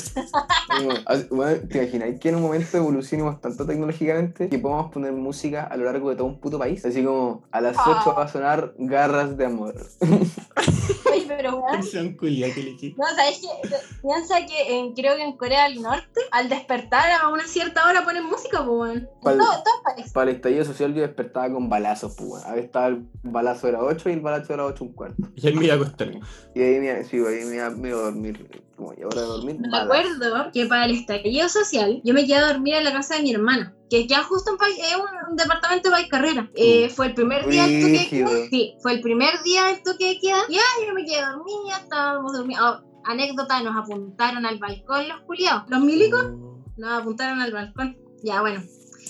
[1.31, 5.77] Bueno, ¿Te imagináis que en un momento evolucionemos tanto tecnológicamente que podamos poner música a
[5.77, 6.85] lo largo de todo un puto país?
[6.85, 9.75] Así como a las 8 va a sonar Garras de Amor.
[11.29, 11.73] Pero weón.
[11.73, 12.95] Canción culia que elegí.
[12.99, 13.77] No, ¿sabes qué?
[14.03, 18.05] Piensa que en, creo que en Corea del Norte, al despertar a una cierta hora
[18.05, 20.11] ponen música, pues, Pa'l- todo, todo el.
[20.13, 22.31] Para estallido social yo despertaba con balazos, pues.
[22.31, 22.43] weón.
[22.47, 25.23] Ahí estaba el balazo era 8 y el balazo era 8 un cuarto.
[25.37, 26.11] Y ahí me iba a acostar.
[26.55, 28.63] Y ahí me, sí, ahí me, iba- me iba a dormir.
[28.81, 29.61] Como ya hora de dormir.
[29.61, 33.17] Me acuerdo que para el estallido social yo me quedé a dormir en la casa
[33.17, 36.51] de mi hermano, que queda justo en un, un departamento de Carrera.
[36.55, 38.31] Eh, fue el primer día del toque de queda.
[38.49, 40.39] Sí, fue el primer día del toque de queda.
[40.49, 42.65] Ya, yo me quedé dormida, estábamos durmiendo.
[42.67, 45.65] Oh, anécdota, nos apuntaron al balcón los culiados.
[45.69, 46.31] Los milicos
[46.79, 47.99] nos apuntaron al balcón.
[48.23, 48.63] Ya, bueno.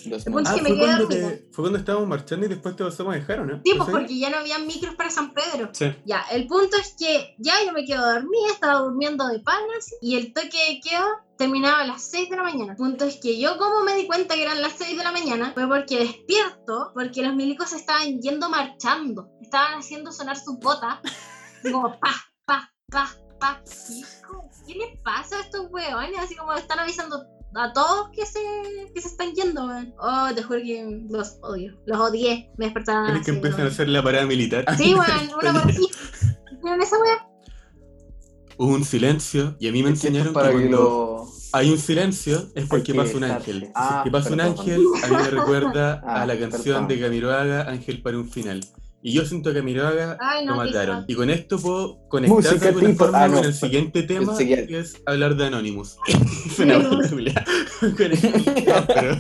[0.07, 2.47] Los El punto Ah, es que me fue quedé cuando, te- fue cuando estábamos marchando
[2.47, 3.61] y después te pasamos a dejar, ¿o no?
[3.65, 5.71] Sí, ¿No pues porque ya no había micros para San Pedro.
[5.73, 5.87] Sí.
[6.05, 10.17] Ya, el punto es que ya yo me quedo dormida, estaba durmiendo de panas y
[10.17, 12.73] el toque de queda terminaba a las 6 de la mañana.
[12.73, 15.13] El punto es que yo como me di cuenta que eran las 6 de la
[15.13, 20.99] mañana fue porque despierto, porque los milicos estaban yendo marchando, estaban haciendo sonar sus botas,
[21.63, 23.63] como pa, pa, pa, pa.
[24.67, 26.19] ¿qué les pasa a estos huevones?
[26.19, 27.25] Así como están avisando
[27.55, 28.41] a todos que se,
[28.95, 29.95] que se están yendo, weón.
[29.99, 33.65] Oh, te juro que los odio, los odié, me despertaron a ¿Quieres las que empiecen
[33.65, 34.65] a hacer la parada militar?
[34.77, 35.89] Sí, weón, una por así.
[36.63, 37.27] ¿Vieron esa weá?
[38.59, 41.27] Hubo un silencio y a mí me enseñaron que para que cuando lo...
[41.53, 43.71] hay un silencio es porque que pasa un ángel.
[43.75, 46.89] Ah, que pasa un ángel, a mí me recuerda Ah, a la canción perdón.
[46.89, 48.61] de Camiroaga, Ángel para un final.
[49.03, 51.05] Y yo siento que a Ay, no, lo mataron.
[51.09, 54.03] Y con esto puedo conectar Música de alguna tipo- forma ah, no, con el siguiente
[54.03, 55.97] tema, que- que es hablar de Anonymous.
[56.55, 56.83] Suena.
[57.81, 59.17] Con pero-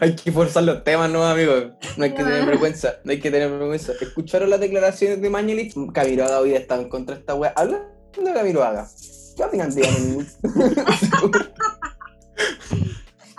[0.00, 1.52] Hay que forzar los temas, no, amigo.
[1.96, 2.96] No hay que tener vergüenza.
[3.04, 3.92] No hay que tener vergüenza.
[3.98, 5.74] ¿Escucharon las declaraciones de Mañelich?
[5.94, 7.54] Camiroaga hoy está en contra de esta wea.
[7.56, 7.86] Hablando
[8.22, 8.86] de Camiroaga.
[9.36, 10.36] ¿Qué opinan de Anonymous?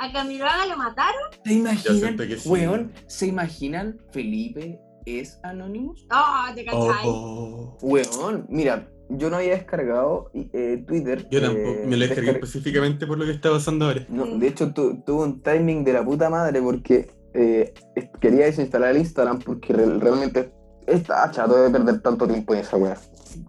[0.01, 1.21] A Camiroaga lo mataron.
[1.45, 1.97] ¿Se imaginan?
[1.99, 2.49] siento que sí.
[2.49, 6.07] Weón, ¿se imaginan Felipe es Anonymous?
[6.11, 7.03] Oh, te cachai.
[7.05, 11.27] Oh, Weón, mira, yo no había descargado eh, Twitter.
[11.29, 14.05] Yo tampoco, eh, me lo descargué descar- específicamente por lo que está pasando ahora.
[14.09, 17.73] No, de hecho, tu- tuve un timing de la puta madre porque eh,
[18.19, 20.51] quería desinstalar el Instagram porque re- realmente
[20.87, 22.97] estaba chato de perder tanto tiempo en esa wea.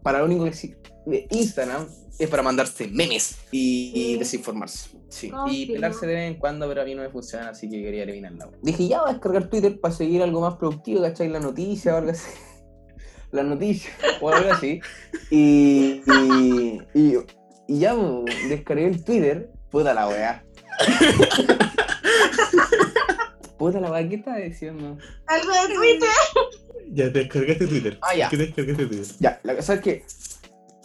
[0.03, 0.75] Para lo único que sí,
[1.07, 1.87] de Instagram
[2.19, 4.91] es para mandarse memes y, y desinformarse.
[5.13, 5.31] Sí.
[5.51, 8.05] Y pelarse de vez en cuando, pero a mí no me funciona, así que quería
[8.05, 8.49] eliminarla.
[8.63, 11.29] Dije, ya voy a descargar Twitter para seguir algo más productivo, ¿cachai?
[11.29, 12.31] La noticia o algo así.
[13.31, 13.91] La noticia
[14.23, 14.81] o algo así.
[15.31, 17.19] Y, y, y,
[17.69, 17.95] y ya
[18.49, 19.51] descargué el Twitter.
[19.71, 20.43] Puta la weá.
[23.59, 24.97] Puta la weá, ¿qué estaba diciendo?
[25.27, 26.09] Algo de Twitter.
[26.91, 27.99] Ya te descargaste Twitter.
[28.01, 28.31] Ah, ya.
[28.31, 29.15] ¿Qué te descargaste Twitter?
[29.21, 30.05] Ya, la cosa es que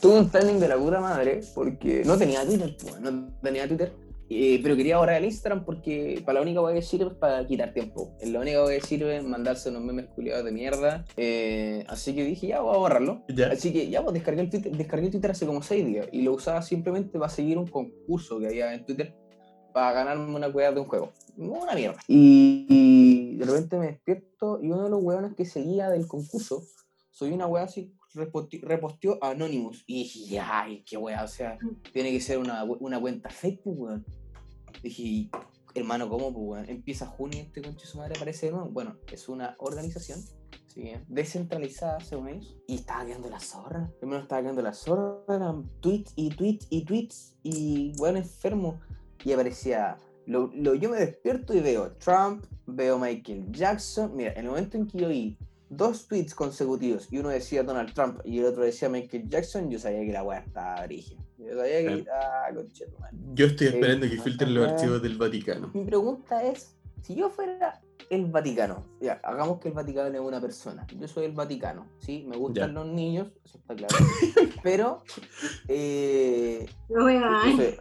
[0.01, 3.93] tuve un timing de la puta madre porque no tenía Twitter, pues, no tenía Twitter.
[4.29, 7.73] Eh, pero quería borrar el Instagram porque para la única que sirve es para quitar
[7.73, 8.15] tiempo.
[8.19, 11.05] Es la única que sirve es mandarse unos memes culiados de mierda.
[11.15, 13.23] eh, así que dije, ya voy a borrarlo.
[13.51, 16.33] Así que ya pues descargué el Twitter, descargué Twitter hace como 6 días y lo
[16.33, 19.15] usaba simplemente para seguir un concurso que había en Twitter
[19.73, 21.11] para ganarme una weá de un juego.
[21.37, 21.99] Una mierda.
[22.07, 26.63] Y, y de repente me despierto y uno de los weones que seguía del concurso,
[27.11, 29.83] soy una weá así, reposteó a Anonymous.
[29.87, 31.57] Y dije, ay, qué weá, o sea,
[31.93, 34.05] tiene que ser una, una cuenta fake, pues weón.
[34.83, 35.29] Dije,
[35.75, 36.69] hermano, ¿cómo, pues weón?
[36.69, 38.69] Empieza junio y este conche su madre aparece de nuevo.
[38.69, 40.19] Bueno, es una organización
[40.67, 40.91] ¿sí?
[41.07, 43.91] descentralizada, según ellos, y estaba quedando la zorra.
[43.99, 48.79] Primero estaba quedando la zorra, eran tweets y tweets y tweets, y bueno, enfermo.
[49.25, 49.97] Y aparecía,
[50.27, 54.15] lo, lo- yo me despierto y veo Trump, veo Michael Jackson.
[54.15, 55.37] Mira, el momento en que yo vi
[55.69, 59.79] dos tweets consecutivos y uno decía Donald Trump y el otro decía Michael Jackson, yo
[59.79, 61.21] sabía que la weá estaba brígida.
[61.37, 63.17] Yo sabía que, ah, conchetumare.
[63.33, 64.73] Yo estoy esperando que no filtren los mal.
[64.75, 65.71] archivos del Vaticano.
[65.73, 70.39] Mi pregunta es, si yo fuera el Vaticano, ya, hagamos que el Vaticano es una
[70.41, 70.87] persona.
[70.97, 72.25] Yo soy el Vaticano, ¿sí?
[72.27, 72.73] Me gustan Ya.
[72.73, 73.95] los niños, eso está claro.
[74.63, 75.03] Pero,
[75.67, 77.75] eh, yo Weón.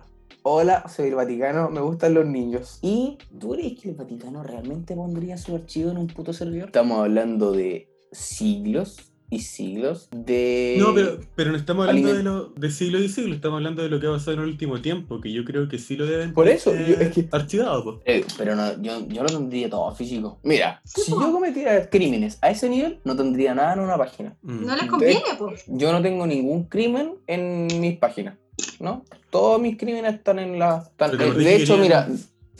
[0.49, 2.79] Hola, soy el Vaticano, me gustan los niños.
[2.81, 6.67] ¿Y tú crees que el Vaticano realmente pondría su archivo en un puto servidor?
[6.69, 10.77] Estamos hablando de siglos y siglos de...
[10.79, 13.83] No, pero, pero no estamos hablando aliment- de, lo, de siglos y siglos, estamos hablando
[13.83, 16.07] de lo que ha pasado en el último tiempo, que yo creo que sí lo
[16.07, 17.97] deben Por eso, yo- es que- archivado, pues.
[18.05, 20.39] Eh, pero no, yo, yo lo tendría todo físico.
[20.45, 21.21] Mira, Sí, si po.
[21.23, 24.37] yo cometiera crímenes a ese nivel, no tendría nada en una página.
[24.43, 24.65] Mm.
[24.65, 25.65] No les conviene, pues.
[25.67, 28.39] Yo no tengo ningún crimen en mis páginas,
[28.81, 29.05] ¿no?
[29.31, 30.85] Todos mis crímenes están en la...
[30.91, 32.09] están- eh, de hecho, mira,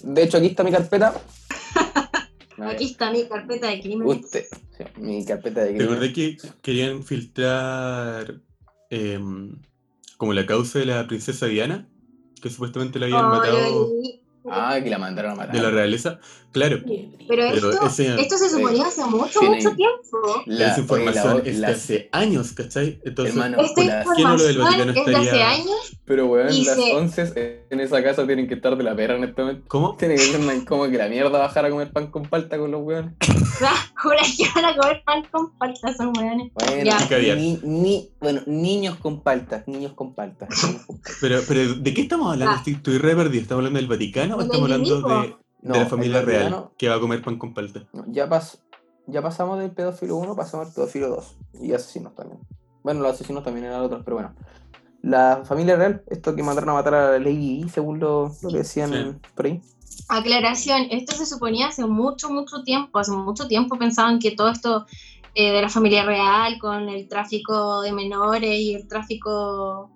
[0.03, 1.15] de hecho aquí está mi carpeta.
[2.59, 4.25] Aquí está mi carpeta de crímenes.
[4.25, 4.45] Usted,
[4.79, 5.93] sí, mi carpeta de ¿Te crímenes.
[5.93, 8.41] acordás que querían filtrar
[8.89, 9.57] em,
[10.17, 11.87] como la causa de la princesa Diana?
[12.41, 13.93] Que supuestamente la habían Oh, matado yo-
[14.51, 15.55] Ah, que la mandaron a matar.
[15.55, 16.19] de la realeza.
[16.53, 20.43] Claro, Pero pero esto, ese- esto se suponía hace mucho, mucho tiempo.
[20.47, 22.99] La- esa información es de hace años, ¿cachai?
[23.05, 25.99] Entonces, Hermano, Esta ¿quién no lo del información Vaticano es de hace estaría- años.
[26.07, 29.25] Pero weón, las se- 11 en esa casa tienen que estar de la perra en
[29.25, 29.65] este momento.
[29.69, 29.97] ¿cómo?
[29.97, 32.71] Tiene que ser una- como que la mierda bajar a comer pan con palta con
[32.71, 33.13] los weones.
[33.97, 36.53] Jura que van a comer pan con palta esos weones.
[36.55, 36.93] Bueno,
[37.37, 40.49] ni, ni- bueno, niños con paltas, niños con paltas.
[41.21, 42.57] Pero, pero ¿de qué estamos hablando?
[42.59, 42.63] Ah.
[42.67, 43.43] Estoy, re perdido.
[43.43, 46.97] ¿Estamos hablando del Vaticano o estamos hablando de, de No, la familia real que va
[46.97, 47.83] a comer pan con palta?
[47.93, 48.61] No, ya, pas,
[49.07, 51.37] ya pasamos del pedófilo 1, pasamos al pedófilo 2.
[51.63, 52.41] Y asesinos también.
[52.83, 54.35] Bueno, los asesinos también eran otros, pero bueno.
[55.07, 58.59] La familia real, esto que mandaron a matar a Lady Di, según lo, lo que
[58.59, 59.31] decían Sí.
[59.35, 59.61] por ahí.
[60.09, 64.87] aclaración, esto se suponía hace mucho, mucho tiempo, hace mucho tiempo pensaban que todo esto
[65.35, 69.91] eh, de la familia real con el tráfico de menores y el tráfico,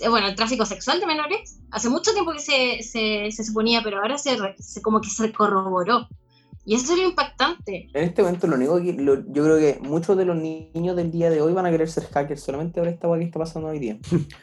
[0.00, 3.82] eh, bueno, el tráfico sexual de menores, hace mucho tiempo que se, se, se suponía,
[3.84, 6.08] pero ahora se, se como que se corroboró.
[6.66, 7.88] Y eso es lo impactante.
[7.94, 11.12] En este momento, lo único que lo- yo creo que muchos de los niños del
[11.12, 13.78] día de hoy van a querer ser hackers solamente por esta que está pasando hoy
[13.78, 13.98] día.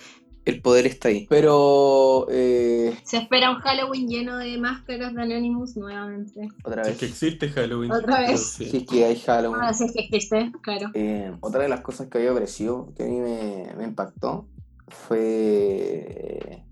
[0.46, 1.26] El poder está ahí.
[1.30, 6.50] Pero, eh, Se espera un Halloween lleno de máscaras de Anonymous nuevamente.
[6.66, 7.92] otra Si es vez, que existe Halloween.
[7.92, 8.42] Otra vez.
[8.42, 8.66] sí.
[8.66, 9.62] si es que hay Halloween.
[9.62, 10.92] Ahora sí es que existe, claro.
[10.96, 14.48] Eh, otra de las cosas que había aparecido, que a mí me, me impactó,
[14.90, 16.63] fue,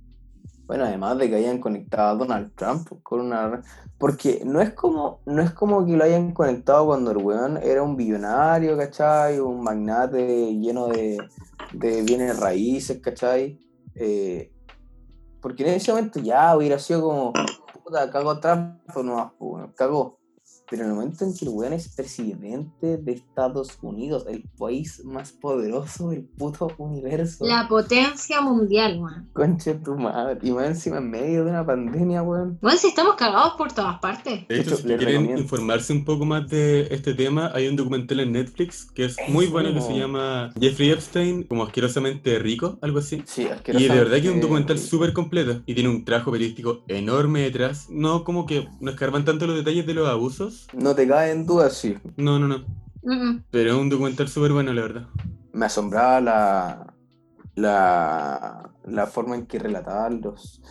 [0.71, 3.61] bueno, además de que hayan conectado a Donald Trump con una...
[3.97, 7.83] Porque no es como, no es como que lo hayan conectado cuando el weón era
[7.83, 9.41] un billonario, ¿cachai?
[9.41, 11.17] Un magnate lleno de,
[11.73, 13.59] de bienes raíces, ¿cachai?
[13.95, 14.49] Eh,
[15.41, 17.33] porque en ese momento ya hubiera sido como,
[17.83, 19.33] puta, cago Trump, o no,
[19.75, 20.20] cagó.
[20.71, 25.03] Pero en el momento en que el weón es presidente de Estados Unidos, el país
[25.03, 27.45] más poderoso del puto universo.
[27.45, 29.29] La potencia mundial, weón.
[29.33, 30.39] Concha de tu madre.
[30.41, 32.57] Y más encima en medio de una pandemia, weón.
[32.61, 34.47] Bueno, si estamos cagados por todas partes.
[34.47, 35.41] De hecho, si quieren recomiendo.
[35.41, 39.45] informarse un poco más de este tema, hay un documental en Netflix que es muy
[39.45, 39.53] Eso.
[39.53, 43.21] bueno que se llama Jeffrey Epstein como asquerosamente rico, algo así.
[43.25, 43.93] Sí, Y asquerosamente.
[43.93, 47.87] de verdad que es un documental súper completo y tiene un trabajo periodístico enorme detrás.
[47.89, 50.60] No como que no escarban tanto los detalles de los abusos.
[50.73, 51.97] No te cae en duda, sí.
[52.17, 52.65] No, no, no.
[53.51, 55.07] Pero es un documental súper bueno, la verdad.
[55.53, 56.93] Me asombraba la,
[57.55, 60.61] la, la forma en que relataban los...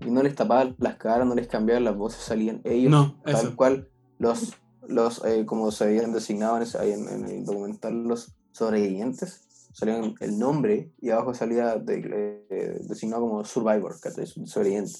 [0.00, 3.36] Y no les tapaban las caras, no les cambiaban las voces, salían ellos No, tal
[3.46, 3.56] eso.
[3.56, 3.88] cual
[4.18, 4.54] los,
[4.88, 9.68] los eh, como se habían designado en, ese- ahí en, en el documental los sobrevivientes,
[9.72, 14.26] salían el nombre y abajo salía de- eh, designado como Survivor, ¿cachai?
[14.26, 14.98] sobreviviente.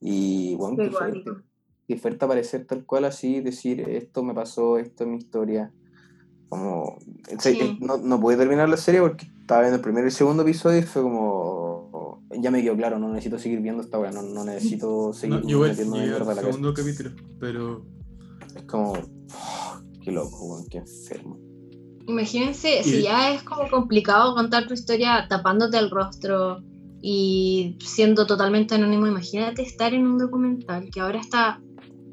[0.00, 0.76] Y bueno,
[1.86, 5.72] Qué fuerte aparecer tal cual así, decir esto me pasó, esto es mi historia.
[6.48, 6.98] Como,
[7.38, 7.76] Sí.
[7.80, 10.78] no, no pude terminar la serie porque estaba viendo el primer y el segundo episodio
[10.78, 14.44] y fue como, ya me quedó claro, no necesito seguir viendo esta weá, no, no
[14.44, 16.42] necesito seguir No, yo metiéndome al la cabeza.
[16.42, 17.10] segundo capítulo,
[17.40, 17.84] pero
[18.54, 21.38] Es como, oh, qué loco, weón, qué enfermo.
[22.06, 26.62] Imagínense, Y- si ya es como complicado contar tu historia tapándote el rostro
[27.02, 31.60] y siendo totalmente anónimo, imagínate estar en un documental que ahora está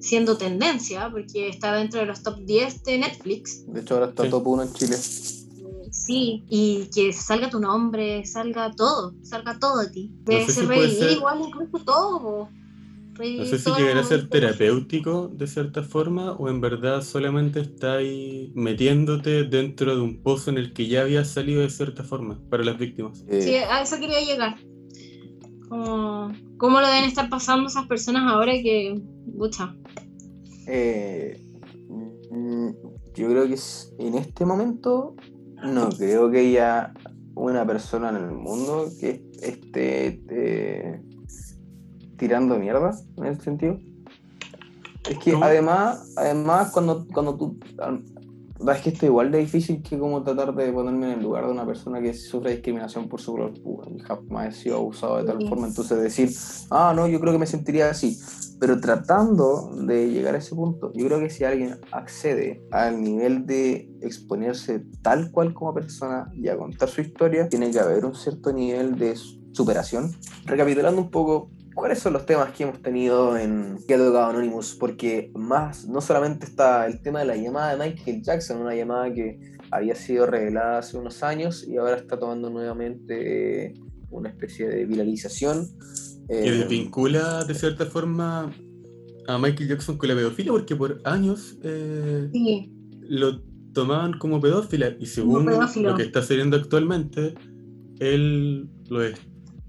[0.03, 3.63] siendo tendencia, porque está dentro de los top 10 de Netflix.
[3.67, 4.29] De hecho, ahora está Sí.
[4.29, 4.97] top 1 en Chile.
[5.91, 10.11] Sí, y que salga tu nombre, salga todo, salga todo de ti.
[10.23, 12.49] Debe sé ser si puede revivir ser- igual incluso todo.
[12.49, 12.49] no
[13.19, 17.93] Revivir sé si llegará a ser terapéutico de cierta forma o en verdad solamente está
[17.93, 22.41] ahí metiéndote dentro de un pozo en el que ya había salido de cierta forma
[22.49, 23.23] para las víctimas.
[23.29, 24.57] Eh, Sí, a eso quería llegar.
[25.69, 29.01] Como, ¿Cómo lo deben estar pasando esas personas ahora que,
[29.37, 29.75] pucha,
[30.67, 31.41] eh,
[32.29, 32.69] mm,
[33.15, 33.57] yo creo que
[33.99, 35.15] en este momento
[35.63, 36.93] no creo que haya
[37.35, 41.01] una persona en el mundo que esté eh,
[42.17, 43.79] tirando mierda en ese sentido.
[45.09, 45.43] Es que ¿Cómo?
[45.43, 47.59] además, además cuando, cuando tú...
[48.71, 51.45] al- Es que esto igual de difícil que como tratar de ponerme en el lugar
[51.45, 53.53] de una persona que sufre discriminación por su color.
[54.03, 55.67] Jamás he sido abusado de tal forma.
[55.67, 56.29] Entonces decir,
[56.71, 58.17] ah, no, yo creo que me sentiría así.
[58.59, 63.45] Pero tratando de llegar a ese punto, yo creo que si alguien accede al nivel
[63.45, 68.15] de exponerse tal cual como persona y a contar su historia, tiene que haber un
[68.15, 69.15] cierto nivel de
[69.51, 70.11] superación.
[70.45, 74.75] Recapitulando un poco, ¿cuáles son los temas que hemos tenido en que ha tocado Anonymous?
[74.75, 79.13] Porque más, no solamente está el tema de la llamada de Michael Jackson, una llamada
[79.13, 79.39] que
[79.71, 83.73] había sido revelada hace unos años y ahora está tomando nuevamente eh,
[84.11, 85.67] una especie de viralización.
[86.27, 88.53] Que Eh, desvincula de cierta forma
[89.27, 92.71] a Michael Jackson con la pedofilia porque por años eh, sí,
[93.01, 93.41] lo
[93.73, 97.33] tomaban como pedófila y según lo que está sucediendo actualmente,
[97.99, 99.01] él lo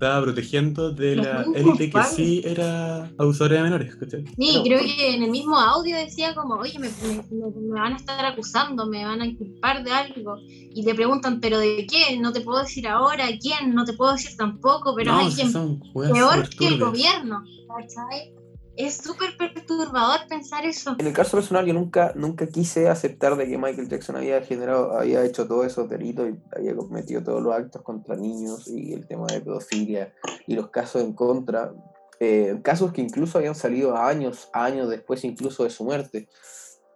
[0.04, 3.96] está protegiendo de Los la élite que sí era abusadora de menores.
[3.96, 4.24] ¿cachai?
[4.26, 7.80] Sí, Pero- creo que en el mismo audio decía como, oye, me, me- me- me
[7.80, 10.36] van a estar acusando, me van a inculpar de algo.
[10.48, 12.18] Y te preguntan, ¿pero de qué?
[12.18, 13.74] No te puedo decir ahora, ¿quién?
[13.74, 15.52] No te puedo decir tampoco, pero no, hay quien
[15.92, 17.42] peor que el gobierno.
[17.66, 18.32] ¿cachai?
[18.76, 20.96] Es súper perturbador pensar eso.
[20.98, 24.98] En el caso personal, yo nunca, nunca quise aceptar de que Michael Jackson había generado,
[24.98, 29.06] había hecho todos esos delitos y había cometido todos los actos contra niños y el
[29.06, 30.12] tema de pedofilia
[30.46, 31.72] y los casos en contra,
[32.20, 36.28] eh, casos que incluso habían salido años, años después incluso de su muerte.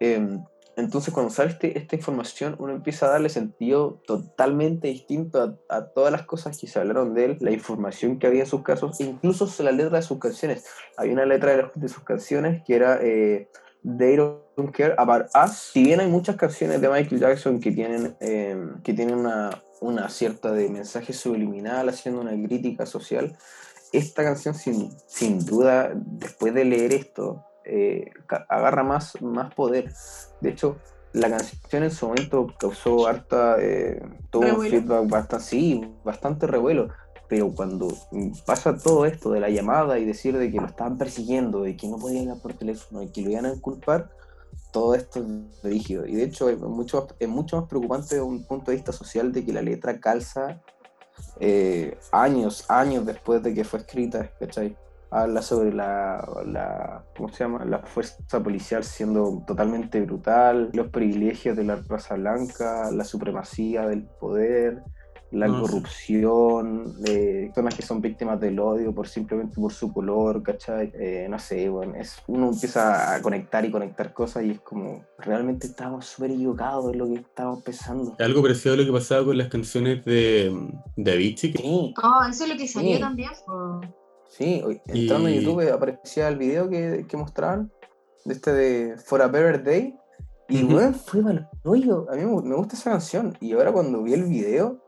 [0.01, 0.39] Eh,
[0.79, 5.87] Entonces, cuando sale este- esta información, uno empieza a darle sentido totalmente distinto a, a
[5.89, 9.01] todas las cosas que se hablaron de él, la información que había en sus casos,
[9.01, 10.65] e incluso la letra de sus canciones.
[10.97, 13.49] Hay una letra de, de sus canciones que era eh,
[13.83, 15.71] They Don't Care About Us.
[15.73, 20.09] Si bien hay muchas canciones de Michael Jackson que tienen, eh, que tienen una, una
[20.09, 23.37] cierta de mensaje subliminal, haciendo una crítica social,
[23.93, 28.11] esta canción sin, sin duda, después de leer esto, eh,
[28.49, 29.93] agarra más, más poder.
[30.41, 30.77] De hecho,
[31.13, 34.01] la canción en su momento causó harta, eh,
[34.31, 34.71] tuvo un ¿Revuelo?
[34.71, 36.89] feedback bastante, sí, bastante revuelo.
[37.29, 37.89] Pero cuando
[38.47, 41.87] pasa todo esto de la llamada y decir de que lo estaban persiguiendo, de que
[41.87, 44.11] no podía hablar por teléfono y que lo iban a culpar,
[44.73, 46.07] todo esto es rígido.
[46.07, 49.33] Y de hecho es mucho, es mucho más preocupante desde un punto de vista social
[49.33, 50.63] de que la letra calza
[51.41, 54.77] eh, años, años después de que fue escrita, ¿cachai?
[55.11, 57.65] Habla sobre la, la, ¿cómo se llama?
[57.65, 64.03] La fuerza policial siendo totalmente brutal, los privilegios de la raza blanca, la supremacía del
[64.03, 64.83] poder,
[65.31, 65.61] la No, sí.
[65.61, 70.91] corrupción, eh, personas que son víctimas del odio por simplemente por su color, ¿cachai?
[70.95, 75.05] Eh, no sé, bueno, es, uno empieza a conectar y conectar cosas y es como,
[75.19, 78.15] realmente estamos súper equivocados en lo que estamos pensando.
[78.19, 80.55] Algo parecido a lo que pasaba con las canciones de,
[80.97, 83.01] de Avicii, Sí, Oh, eso es lo que salió Sí.
[83.01, 83.31] también.
[84.39, 87.73] Sí, entrando Y- a YouTube aparecía el video que, que mostraban,
[88.25, 89.97] de este de For a Better Day,
[90.49, 90.75] y Ujú.
[90.75, 92.07] bueno, fue mal rollo.
[92.09, 94.81] A mí me, gusta esa canción, y ahora cuando vi el video,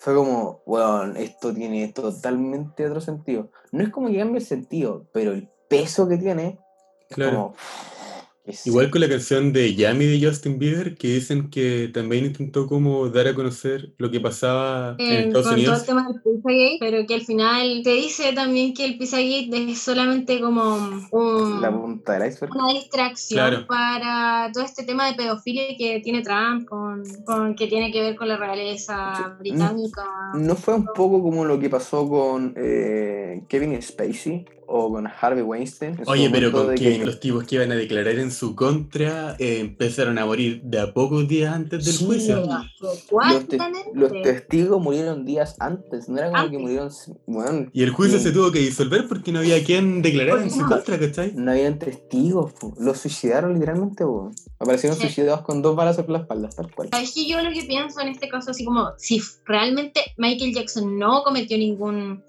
[0.00, 3.50] fue como, bueno, esto tiene totalmente otro sentido.
[3.70, 6.58] No es como que cambie el sentido, pero el peso que tiene
[7.08, 7.36] es Claro.
[7.36, 7.54] como.
[8.48, 12.24] ¿Qué es Igual con la canción de Yummy de Justin Bieber, que dicen que también
[12.24, 15.80] intentó como dar a conocer lo que pasaba en Eh, Estados con todo Unidos.
[15.80, 19.78] el tema del Pizzagate, pero que al final te dice también que el Pizzagate es
[19.78, 20.62] solamente como
[21.12, 22.54] un- la punta del iceberg?
[22.54, 23.66] una distracción Claro.
[23.66, 28.16] para todo este tema de pedofilia que tiene Trump, con, con- que tiene que ver
[28.16, 30.04] con la realeza británica.
[30.34, 35.42] ¿No fue un poco como lo que pasó con eh, Kevin Spacey o con Harvey
[35.42, 35.96] Weinstein?
[36.06, 40.18] Oye, pero con que los tipos que iban a declarar en su contra eh, empezaron
[40.18, 42.04] a morir de a pocos días antes del Sí.
[42.04, 42.46] juicio.
[42.80, 43.58] los, te-
[43.94, 46.90] los testigos murieron días antes, no era como que murieron,
[47.26, 50.60] bueno, Y el juicio se tuvo que disolver porque no había quien declarar en su
[50.60, 50.68] No.
[50.68, 51.32] contra, ¿cachai?
[51.34, 52.74] no habían testigos, po.
[52.78, 54.30] los suicidaron literalmente, po.
[54.58, 55.04] aparecieron Sí.
[55.04, 56.88] suicidados con dos balas por la espalda, tal cual.
[57.00, 60.98] Es que yo lo que pienso en este caso, así como si realmente Michael Jackson
[60.98, 62.22] no cometió ningún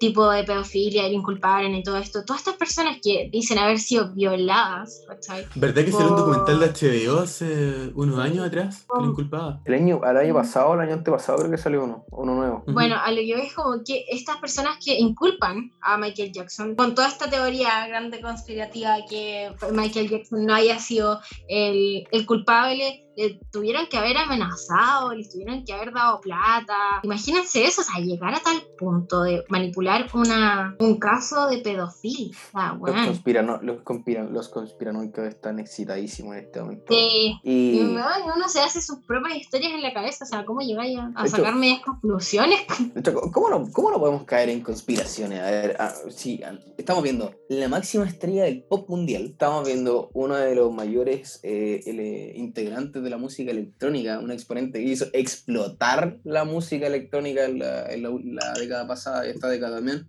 [0.00, 4.12] tipo de pedofilia, era inculpable ni todo esto, todas estas personas que dicen haber sido
[4.12, 5.46] violadas, ¿cachai?
[5.54, 6.66] ¿Verdad que salió un Por- documental de
[7.06, 9.60] HBO hace unos años atrás que lo inculpaba?
[9.64, 12.64] El año, al año pasado, el año antepasado creo que salió uno, uno nuevo.
[12.66, 16.74] Bueno, a lo que veo es como que estas personas que inculpan a Michael Jackson
[16.74, 23.06] con toda esta teoría grande conspirativa que Michael Jackson no haya sido el, el culpable,
[23.20, 27.00] le tuvieron que haber amenazado, les tuvieron que haber dado plata.
[27.02, 32.34] Imagínense eso, o sea, llegar a tal punto de manipular una, un caso de pedofilia.
[32.54, 36.84] O sea, Los, conspirano, los, conspiran, los conspiranoicos están excitadísimos en este momento.
[36.94, 37.38] Sí.
[37.42, 41.12] Y uno se hace sus propias historias en la cabeza, o sea, ¿cómo llegáis a,
[41.14, 42.60] a hecho- sacar medias conclusiones?
[42.94, 45.40] De hecho, ¿cómo no, ¿Cómo no podemos caer en conspiraciones?
[45.40, 49.24] A ver, ah, sí, ah, estamos viendo la máxima estrella del pop mundial.
[49.24, 54.30] Estamos viendo uno de los mayores eh, el, eh, integrantes de la música electrónica, un
[54.30, 59.48] exponente que hizo explotar la música electrónica en la, en la- la década pasada, esta
[59.48, 60.06] década también,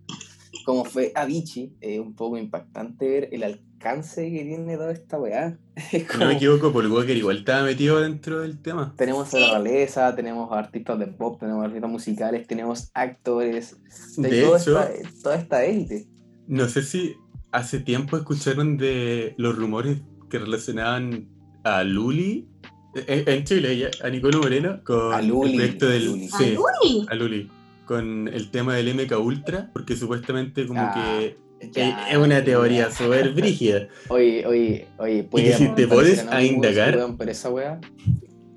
[0.64, 1.74] como fue Avicii.
[1.80, 5.58] Es un poco impactante ver el alcance que tiene toda esta weá.
[5.76, 8.94] Es Si no como- me equivoco, Paul Walker igual estaba metido dentro del tema.
[8.96, 13.76] tenemos a la realeza, tenemos artistas de pop, tenemos artistas musicales, tenemos actores,
[14.16, 16.06] de, De toda, hecho, esta, toda esta élite.
[16.46, 17.14] no sé si
[17.50, 19.98] hace tiempo escucharon de los rumores
[20.30, 21.28] que relacionaban
[21.64, 22.51] a Luli eh,
[22.94, 26.06] en Chile, a Nicolo Moreno, con A Luli, el proyecto del.
[26.06, 26.28] Luli.
[26.32, 27.06] ¡A sí, Luli!
[27.08, 27.50] a Luli.
[27.86, 31.36] Con el tema del MK Ultra, porque supuestamente como Ah, que
[31.72, 33.86] Ya, es una teoría súper brígida.
[34.08, 37.50] Oye, oye, oye, puede que si te pones a indagar- por esa.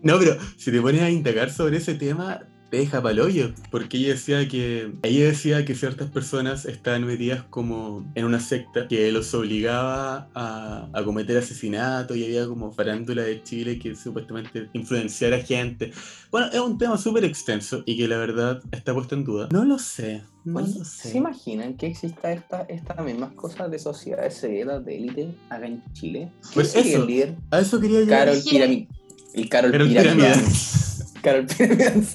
[0.01, 3.97] No, pero si te pones a indagar sobre ese tema, te deja pa'l hoyo, porque
[3.97, 9.11] ella decía que ella decía que ciertas personas estaban metidas como en una secta que
[9.11, 15.39] los obligaba a, a cometer asesinatos y había como farándula de Chile que supuestamente influenciara
[15.39, 15.91] gente.
[16.31, 19.47] Bueno, es un tema súper extenso y que la verdad está puesto en duda.
[19.51, 21.17] No lo sé, no Oye, lo ¿Se sé.
[21.17, 26.31] imaginan que exista esta, estas mismas cosas de sociedades secretas de élite acá en Chile?
[26.41, 27.01] ¿Quién Pues eso.
[27.01, 27.35] el líder?
[27.51, 28.27] A eso quería llegar.
[28.27, 28.87] Carol Piramid.
[29.33, 30.23] El Carol Piramid.
[31.25, 32.05] Carol Piramid.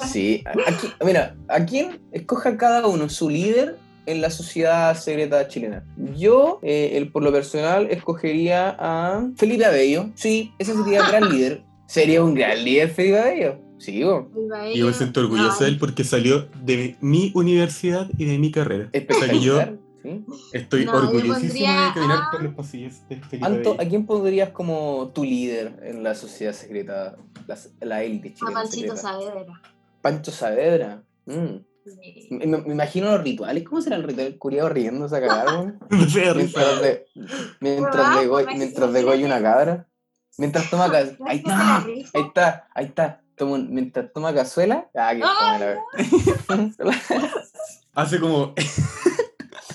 [0.06, 3.76] Sí, aquí, mira, a quién escoja cada uno su líder
[4.06, 5.84] en la sociedad secreta chilena.
[6.16, 10.10] Yo, eh, el, por lo personal, escogería a Felipe Abello.
[10.14, 11.64] Sí, ese sería un gran líder.
[11.86, 13.58] Sería un gran líder Felipe Abello.
[13.78, 13.96] Sí.
[13.96, 18.50] Y yo me siento orgulloso de él porque salió de mi universidad y de mi
[18.50, 18.88] carrera.
[18.92, 19.83] O sea que yo espectacular.
[20.04, 20.24] ¿Sí?
[20.52, 23.80] estoy No, orgullosísimo pondría de caminar a- por los pasillos de Felipe Anto, Abello.
[23.82, 28.60] ¿a quién pondrías como tu líder en la sociedad secreta, la, la élite A chilena?
[28.60, 28.96] Panchito secreta?
[29.02, 29.62] Saavedra.
[30.02, 31.02] Pancho Saavedra.
[31.26, 31.56] Mm.
[31.86, 32.28] Sí.
[32.30, 33.62] Me, imagino los rituales.
[33.64, 34.38] ¿Cómo será el ritual?
[34.38, 35.78] Curiado riéndose a cagar, weón?
[35.90, 36.60] No sé, risa.
[36.60, 37.06] Mientras de,
[37.60, 39.88] mientras de, pues, mientras degolla una cabra.
[40.38, 43.20] Mientras toma ca- Ahí a está, ahí está, ahí está.
[43.36, 44.88] Toma mientras toma cazuela.
[44.94, 45.12] Ah,
[45.58, 45.78] wea.
[47.94, 48.54] Hace como.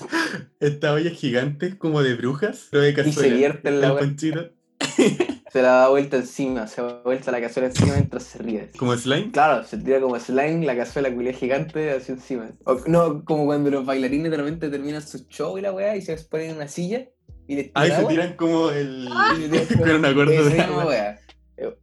[0.60, 3.28] Esta olla gigante como de brujas, pero de cazuela.
[3.28, 4.50] se vierte en la panchito.
[5.52, 8.70] Se la da vuelta encima, se da vuelta la cazuela encima mientras se ríe.
[8.78, 9.32] Como slime.
[9.32, 12.50] Claro, se tira como slime, la cazuela culia gigante hacia encima.
[12.64, 16.02] O, no, como cuando los bailarines de repente terminan su show y la weá y
[16.02, 17.08] se ponen en una silla
[17.48, 19.08] y les tiran Ahí se tiran como el.
[19.70, 20.86] y con un acorde esa de misma agua.
[20.86, 21.20] weá.
[21.56, 21.76] Eh,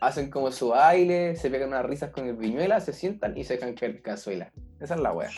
[0.00, 3.54] Hacen como su baile, se pegan unas risas con el viñuela, se sientan y se
[3.54, 4.52] dejan caer cazuela.
[4.80, 5.28] Esa es la weá.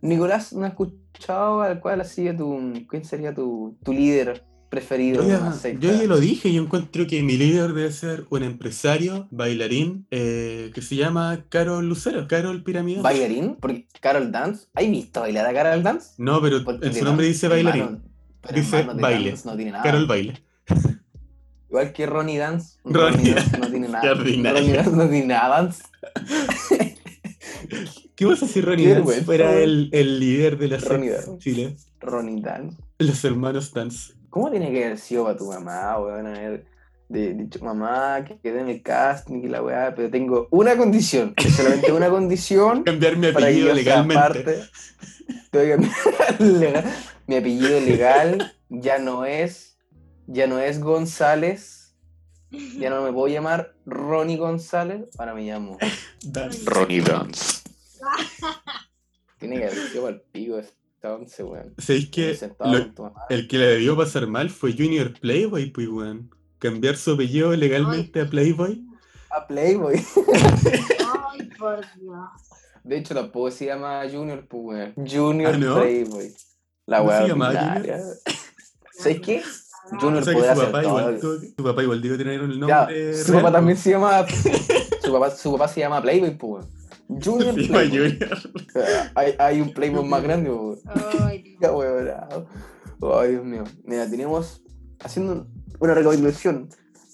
[0.00, 2.72] Nicolás, ¿no has escuchado al cual sigue tu.
[2.88, 5.22] ¿Quién sería tu, tu líder preferido?
[5.22, 10.06] Yo ya, yo lo dije, yo encuentro que mi líder debe ser un empresario, bailarín,
[10.10, 13.02] eh, que se llama Carol Lucero, Carol Piramidal.
[13.02, 13.56] ¿Bailarín?
[13.56, 14.66] Porque Carol Dance.
[14.74, 16.10] ¿Has visto bailar a Carol Dance?
[16.18, 18.02] No, pero Porque en su nombre dice bailarín.
[18.54, 19.30] Dice baile.
[19.30, 19.82] dance No tiene nada.
[19.82, 20.42] Carol Baile.
[21.68, 22.78] Igual que Ronnie Dance.
[22.84, 24.14] Ronnie Dance no tiene nada.
[24.14, 25.62] Ronnie Dance no tiene nada.
[25.62, 25.82] Dance.
[28.14, 31.38] ¿Qué pasa si Ronnie Dance fuera el, el líder de la Ronnie Dance.
[31.38, 31.76] Chile?
[32.00, 32.76] Ronnie Dance.
[32.98, 34.14] Los hermanos Dance.
[34.30, 36.26] ¿Cómo tiene que haber sido para tu mamá, weón?
[36.26, 36.66] Haber
[37.08, 41.34] de- dicho, mamá, que quede en el casting y la weá, pero tengo una condición.
[41.56, 44.20] solamente una condición Cambiar mi apellido legalmente.
[44.20, 44.58] parte.
[46.38, 46.84] Legal-
[47.26, 49.78] Mi apellido legal ya no es,
[50.26, 51.75] ya no es González,
[52.50, 55.78] ya no me puedo llamar Ronnie González, ahora me llamo.
[56.22, 56.62] Dance.
[56.64, 57.62] Ronnie Dance.
[59.38, 61.74] Tiene que haber sido el pico esta once, weón.
[61.78, 66.30] ¿Sabéis que lo- el que le debió pasar mal fue Junior Playboy, pues, weón?
[66.58, 68.82] Cambiar su apellido legalmente a Playboy.
[69.30, 69.96] A Playboy.
[71.30, 72.16] Ay, por Dios.
[72.82, 74.94] De hecho, tampoco se llama Junior, pues, weón.
[75.06, 75.74] Junior ¿Ah, no?
[75.80, 76.34] Playboy.
[76.86, 78.00] La ¿No llamaba ordinaria.
[78.92, 79.42] ¿Sabes qué?
[80.00, 80.98] Junior O sea que podrá su hacer papá, todo.
[81.00, 83.14] igual, que- su papá igual digo tener un Ya, nombre.
[83.14, 83.82] su real, papá también pues.
[83.84, 84.26] se llama.
[85.06, 86.66] Su papá, su papá se llama Playboy, pues,
[87.08, 87.22] weón.
[87.22, 88.18] Junior llama Playboy.
[88.18, 88.38] Junior.
[88.56, 91.24] O sea, hay, hay un Playboy más grande, pues, weón.
[91.28, 91.60] Ay, Dios.
[92.06, 92.28] Ya.
[93.20, 93.64] Ay, Dios mío.
[93.84, 94.62] Mira, tenemos.
[94.98, 95.46] Haciendo
[95.78, 96.68] una recapitulación.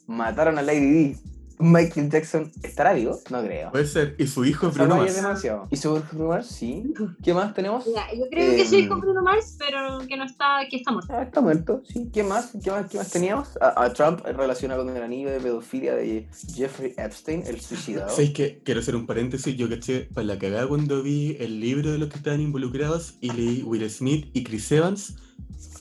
[0.07, 1.17] Mataron a Lady D.
[1.63, 3.19] Michael Jackson estará vivo?
[3.31, 3.71] No creo.
[3.71, 4.15] Puede ser.
[4.19, 5.17] Y su hijo Esa Bruno es Mars.
[5.17, 5.69] demasiado.
[5.71, 6.47] ¿Y su Bruno Mars?
[6.49, 6.93] Sí.
[7.23, 7.85] ¿Qué más tenemos?
[7.87, 8.89] Ya, yo creo que soy Em.
[8.89, 11.13] con Bruno Mars, pero que no está, que está muerto.
[11.17, 12.11] Ah, está muerto, sí.
[12.13, 12.53] ¿Qué más?
[12.63, 13.49] ¿Qué más, qué más teníamos?
[13.61, 18.11] A, a Trump relacionado con el anillo de pedofilia de Jeffrey Epstein, el suicidado.
[18.11, 19.57] ¿Sabéis que quiero hacer un paréntesis?
[19.57, 23.31] Yo caché para la cagada cuando vi el libro de los que estaban involucrados y
[23.31, 25.17] leí Will Smith y Chris Evans,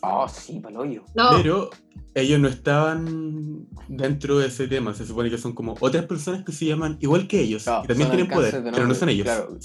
[0.02, 1.04] Ah, sí, paloyo.
[1.16, 1.70] No, pero
[2.16, 4.94] ellos no estaban dentro de ese tema.
[4.94, 7.88] Se supone que son como otras personas que se llaman igual que ellos Claro, y
[7.88, 9.26] también tienen poder, pero no son ellos.
[9.26, 9.58] Claro,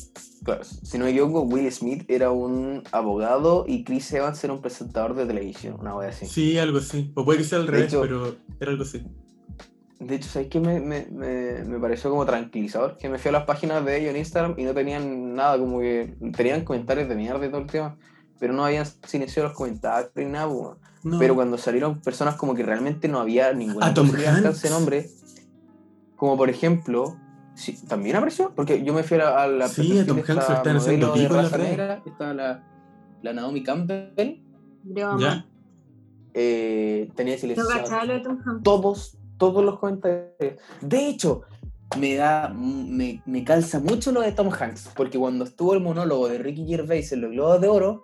[0.45, 0.65] claro.
[0.65, 5.15] Si no me equivoco, Will Smith era un abogado y Chris Evans era un presentador
[5.15, 6.27] de televisión, una wea así.
[6.27, 7.11] Sí, algo así.
[7.15, 9.03] O puede que sea al De revés, hecho- pero era algo así.
[9.99, 12.99] De hecho, ¿sabes qué me, me, me, me pareció como tranquilizador?
[12.99, 15.81] Que me fui a las páginas de ellos en Instagram y no tenían nada, como
[15.81, 17.97] que tenían comentarios de mierda y todo el tema,
[18.39, 20.77] pero no habían silenciado los comentarios ni nada, pues.
[21.05, 21.19] No.
[21.19, 24.71] Pero cuando salieron personas como que realmente no había ninguna A Tom posibilidad de Hanks.
[24.71, 25.11] nombre,
[26.17, 27.17] como por ejemplo,
[27.55, 28.53] sí, ¿también apareció?
[28.57, 31.35] Porque yo me fui a la, a la Sí, a Tom Hanks están haciendo modelo
[31.35, 32.65] de en raza negra, está la,
[33.23, 34.41] la Naomi Campbell.
[34.85, 35.47] ¿Ya?
[36.35, 37.71] eh, tenía silenciado
[38.63, 40.59] todos, todos los comentarios.
[40.81, 41.43] De hecho,
[41.99, 46.29] me da, me, me calza mucho lo de Tom Hanks, porque cuando estuvo el monólogo
[46.29, 48.03] de Ricky Gervais en los Globos de Oro,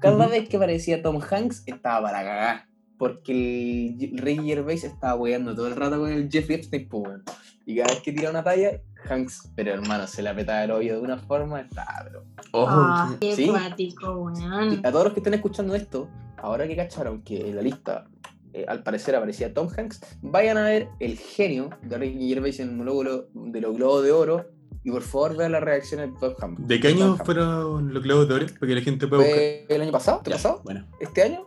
[0.00, 2.68] cada vez que aparecía Tom Hanks estaba para cagar.
[2.98, 7.20] Porque el Ricky Gervais estaba weando todo el rato con el Jeffrey Epstein, pues.
[7.64, 10.94] Y cada vez que tiraba una talla, Hanks, pero hermano, se le apretaba el hoyo
[10.96, 13.48] de una forma, estaba, pero Oh, Ah, qué- qué Sí.
[13.48, 14.80] cuático, weón.
[14.84, 18.06] a todos los que estén escuchando esto, ahora que cacharon que en la lista
[18.54, 22.70] eh, al parecer aparecía Tom Hanks, vayan a ver el genio de Ricky Gervais en
[22.70, 24.46] el monólogo de los Globos de Oro
[24.84, 26.66] y por favor vean la reacción de Hanks.
[26.66, 28.46] ¿De qué año fueron los Globos de Oro?
[28.46, 29.38] Para que la gente pueda buscar.
[29.66, 30.22] ¿Fue el año pasado?
[30.64, 31.44] Bueno, ¿Este año?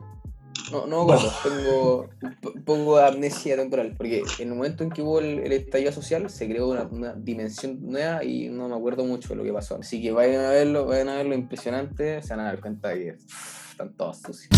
[0.71, 2.09] No, no me acuerdo, tengo,
[2.65, 6.47] pongo amnesia temporal, porque en el momento en que hubo el, el estallido social se
[6.47, 9.77] creó una, una dimensión nueva y no me acuerdo mucho de lo que pasó.
[9.79, 13.03] Así que vayan a verlo, vayan a verlo, impresionante, se van a dar cuenta de
[13.03, 14.49] que uff, están todos sucios.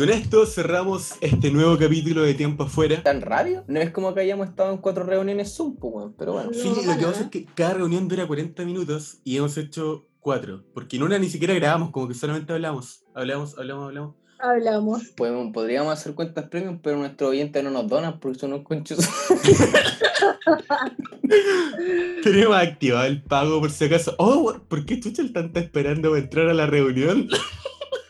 [0.00, 3.02] Con esto cerramos este nuevo capítulo de Tiempo Afuera.
[3.02, 3.64] ¿Tan rápido?
[3.68, 6.54] No es como que hayamos estado en cuatro reuniones Zoom, pues, weón, pero bueno.
[6.54, 10.64] Sí, lo que pasa es que cada reunión dura 40 minutos y hemos hecho cuatro.
[10.72, 13.04] Porque en una ni siquiera grabamos, como que solamente hablamos.
[13.12, 14.14] Hablamos, hablamos, hablamos.
[14.38, 15.02] Hablamos.
[15.18, 19.00] Podemos- podríamos hacer cuentas premium, pero nuestros oyentes no nos donan porque son unos conchos.
[22.22, 24.14] Tenemos activado el pago por si acaso.
[24.16, 27.28] Oh, ¿por qué Chucha está esperando entrar a la reunión?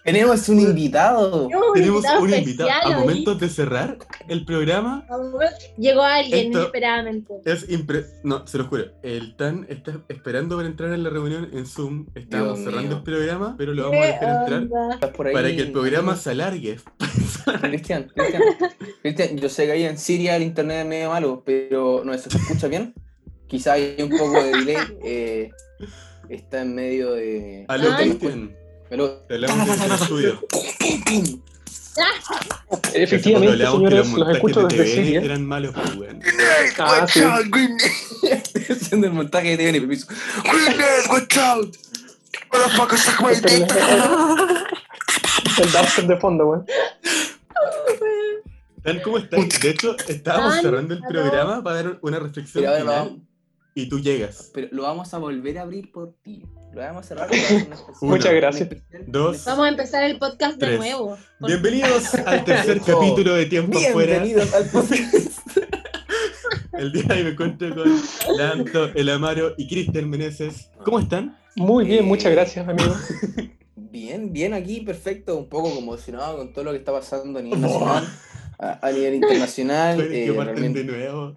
[0.05, 1.49] Tenemos un invitado.
[1.75, 2.69] Tenemos un invitado.
[2.69, 2.95] especial A hoy.
[2.95, 3.99] momentos de cerrar
[4.29, 5.07] el programa,
[5.79, 7.35] Llegó alguien Esto- inesperadamente.
[7.45, 8.07] es impre...
[8.25, 8.85] No, se lo juro.
[9.03, 12.07] El Tan está esperando para entrar en la reunión en Zoom.
[12.15, 12.97] Estamos Dios cerrando mío.
[12.99, 15.33] el programa, pero lo vamos a ¿Qué dejar entrar onda?
[15.33, 16.77] Para que el programa se alargue.
[17.63, 18.43] Cristian, Cristian,
[19.03, 22.29] Cristian, yo sé que ahí en Siria el internet es medio malo, pero no se
[22.29, 22.95] escucha bien.
[23.47, 24.77] Quizá hay un poco de delay.
[25.05, 25.51] eh,
[26.29, 27.65] está en medio de.
[27.69, 27.97] Aló.
[27.97, 28.55] Cristian.
[28.91, 29.11] Pero.
[29.29, 30.41] Te hablamos desde el estudio.
[32.95, 35.21] Efectivamente, que los señores, los montajes escucho de desde Siria.
[35.23, 36.21] eran malos, weón.
[36.79, 37.21] Ah, sí.
[38.69, 40.07] Haciendo el montaje de TV, permiso.
[45.59, 46.67] El dubstep de fondo, weón.
[48.83, 49.61] Tan como estás.
[49.61, 53.21] De hecho, estábamos cerrando el programa para dar una reflexión final
[53.75, 54.51] y tú llegas.
[54.53, 56.45] pero lo vamos a volver a abrir por ti.
[56.73, 57.29] Lo vamos a cerrar.
[57.31, 58.09] pero vamos a hacer un especial.
[58.11, 58.69] Muchas gracias.
[59.07, 59.45] Dos.
[59.45, 61.19] Vamos a empezar el podcast de nuevo.
[61.41, 64.23] Bienvenidos al tercer capítulo de Tiempo Afuera.
[64.23, 65.41] Bienvenidos al podcast.
[66.73, 68.01] El día de hoy me encuentro con
[68.39, 70.71] Lanto, El Amaro y Cristian Meneses.
[70.83, 71.37] ¿Cómo están?
[71.57, 72.95] Muy bien, muchas gracias, amigo.
[73.77, 75.37] Bien, bien aquí, perfecto.
[75.37, 78.09] Un poco conmocionado con todo lo que está pasando a nivel nacional,
[78.59, 80.01] a, a nivel internacional.
[80.01, 81.37] Eh, que parten realmente- de nuevo.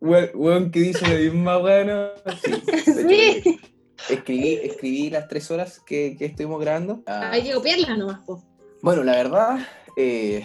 [0.00, 2.10] Weón, que dice la misma weón.
[2.44, 2.52] Sí,
[3.42, 3.60] Sí.
[4.08, 7.02] Escribí, escribí las tres horas que, que estuvimos grabando.
[7.06, 8.42] Ah, Hay que copiarla nomás, po.
[8.82, 9.58] bueno, la verdad,
[9.96, 10.44] eh,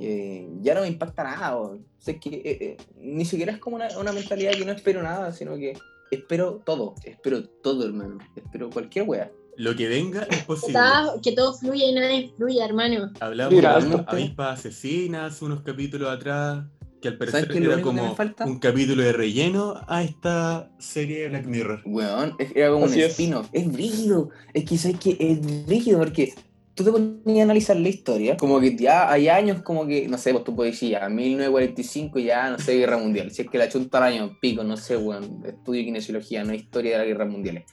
[0.00, 1.56] eh, ya no me impacta nada.
[1.56, 4.72] O sea, es que, eh, eh, ni siquiera es como una, una mentalidad que no
[4.72, 5.76] espero nada, sino que
[6.10, 6.94] espero todo.
[7.04, 8.18] Espero todo, hermano.
[8.36, 9.30] Espero cualquier wea.
[9.56, 10.78] Lo que venga es Que, posible.
[11.22, 13.10] que todo fluya y nada influya, hermano.
[13.18, 16.64] Hablamos Mira, de avispas asesinas unos capítulos atrás,
[17.00, 18.44] que al ¿Sabes parecer es era que como falta?
[18.46, 21.82] un capítulo de relleno a esta serie de Black Mirror.
[21.84, 23.10] Weón, es- era como Así un es.
[23.12, 23.48] spin-off.
[23.52, 24.30] Es brígido.
[24.54, 26.32] Es que sabes que es brígido porque
[26.74, 28.36] tú te ponías a analizar la historia.
[28.36, 32.18] Como que ya hay años, como que, no sé, pues tú puedes decir ya, 1945,
[32.20, 33.30] ya, no sé, guerra mundial.
[33.30, 35.42] Si es que la chunta al año, pico, no sé, weón.
[35.46, 37.64] Estudio kinesiología, no historia de la guerra mundial.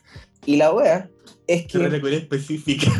[0.45, 1.09] Y la wea
[1.47, 2.91] es Qué que específica.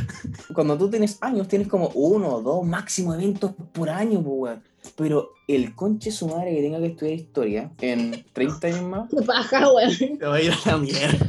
[0.54, 4.64] cuando tú tienes años, tienes como uno o dos máximo eventos por año, pues, weón.
[4.96, 9.10] Pero el conche su madre que tenga que estudiar historia en 30 años más.
[9.10, 9.92] Qué paja, weón.
[9.92, 11.28] Se Se va a ir a la mierda.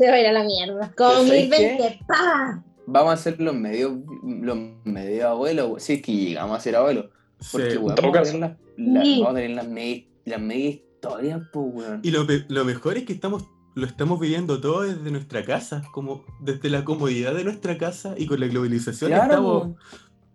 [0.00, 0.92] va a ir a la mierda.
[0.96, 2.64] Como ¿Sabes 2020, ¡pa!
[2.86, 3.92] vamos a ser los medios
[4.24, 7.06] los medios abuelos, si es que llegamos a ser abuelos.
[7.52, 7.76] Porque, Sí.
[7.78, 9.14] weón, vamos, a tener las- la- Sí.
[9.20, 12.00] vamos a tener las medias las media historias, pues, weón.
[12.02, 13.44] Y lo, pe- lo mejor es que estamos
[13.78, 18.26] lo estamos viviendo todo desde nuestra casa, como desde la comodidad de nuestra casa y
[18.26, 19.68] con la globalización Claro, estamos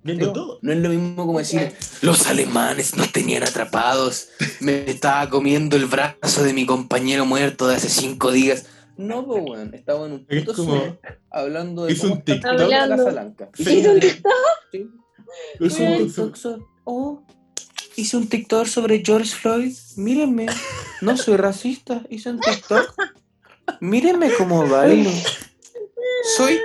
[0.03, 0.59] viendo Digo, todo.
[0.61, 4.29] No es lo mismo como decir, los alemanes nos tenían atrapados,
[4.59, 8.65] me estaba comiendo el brazo de mi compañero muerto de hace cinco días.
[8.95, 10.95] No, pues, weón, estaba en un Es puto como- Zoom
[11.31, 12.69] hablando de un cómo está TikTok.
[12.69, 13.09] la Casa.
[13.11, 13.49] Blanca.
[13.55, 13.63] Sí.
[13.79, 14.01] ¿Hizo un
[14.71, 14.87] Sí.
[15.59, 17.25] Es Hice un- un TikTok so- oh,
[17.95, 19.73] hice un TikTok sobre George Floyd.
[19.97, 20.45] Mírenme,
[21.01, 22.03] no soy racista.
[22.09, 22.93] Hice un TikTok.
[23.79, 25.09] Mírenme cómo bailo.
[26.37, 26.59] Soy,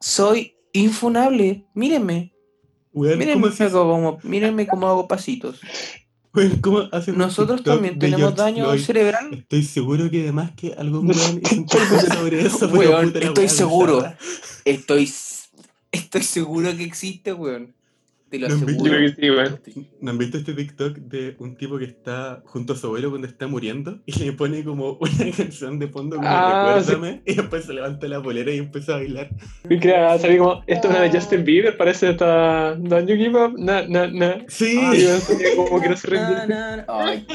[0.00, 1.66] soy infunable.
[1.74, 2.32] Mírenme,
[2.92, 5.60] Weón, mírenme ¿cómo haces- cómo, mírenme cómo hago pasitos.
[6.60, 8.80] cómo Nosotros también tenemos daño Floyd?
[8.82, 9.32] cerebral.
[9.32, 11.66] Estoy seguro que además que algún weón hizo un
[12.14, 12.70] sobre eso.
[12.70, 14.04] puta estoy seguro.
[14.64, 15.10] Estoy,
[15.92, 17.75] estoy seguro que existe, weón.
[18.28, 18.76] Te lo No, aseguro.
[18.76, 19.60] Yo creo que sí, weón.
[20.00, 23.28] ¿No han visto este TikTok de un tipo que está junto a su abuelo cuando
[23.28, 27.64] está muriendo y le pone como una canción de fondo como Ah, recuérdame y después
[27.66, 29.30] se levanta la polera y empieza a bailar?
[29.70, 33.44] Y que salí como, esto es una de Justin Bieber, parece esta Don't You Give
[33.44, 34.44] Up, na, na, na.
[34.48, 36.16] Sí, Y yo salía como que no se.
[36.88, 37.26] Ay,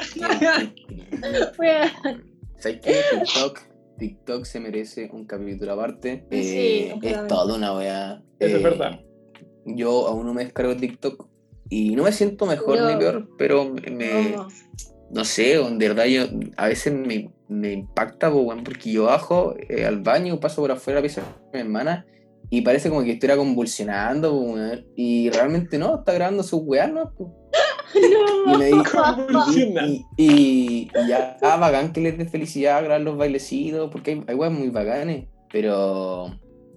[1.57, 2.31] Weón.
[2.57, 2.93] ¿Sabes qué?
[3.11, 3.59] TikTok,
[3.97, 6.25] TikTok se merece un capítulo aparte.
[6.31, 8.21] Sí, Eh, es toda una wea.
[8.39, 8.99] Eso es Eh, verdad.
[9.66, 11.28] Yo aún no me descargo TikTok
[11.70, 14.47] y no me siento mejor Yo- ni peor, pero me, me- No.
[15.12, 16.24] no sé, en verdad yo
[16.57, 21.22] a veces me, me impacta, porque yo bajo eh, al baño, paso por afuera pieza
[21.53, 22.05] de mi hermana
[22.49, 24.55] y parece como que estuviera convulsionando.
[24.95, 27.14] Y realmente no, está grabando sus weas, ¿no?
[27.94, 28.84] Y me dijo,
[29.27, 29.94] Convulsionando.
[30.18, 34.23] y, y- y ya, ah, bacán que les dé felicidad grabar los bailecitos, porque hay,
[34.27, 36.27] hay weas muy bacanes, pero,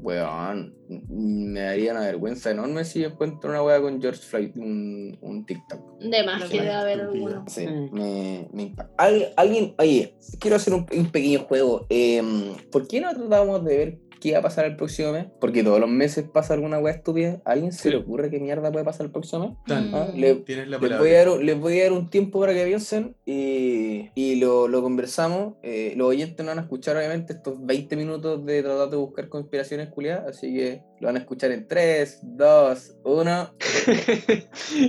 [0.05, 0.75] weón,
[1.09, 5.99] me daría una vergüenza enorme si encuentro una wea con George Floyd, un, un TikTok.
[6.01, 7.45] De más que debe haber alguno.
[7.49, 7.89] Sí, Mm.
[7.95, 8.95] me, me impacta.
[9.03, 11.87] Al- alguien, oye, quiero hacer un, un pequeño juego.
[11.89, 13.99] Em, ¿Por qué no tratamos de ver
[14.29, 15.27] qué va a pasar el próximo mes?
[15.41, 17.41] Porque todos los meses pasa alguna wea estúpida.
[17.45, 17.91] ¿A alguien se Sí.
[17.91, 19.57] le ocurre qué mierda puede pasar el próximo mes?
[19.67, 19.95] Tan, Mm.
[19.95, 22.41] Ah, le- Tienes la Les voy, a dar, un- les voy a dar un tiempo
[22.41, 25.55] para que piensen y, y lo, lo conversamos.
[25.63, 29.29] Eh, los oyentes no van a escuchar, obviamente, estos 20 minutos de tratar de buscar
[29.29, 33.55] conspiraciones culiadas, así que lo van a escuchar en 3, 2, 1.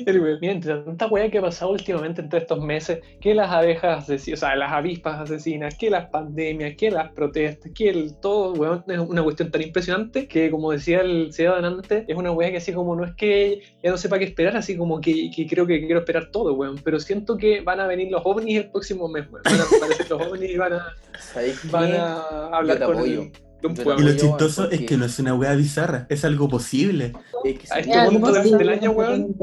[0.06, 3.52] El weón, Mira, entre tanta weá que ha pasado últimamente entre estos meses, que las
[3.52, 8.18] abejas asesinas, o sea, las avispas asesinas, que las pandemias, que las protestas, que el
[8.22, 12.32] todo, weón, es una cuestión tan impresionante que, como decía el ciudadano antes, es una
[12.32, 15.30] weá que así como no es que ya no sepa qué esperar, así como que,
[15.36, 18.56] que creo que quiero esperar todo, weón, pero siento que van a venir los ovnis
[18.56, 19.44] el próximo mes, weón.
[19.44, 23.32] Van a aparecer los ovnis y van a, hablar con el,
[23.68, 24.10] de un Yo te pueblo.
[24.10, 27.14] Y lo chistoso es que no es una weá bizarra, es algo posible.
[27.44, 29.36] Es que, A este punto del, año, weón,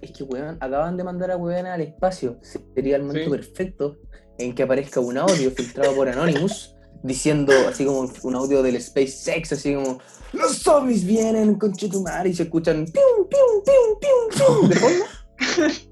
[0.00, 2.38] es que, weón, acaban de mandar a weón al espacio.
[2.74, 3.30] Sería el momento Sí.
[3.30, 3.96] perfecto
[4.38, 9.52] en que aparezca un audio filtrado por Anonymous diciendo, así como un audio del SpaceX,
[9.52, 9.98] así como,
[10.32, 15.04] los ovnis vienen, conchetumare, y se escuchan pium, pium, pium, pium, pium, de fondo.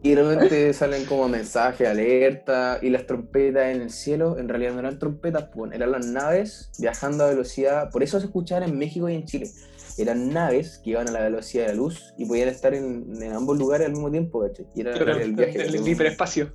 [0.03, 4.73] Y de repente salen como mensajes, alerta, y las trompetas en el cielo, en realidad
[4.73, 8.79] no eran trompetas, pues, eran las naves viajando a velocidad, por eso se escuchaban en
[8.79, 9.51] México y en Chile.
[9.97, 13.33] Eran naves que iban a la velocidad de la luz y podían estar en, en
[13.33, 14.67] ambos lugares al mismo tiempo, ¿cachai?
[14.75, 15.63] Y era pero el viaje.
[15.63, 16.53] el hiperespacio.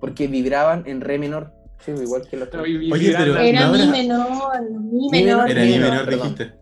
[0.00, 1.52] porque vibraban en re menor,
[1.84, 5.50] sí, igual que Oye, pero- Era mi menor, mi menor.
[5.50, 6.54] Era mi menor, dijiste.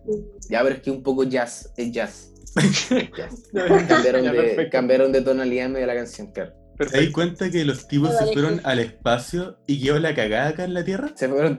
[0.50, 2.33] Ya, pero es que un poco jazz, es jazz.
[3.88, 4.70] Cambiaron, ya, de, perfecto.
[4.70, 6.52] cambiaron de tonalidad en medio de la canción, claro.
[6.76, 10.64] ¿Te das cuenta que los tipos se fueron al espacio y quedó la cagada acá
[10.64, 11.12] en la Tierra?
[11.14, 11.56] Se fueron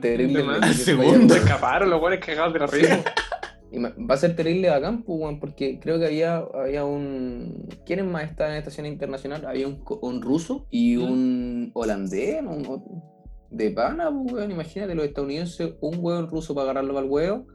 [0.62, 1.34] Al se segundo.
[1.34, 3.02] Se escaparon los buenos cagados de la risa.
[3.72, 7.66] Y va a ser terrible bacán, pues, weón, porque creo que había, había un...
[7.84, 9.44] ¿Quiénes más estaban en la estación internacional?
[9.46, 11.02] Había un, co- un ruso y ¿Mm?
[11.02, 12.42] un holandés.
[12.42, 13.02] Un-
[13.50, 17.46] de pana, pues, weón, imagínate, los estadounidenses, un hueón ruso para agarrarlo para el huevo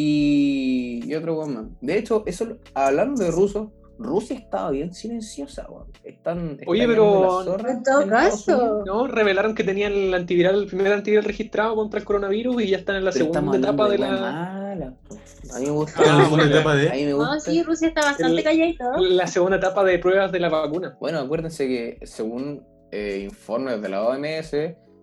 [0.00, 1.64] y, y otro más.
[1.80, 3.68] De hecho, eso, hablando de rusos,
[3.98, 5.86] Rusia estaba bien silenciosa, weón.
[6.04, 8.82] Están, están Oye, pero- En todo caso.
[8.84, 12.76] No, revelaron que tenían el antiviral, el primer antiviral registrado contra el coronavirus y ya
[12.76, 15.16] están en la Pero segunda etapa de la, malas, po.
[15.54, 16.02] A mí me gusta.
[16.04, 16.90] Ah, la segunda etapa A de...
[16.90, 17.32] mí me No, gusta.
[17.32, 18.84] Ah, sí, Rusia está bastante calladito.
[18.98, 20.94] la segunda etapa de pruebas de la vacuna.
[21.00, 22.62] Bueno, acuérdense que según
[22.92, 24.54] eh, informes de la OMS,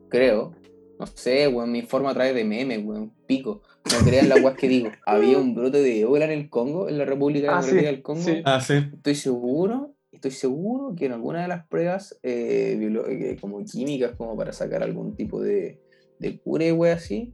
[0.10, 0.52] creo,
[0.99, 3.64] no sé, weón, me informa a través de memes, weón, pico.
[3.91, 4.89] No crean las weas que digo.
[5.05, 8.01] Había un brote de ébola en el Congo, en la República Ah, Democrática sí, del
[8.01, 8.22] Congo.
[8.23, 8.41] sí.
[8.45, 8.73] Ah, sí.
[8.93, 12.77] Estoy seguro, estoy seguro que en alguna de las pruebas, eh,
[13.10, 15.80] eh, como químicas, como para sacar algún tipo de,
[16.19, 17.34] de cura y wea así,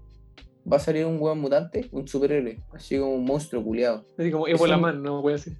[0.71, 4.05] va a salir un weón mutante, un superhéroe, así como un monstruo culiado.
[4.17, 5.53] Así como Ebola Man, no voy a decir.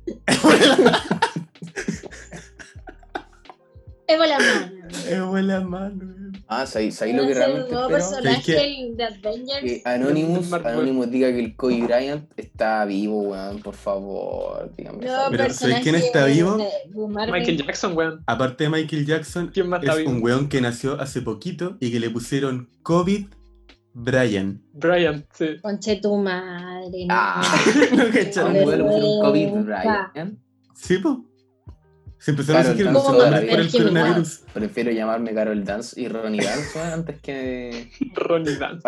[5.07, 6.05] Evo la mano.
[6.51, 8.09] Ah, ¿sabéis sabéis lo que realmente nuevo espero?
[8.11, 9.61] personaje que- de Avengers.
[9.61, 14.97] Que Anonymous, Anonymous diga que el Kobe Bryant está vivo, weón, por favor, dígame.
[15.05, 15.53] Nuevo esa Pero.
[15.53, 16.57] ¿sabes quién está vivo?
[16.95, 18.23] Michael Jackson, weón.
[18.25, 20.11] Aparte de Michael Jackson, ¿Quién más está es vivo?
[20.11, 23.27] un weón que nació hace poquito y que le pusieron COVID
[23.93, 24.59] Brian.
[24.73, 25.57] Brian, sí.
[25.61, 27.05] Conche tu madre.
[27.05, 27.13] no.
[27.15, 27.43] Ah,
[27.91, 30.11] ¿No weón le pusieron vergüenza.
[30.13, 30.39] Bryant.
[30.73, 31.25] Sí, po.
[32.19, 34.39] Se empezaron Carol a surgir la nombres por el coronavirus.
[34.53, 37.89] Prefiero llamarme Carol Dance y Ronnie Dance antes que.
[38.13, 38.83] Ronnie Dance.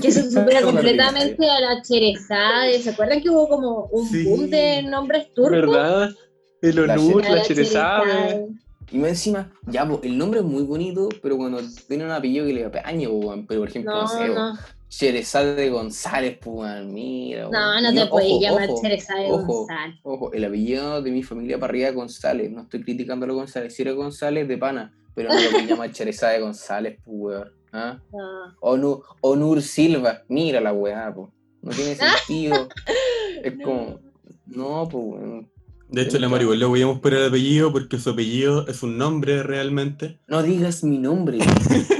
[0.00, 2.80] Que se supera completamente a la Cherezade.
[2.82, 4.24] ¿Se acuerdan que hubo como un Sí.
[4.24, 5.50] boom de nombres turcos?
[5.52, 6.10] ¿Verdad?
[6.62, 8.46] El La Onur, la Cherezade.
[8.92, 12.52] Y más encima, ya, el nombre es muy bonito, pero cuando tiene un apellido que
[12.54, 13.08] le apaña,
[13.46, 14.58] pero por ejemplo, no, No, sé, no.
[14.90, 17.44] Cherezade González, pues, mira.
[17.44, 17.82] No, weón.
[17.84, 19.44] no te ojo, puedes llamar ojo, Cherezade ojo.
[19.46, 19.96] González.
[20.02, 22.50] Ojo, el apellido de mi familia para arriba es González.
[22.50, 23.72] No estoy criticando a los González.
[23.74, 24.92] Si eres González, de pana.
[25.14, 27.52] Pero no lo que llama Cherezade González, pues, weón.
[27.72, 27.98] ¿Ah?
[28.12, 28.56] No.
[28.60, 30.22] Onur, Onur Silva.
[30.28, 31.28] Mira la weá, pues.
[31.62, 31.94] No tiene
[32.26, 32.68] sentido.
[33.44, 33.64] es No.
[33.64, 34.00] como.
[34.46, 35.50] No, pues, weón.
[35.88, 38.98] De hecho, la Mario le voy a por el apellido porque su apellido es un
[38.98, 40.18] nombre realmente.
[40.26, 41.38] No digas mi nombre.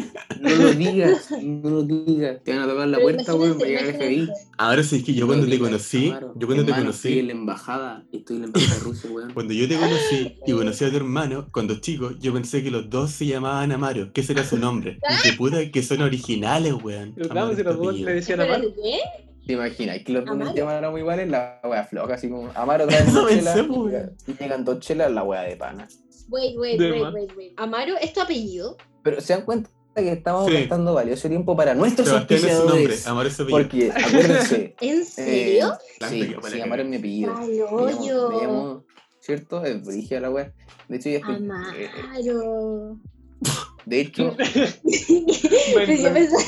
[0.56, 1.30] No lo digas.
[1.42, 2.42] No lo digas.
[2.44, 4.28] Te van a tocar la Pero puerta, weón, para llegar al FBI.
[4.58, 6.34] Ahora sí es que yo No cuando te digas, conocí, Amaro.
[6.36, 8.04] yo cuando te Hermano, Estoy en conocí, la embajada.
[8.12, 9.32] Estoy en la embajada de Rusia, weón.
[9.32, 12.88] cuando yo te conocí y conocí a tu hermano, cuando chico, yo pensé que los
[12.90, 14.12] dos se llamaban Amaro.
[14.12, 14.98] ¿Qué sería su nombre?
[15.08, 17.14] Y que puta que son originales, weón.
[17.14, 17.30] ¿Verdad?
[17.38, 18.60] Amaro Si los dos le decían a Mar.
[18.64, 18.98] Espérate, ¿qué?
[19.46, 19.98] ¿Te imaginas?
[20.04, 20.54] Que los dos Amaro.
[20.54, 24.12] llamaran iguales, la wea floja, así como Amaro trae No dos chelas pensemos, y llega-
[24.26, 25.88] y llegan dos chelas, la wea de pana.
[26.28, 27.52] Wait, wait, wait, wait, wait.
[27.56, 28.76] Amaro, ¿es tu apellido?
[29.02, 30.54] Pero se dan cuenta que estamos Sí.
[30.54, 33.06] gastando valioso tiempo para nuestros Sebastián es su nombre, auspiciadores.
[33.06, 33.62] Amor es su apellido.
[33.62, 35.72] Porque, acuérdense, ¿En serio?
[36.08, 37.34] sí, Blanco, sí, que Amaro es mi apellido.
[37.34, 37.92] Me llamo, me
[38.42, 38.84] llamo,
[39.20, 39.64] ¿cierto?
[39.64, 40.52] Es brígida la wea.
[40.88, 41.34] De hecho, ya estoy-
[41.76, 42.98] eh, eh, Amaro.
[43.84, 44.34] de hecho,
[45.74, 46.42] Pero yo pensaba-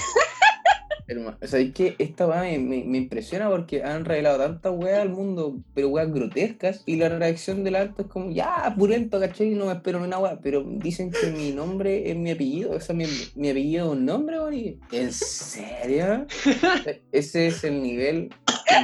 [1.08, 4.72] Hermano, o sea, es que esta weá me, me- me impresiona porque han revelado tantas
[4.74, 9.18] weas al mundo, pero weas grotescas, y la reacción del alto es como, ya, purento,
[9.20, 9.50] ¿cachai?
[9.50, 12.80] No me espero ni una wea, pero dicen que mi nombre es mi apellido, o
[12.80, 13.04] sea, mi,
[13.34, 16.26] mi apellido es un nombre, weón, y- ¿En serio?
[17.12, 18.30] Ese es el nivel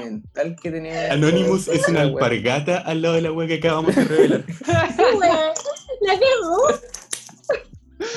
[0.02, 1.12] mental que tenía.
[1.12, 4.44] Anonymous es una alpargata al lado de la wea que acabamos de revelar.
[5.18, 5.52] Wea,
[6.02, 6.14] La.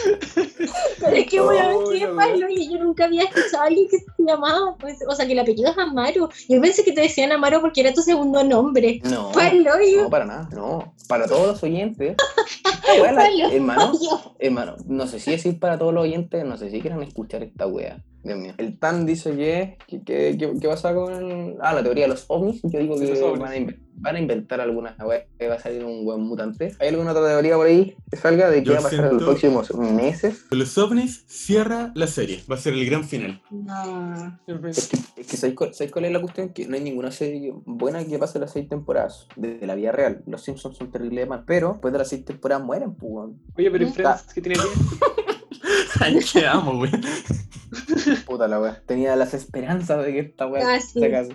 [1.00, 2.48] Pero es que, Oh, weón, qué la malo.
[2.50, 5.40] Y yo nunca había escuchado a alguien que se llamaba, pues, o sea, que el
[5.40, 6.30] apellido es Amaro.
[6.48, 9.02] Yo pensé que te decían Amaro porque era tu segundo nombre.
[9.04, 10.04] No, Palo, yo.
[10.04, 10.94] no, para nada, no.
[11.08, 12.16] Para todos los oyentes.
[12.86, 13.92] Palo, hermano.
[14.40, 17.68] Hermano, no sé si decir para todos los oyentes, no sé si quieran escuchar esta
[17.68, 18.04] wea.
[18.24, 18.54] Dios mío.
[18.58, 22.26] El Tan dice que, que, que, que- que pasa con ah, la teoría de los
[22.28, 22.62] ovnis.
[22.64, 26.06] Yo digo que van a, van a inventar alguna wea que va a salir un
[26.06, 26.74] buen mutante.
[26.80, 29.14] ¿Hay alguna otra teoría por ahí que salga de qué Yo va a pasar en
[29.14, 30.46] los próximos meses?
[30.52, 32.44] Los ovnis cierra la serie.
[32.50, 33.42] Va a ser el gran final.
[33.50, 34.40] No.
[34.68, 36.50] Es que, es que ¿sabéis cuál, sabéis cuál es la cuestión?
[36.50, 39.92] Que no hay ninguna serie buena que pase las seis temporadas de, de la vida
[39.92, 40.22] real.
[40.28, 43.30] Los Simpsons son terribles de mal, pero después de las seis temporadas mueren, pues.
[43.58, 43.92] Oye, pero ¿y Ah.
[43.94, 45.31] Friends que tiene que
[46.02, 46.92] Ay, qué amo, wey.
[48.26, 48.82] Puta la wea.
[48.86, 51.00] Tenía las esperanzas de que esta wea Ah, sí.
[51.00, 51.34] se acase.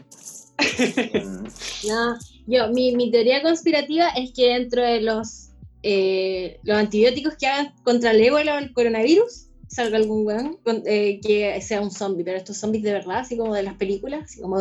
[1.25, 1.45] Mm.
[1.89, 5.51] No, yo, mi, mi teoría conspirativa es que dentro de los,
[5.83, 10.83] eh, los antibióticos que hagan contra el ébola o el coronavirus, salga algún weón con-
[10.87, 14.25] eh, que sea un zombie, pero estos zombies de verdad, así como de las películas,
[14.25, 14.59] así como...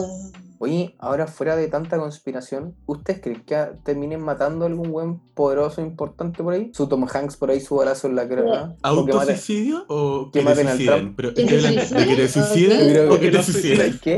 [0.57, 5.19] Oye, ahora fuera de tanta conspiración, ¿ustedes creen que a- terminen matando a algún buen
[5.35, 6.71] poderoso importante por ahí?
[6.73, 8.43] Su Tom Hanks por ahí, su balazo en la cara.
[8.43, 10.99] Que ¿Autosuicidio o que que te maten al suiciden?
[10.99, 11.15] Trump.
[11.17, 11.51] Pero ¿Que que
[12.15, 13.09] te suiciden?
[13.09, 13.77] o que que te suiciden.
[13.77, 14.17] ¿Sabes qué?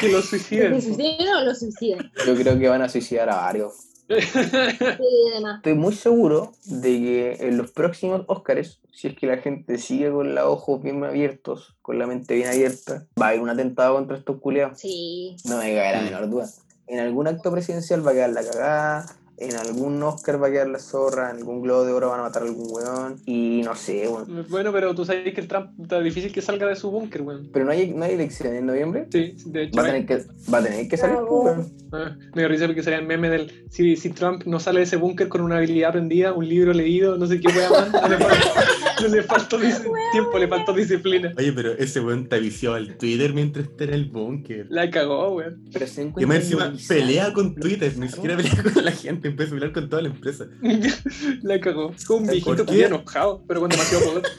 [0.00, 0.74] que lo ¿Que suiciden.
[0.82, 2.10] se suiciden o lo suiciden?
[2.26, 3.72] Yo creo que van a suicidar a varios.
[4.08, 10.10] Estoy muy seguro de que en los próximos Oscars, si es que la gente sigue
[10.10, 13.94] con los ojos bien abiertos, con la mente bien abierta, va a haber un atentado
[13.94, 14.78] contra estos culiados.
[14.78, 15.36] Sí.
[15.44, 16.48] No me cabe la menor duda.
[16.86, 19.06] En algún acto presidencial va a quedar la cagada,
[19.38, 22.24] en algún Oscar va a quedar la zorra, en algún Globo de Oro van a
[22.24, 24.46] matar a algún weón, y no sé, weón.
[24.48, 27.50] Bueno, pero tú sabes que el Trump está difícil que salga de su búnker, weón.
[27.52, 29.06] Pero no hay, no hay elecciones en noviembre.
[29.10, 29.76] Sí, de hecho.
[29.76, 31.72] Va a tener que, va a tener que salir, weón.
[31.92, 34.84] Ah, me dio risa porque salía el meme del si, si Trump no sale de
[34.84, 37.54] ese búnker con una habilidad aprendida, un libro leído, no sé qué no
[39.10, 39.58] le faltó,
[40.12, 41.32] tiempo, le faltó disciplina.
[41.36, 44.66] Oye, pero ese weón está viciado al Twitter mientras está en el búnker.
[44.70, 45.64] La cagó, weón.
[45.72, 49.28] Pero se Y encuentra más encima pelea con Twitter, ni siquiera pelea con la gente,
[49.28, 50.46] empieza a pelear con toda la empresa.
[51.42, 51.92] La cagó.
[51.92, 52.72] Es como un ¿Por viejito qué?
[52.72, 54.22] que enojado, pero con demasiado poder.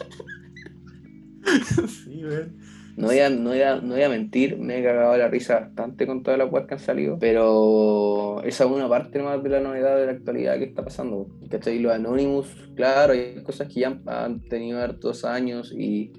[1.88, 2.58] Sí, weón.
[2.98, 5.60] No voy, a, no, voy a, no voy a mentir, me he cagado la risa
[5.60, 9.50] bastante con todas las weas que han salido, pero esa es una parte más de
[9.50, 11.28] la novedad de la actualidad que está pasando.
[11.50, 11.80] ¿Cachai?
[11.80, 16.14] Los Anonymous, claro, hay cosas que ya han, tenido hartos años y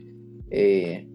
[0.50, 1.08] eh,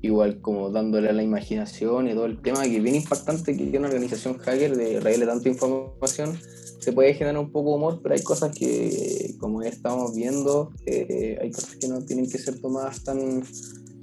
[0.00, 3.78] igual como dándole a la imaginación y todo el tema, que es bien impactante que
[3.78, 6.38] una organización hacker de revele tanta información.
[6.80, 10.72] Se puede generar un poco de humor, pero hay cosas que, como ya estamos viendo,
[10.86, 13.44] eh, hay cosas que no tienen que ser tomadas tan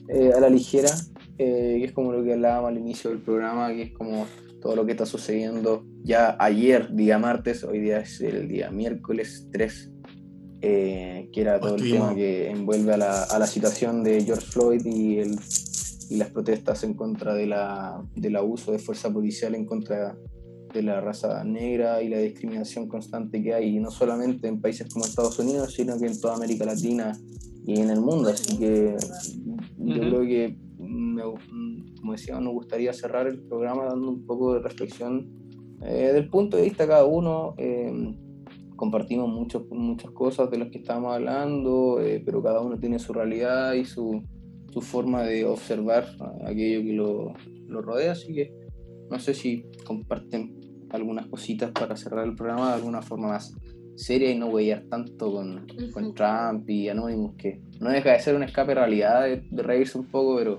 [0.09, 0.89] eh, a la ligera,
[1.37, 4.25] eh, que es como lo que hablábamos al inicio del programa, que es como
[4.61, 9.47] todo lo que está sucediendo ya ayer, día martes, hoy día es el día miércoles
[9.51, 9.91] 3,
[10.61, 14.45] eh, que era todo el tema que envuelve a la, a la situación de George
[14.45, 15.37] Floyd y, el,
[16.09, 20.17] y las protestas en contra de la, del abuso de fuerza policial en contra
[20.73, 25.05] de la raza negra y la discriminación constante que hay, no solamente en países como
[25.05, 27.17] Estados Unidos, sino que en toda América Latina
[27.65, 28.29] y en el mundo.
[28.29, 28.95] Así que
[29.87, 31.23] yo creo que, me-
[31.99, 35.29] como decía, nos gustaría cerrar el programa dando un poco de reflexión
[35.81, 37.53] eh, del punto de vista de cada uno.
[37.57, 38.15] eh,
[38.75, 43.11] compartimos muchos, muchas cosas de las que estábamos hablando, eh, pero cada uno tiene su
[43.11, 44.23] realidad y su,
[44.71, 46.05] su forma de observar
[46.45, 47.33] aquello que lo,
[47.67, 48.13] lo rodea.
[48.13, 48.53] Así que
[49.09, 50.55] no sé si comparten
[50.91, 53.53] algunas cositas para cerrar el programa de alguna forma más
[53.99, 56.13] seria y no huellar tanto con, con.
[56.15, 59.97] Trump y Anonymous, que no deja de ser un escape de realidad, de, de reírse
[59.97, 60.57] un poco, pero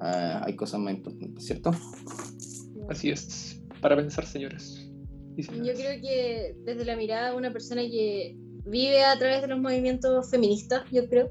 [0.00, 1.70] ah, hay cosas más importantes, ¿cierto?
[2.88, 3.62] Así es.
[3.80, 4.90] Para pensar, señores.
[5.36, 8.36] y Yo creo que desde la mirada de una persona que
[8.66, 11.30] vive a través de los movimientos feministas, yo creo,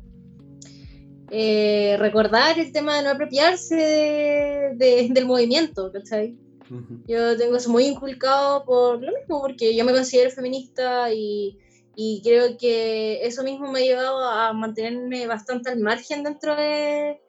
[1.30, 6.38] eh, recordar el tema de no apropiarse de- de- del movimiento, ¿cachai?
[7.08, 11.58] Yo tengo eso muy inculcado por lo mismo, porque yo me considero feminista y,
[11.96, 17.20] y creo que eso mismo me ha llevado a mantenerme bastante al margen dentro de,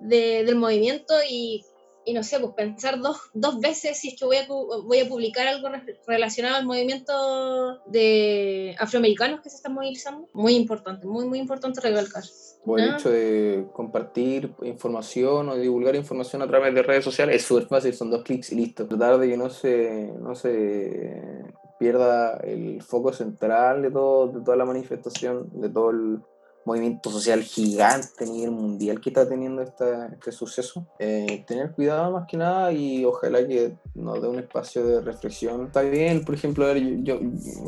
[0.00, 1.64] de- del movimiento y,
[2.04, 5.08] y no sé, pues pensar dos, dos veces si es que voy a, voy a
[5.08, 10.28] publicar algo re- relacionado al movimiento de afroamericanos que se están movilizando.
[10.32, 12.22] Muy importante, muy, muy importante recalcar.
[12.66, 17.42] O el hecho de compartir información o divulgar información a través de redes sociales es
[17.42, 18.86] súper fácil, son dos clics y listo.
[18.86, 21.44] Tratar de que no se, no se
[21.78, 26.18] pierda el foco central de, todo, de toda la manifestación, de todo el
[26.66, 30.86] movimiento social gigante a nivel mundial que está teniendo esta, este suceso.
[30.98, 35.66] Eh, tener cuidado más que nada y ojalá que nos dé un espacio de reflexión.
[35.66, 37.20] Está bien, por ejemplo, a ver, yo, yo,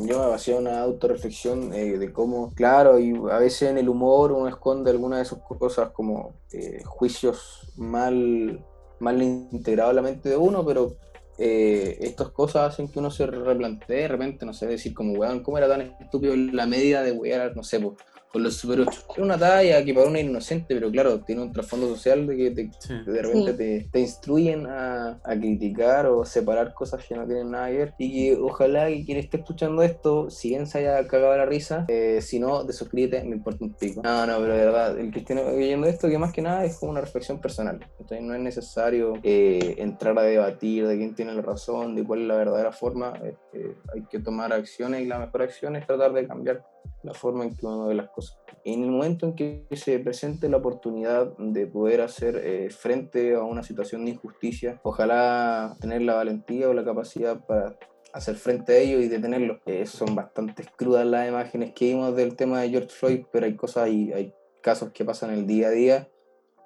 [0.05, 4.33] yo me en una autorreflexión eh, de cómo, claro, y a veces en el humor
[4.33, 8.63] uno esconde algunas de sus cosas como eh, juicios mal,
[8.99, 10.97] mal integrados en la mente de uno, pero
[11.37, 15.41] eh, estas cosas hacen que uno se replantee de repente, no sé, decir como, weón,
[15.41, 17.95] ¿cómo era tan estúpido la medida de wear, no sé, pues,
[18.31, 18.91] con los Super 8?
[19.11, 22.37] Es una talla que para uno es inocente, pero claro, tiene un trasfondo social de
[22.37, 22.93] que te, Sí.
[23.05, 23.57] de repente Sí.
[23.57, 27.93] te, te instruyen a, a criticar o separar cosas que no tienen nada que ver.
[27.97, 31.85] Y que ojalá que quien esté escuchando esto, si bien se haya cagado la risa,
[31.87, 34.01] eh, si no, desuscríbete, me importa un pico.
[34.03, 36.77] No, no, pero de verdad, el que esté oyendo esto, que más que nada es
[36.77, 37.79] como una reflexión personal.
[37.99, 42.21] Entonces no es necesario eh, entrar a debatir de quién tiene la razón, de cuál
[42.21, 43.13] es la verdadera forma.
[43.23, 46.63] Este, hay que tomar acciones y la mejor acción es tratar de cambiar
[47.03, 48.37] la forma en que uno ve las cosas.
[48.65, 53.43] En el momento en que se presente la oportunidad de poder hacer eh, frente a
[53.43, 57.77] una situación de injusticia, ojalá tener la valentía o la capacidad para
[58.13, 59.59] hacer frente a ello y detenerlo.
[59.65, 63.55] Eh, son bastante crudas las imágenes que vimos del tema de George Floyd, pero hay
[63.55, 66.09] cosas y hay casos que pasan el día a día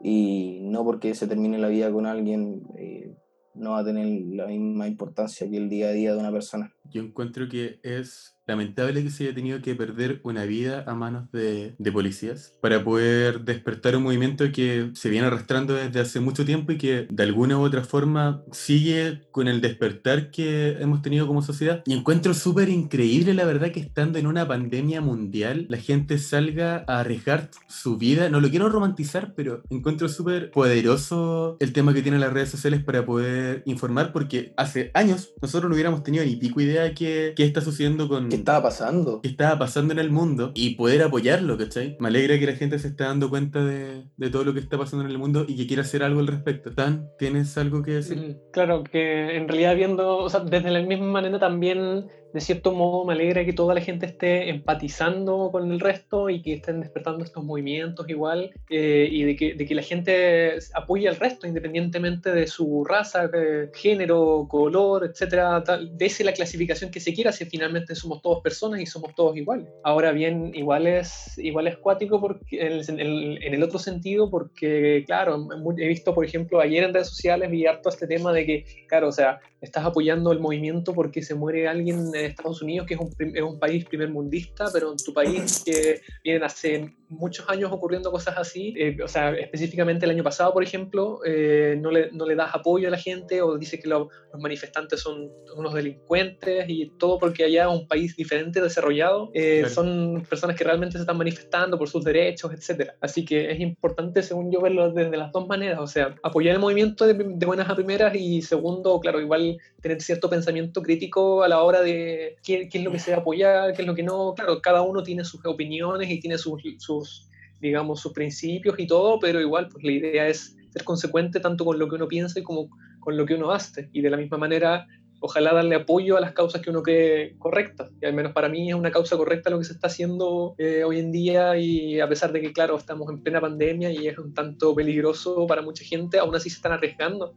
[0.01, 3.15] y no porque se termine la vida con alguien eh,
[3.53, 6.73] no va a tener la misma importancia que el día a día de una persona.
[6.93, 11.31] Yo encuentro que es lamentable que se haya tenido que perder una vida a manos
[11.31, 16.43] de, de policías para poder despertar un movimiento que se viene arrastrando desde hace mucho
[16.43, 21.25] tiempo y que de alguna u otra forma sigue con el despertar que hemos tenido
[21.25, 21.83] como sociedad.
[21.85, 26.83] Y encuentro súper increíble, la verdad, que estando en una pandemia mundial, la gente salga
[26.87, 28.29] a arriesgar su vida.
[28.29, 32.83] No lo quiero romantizar, pero encuentro súper poderoso el tema que tienen las redes sociales
[32.83, 37.33] para poder informar, porque hace años nosotros no hubiéramos tenido ni pico idea de qué,
[37.35, 39.21] qué está sucediendo con, ¿Qué estaba pasando?
[39.21, 41.97] qué estaba pasando en el mundo y poder apoyarlo, ¿cachai?
[41.99, 44.77] Me alegra que la gente se esté dando cuenta de, de todo lo que está
[44.77, 46.73] pasando en el mundo y que quiera hacer algo al respecto.
[46.73, 48.17] Tan, ¿tienes algo que decir?
[48.17, 52.71] Mm, Claro, que en realidad viendo, o sea, desde la misma manera también, de cierto
[52.73, 56.81] modo, me alegra que toda la gente esté empatizando con el resto y que estén
[56.81, 61.47] despertando estos movimientos igual, eh, y de que, de que la gente apoye al resto
[61.47, 67.31] independientemente de su raza, eh, género, color, etcétera, tal, dese la clasificación que se quiera,
[67.31, 69.67] si finalmente somos todos personas y somos todos iguales.
[69.83, 75.03] Ahora bien, igual es, igual es cuático porque, en, el, en el- otro sentido, porque,
[75.05, 75.47] claro,
[75.77, 79.07] he visto, por ejemplo, ayer en redes sociales vi harto este tema de que, claro,
[79.07, 83.09] o sea, estás apoyando el movimiento porque se muere alguien Estados Unidos, que es un,
[83.35, 88.11] es un país primer mundista, pero en tu país que vienen hace muchos años ocurriendo
[88.11, 92.25] cosas así, eh, o sea, específicamente el año pasado, por ejemplo, eh, no, le, no
[92.25, 96.65] le das apoyo a la gente o dices que lo- los manifestantes son unos delincuentes
[96.67, 99.73] y todo porque allá un país diferente, desarrollado, eh, Claro.
[99.75, 102.95] son personas que realmente se están manifestando por sus derechos, etcétera.
[102.99, 106.59] Así que es importante, según yo, verlo desde las dos maneras, o sea, apoyar el
[106.61, 111.47] movimiento de, de buenas a primeras y segundo, claro, igual tener cierto pensamiento crítico a
[111.47, 112.12] la hora de
[112.43, 114.33] qué, qué es lo que se debe apoyar, qué es lo que no.
[114.35, 117.29] Claro, cada uno tiene sus opiniones y tiene sus, sus
[117.59, 121.79] digamos, sus principios y todo, pero igual, pues la idea es ser consecuente tanto con
[121.79, 122.69] lo que uno piensa y como
[122.99, 123.89] con lo que uno hace.
[123.93, 124.87] Y de la misma manera,
[125.19, 127.89] ojalá darle apoyo a las causas que uno cree correctas.
[128.01, 130.83] Y al menos para mí es una causa correcta lo que se está haciendo eh,
[130.83, 134.17] hoy en día y a pesar de que, claro, estamos en plena pandemia y es
[134.17, 137.33] un tanto peligroso para mucha gente, aún así se están arriesgando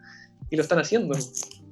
[0.50, 1.14] y lo están haciendo.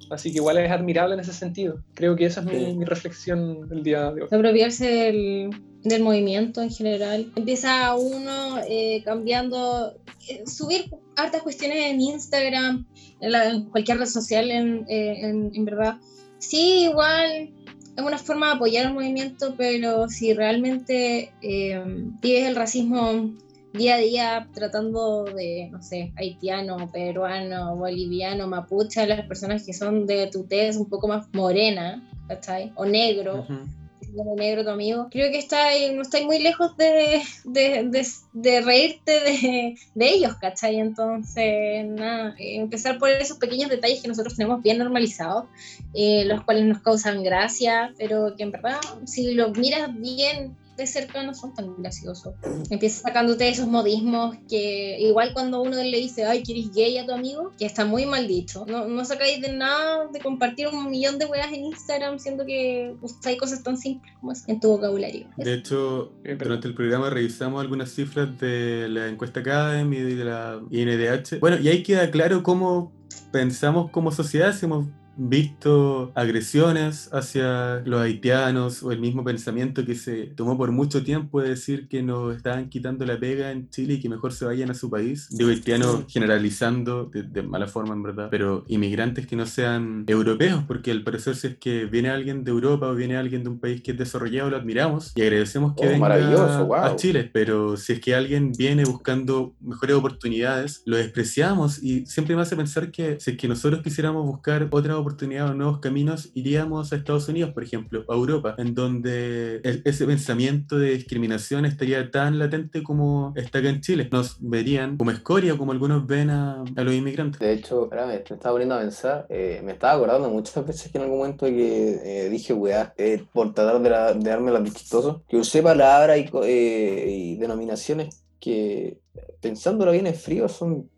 [0.09, 1.83] Así que igual es admirable en ese sentido.
[1.93, 2.73] Creo que esa es mi, Sí.
[2.77, 4.27] mi reflexión del día de hoy.
[4.31, 5.49] apropiarse del,
[5.83, 7.31] del movimiento en general.
[7.35, 9.93] Empieza uno eh, cambiando,
[10.29, 12.85] eh, subir hartas cuestiones en Instagram,
[13.21, 15.95] en, la- en cualquier red social, en, eh, en- en verdad.
[16.39, 17.49] Sí, igual
[17.97, 21.81] es una forma de apoyar el movimiento, pero si realmente eh,
[22.21, 23.33] vives el racismo
[23.75, 30.05] día a día tratando de, no sé, haitiano, peruano, boliviano, mapuche, las personas que son
[30.05, 32.71] de tu tez un poco más morena, ¿cachai?
[32.75, 33.65] O negro, Ujú.
[33.99, 35.07] de negro tu amigo.
[35.11, 40.35] Creo que está, no estáis muy lejos de, de, de, de reírte de, de ellos,
[40.39, 40.79] ¿cachai?
[40.79, 45.45] Entonces, nada, empezar por esos pequeños detalles que nosotros tenemos bien normalizados,
[45.93, 50.87] eh, los cuales nos causan gracia, pero que en verdad, si lo miras bien de
[50.87, 52.33] cerca no son tan graciosos.
[52.69, 57.13] Empieza sacándote esos modismos que igual cuando uno le dice, ay, ¿quieres gay a tu
[57.13, 57.51] amigo?
[57.57, 58.65] Que está muy mal dicho.
[58.67, 62.95] No, no sacáis de nada de compartir un millón de weas en Instagram siendo que
[63.01, 65.27] usáis cosas tan simples como esas en tu vocabulario.
[65.37, 70.61] De hecho, durante el programa revisamos algunas cifras de la encuesta Academy y de la
[70.69, 71.39] INDH.
[71.39, 72.91] Bueno, y ahí queda claro cómo
[73.31, 74.87] pensamos como sociedad, si hemos
[75.17, 81.41] visto agresiones hacia los haitianos o el mismo pensamiento que se tomó por mucho tiempo
[81.41, 84.71] de decir que nos estaban quitando la pega en Chile y que mejor se vayan
[84.71, 85.27] a su país.
[85.31, 90.63] Digo haitianos generalizando de, de mala forma en verdad, pero inmigrantes que no sean europeos,
[90.67, 93.59] porque al parecer si es que viene alguien de Europa o viene alguien de un
[93.59, 96.75] país que es desarrollado, lo admiramos y agradecemos que Oh, venga wow.
[96.75, 102.35] a Chile, pero si es que alguien viene buscando mejores oportunidades, lo despreciamos y siempre
[102.35, 106.31] me hace pensar que si es que nosotros quisiéramos buscar otras oportunidades o nuevos caminos,
[106.33, 111.65] iríamos a Estados Unidos, por ejemplo, a Europa, en donde el- ese pensamiento de discriminación
[111.65, 114.09] estaría tan latente como está acá en Chile.
[114.11, 117.39] Nos verían como escoria, como algunos ven a, a los inmigrantes.
[117.39, 121.03] De hecho, me estaba poniendo a pensar, eh, me estaba acordando muchas veces que en
[121.03, 125.23] algún momento que eh, dije weá, eh, por tratar de, la- de darme las chistoso,
[125.29, 128.99] que usé palabras y, eh, y denominaciones que,
[129.41, 130.89] pensándolo bien en frío, son,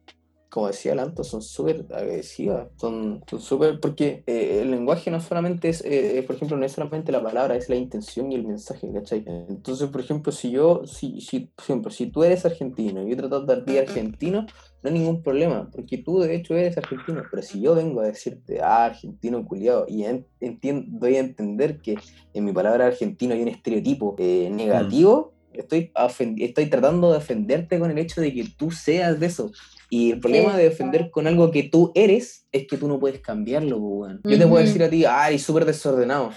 [0.49, 5.83] como decía Lanto, son súper agresivas, son súper, porque eh, el lenguaje no solamente es,
[5.85, 9.23] eh, por ejemplo, no es solamente la palabra, es la intención y el mensaje, ¿cachai?
[9.49, 13.17] Entonces, por ejemplo, si yo, si, si, por ejemplo, si tú eres argentino y yo
[13.17, 14.45] trato de ti argentino,
[14.83, 18.05] no hay ningún problema, porque tú de hecho eres argentino, pero si yo vengo a
[18.05, 21.97] decirte, ah, argentino culiado, y en- entien- doy a entender que
[22.33, 27.79] en mi palabra argentino hay un estereotipo eh, negativo, estoy, ofen- estoy tratando de ofenderte
[27.79, 29.51] con el hecho de que tú seas de eso.
[29.89, 33.21] Y el problema de ofender con algo que tú eres es que tú no puedes
[33.21, 34.21] cambiarlo, po, weón.
[34.23, 36.31] Yo te puedo decir a ti, eres súper desordenado.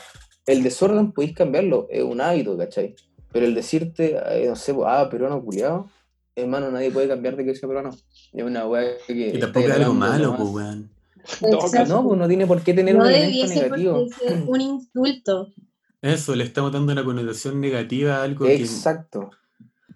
[0.46, 2.94] El desorden podéis cambiarlo, es un hábito, ¿cachai?
[3.32, 4.16] Pero el decirte,
[4.46, 5.88] no sé, ah, peruano culiado,
[6.34, 7.90] hermano, nadie puede cambiar de que sea peruano.
[8.32, 9.28] Es una weá que.
[9.34, 10.90] Y tampoco es algo malo, pues, weón.
[11.42, 11.94] Exacto.
[11.94, 13.92] No, pues no tiene por qué tener No un elemento debiese negativo.
[13.94, 15.48] por qué ser un insulto.
[16.02, 18.54] Eso, le estamos dando una connotación negativa a algo que...
[18.54, 19.30] Exacto.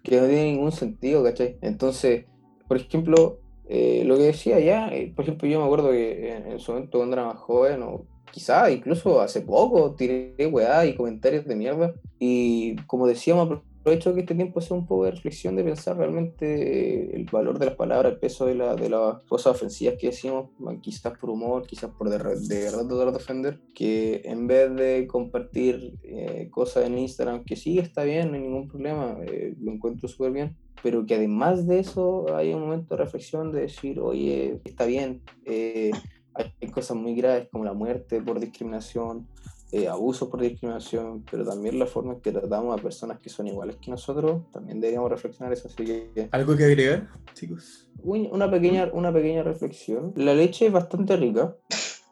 [0.03, 1.57] Que no tiene ningún sentido, ¿cachai?
[1.61, 2.25] Entonces,
[2.67, 6.51] por ejemplo, eh, lo que decía ya, eh, por ejemplo, yo me acuerdo que en,
[6.53, 10.95] en su momento cuando era más joven, o quizá incluso hace poco, tiré weá y
[10.95, 11.93] comentarios de mierda.
[12.19, 16.45] Y como decíamos, aprovecho que este tiempo sea un poco de reflexión, de pensar realmente
[16.45, 20.07] eh, el valor de las palabras, el peso de, la- de las cosas ofensivas que
[20.07, 20.49] decimos,
[20.81, 25.07] quizás por humor, quizás por de, de verdad tratar de ofender, que en vez de
[25.07, 29.71] compartir eh, cosas en Instagram, que sí está bien, no hay ningún problema, eh, lo
[29.71, 33.99] encuentro súper bien, pero que además de eso hay un momento de reflexión de decir,
[33.99, 35.89] oye, está bien, eh,
[36.35, 39.27] hay cosas muy graves como la muerte por discriminación,
[39.71, 43.47] eh, abusos por discriminación, pero también la forma en que tratamos a personas que son
[43.47, 45.69] iguales que nosotros, también deberíamos reflexionar eso.
[45.69, 47.89] Así que ¿Algo que agregar, chicos?
[48.03, 50.13] una pequeña, una pequeña reflexión.
[50.15, 51.55] La leche es bastante rica,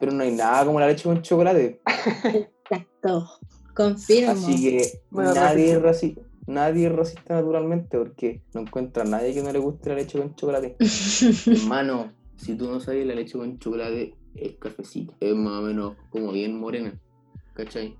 [0.00, 1.80] pero no hay nada como la leche con chocolate.
[2.24, 3.38] Exacto.
[3.72, 4.32] Confirmo.
[4.32, 6.23] Así que nadie es, reflexión.
[6.46, 10.18] Nadie es racista naturalmente porque no encuentra a nadie que no le guste la leche
[10.18, 10.76] con chocolate.
[11.46, 15.14] Hermano, si tú no sabes, la leche con chocolate es cafecito.
[15.20, 16.98] Es más o menos como bien morena.
[17.54, 17.96] ¿Cachai?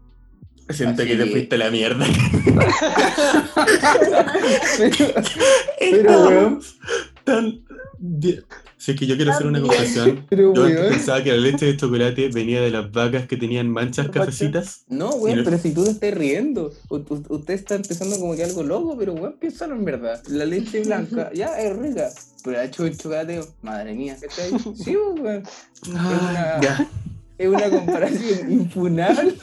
[0.70, 2.06] Siento Así que te fuiste a la mierda.
[5.78, 6.60] Pero, weón.
[7.24, 7.64] Tan...
[8.76, 10.26] Si es que yo quiero hacer una confesión.
[10.30, 13.70] Pero, Yo antes pensaba que la leche de chocolate venía de las vacas que tenían
[13.70, 14.84] manchas cafecitas.
[14.88, 18.96] No, weón, pero si tú te estás riendo, usted está empezando como que algo loco,
[18.98, 20.22] pero weón, piénsalo en verdad.
[20.28, 22.10] La leche blanca, ya es rica,
[22.42, 24.50] pero la leche con chocolate, madre mía, ¿cachai?
[24.76, 25.42] Sí, weón.
[25.94, 26.88] Ah, ya.
[27.36, 29.34] Es una comparación infunable.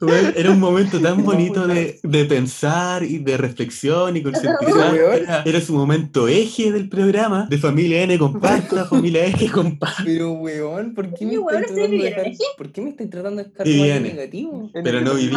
[0.00, 4.92] Weón, era un momento tan bonito de, de pensar y de reflexión y concientizar.
[4.92, 5.14] Weón.
[5.22, 10.02] Era, era su momento eje del programa de familia N comparta, familia X comparta.
[10.04, 12.44] Pero weón, ¿por qué me weón, estáis ¿usted tratando de dejar, en eje?
[12.58, 14.70] ¿por qué me estáis tratando de dejar algo negativo?
[14.74, 15.28] Pero no ¿Y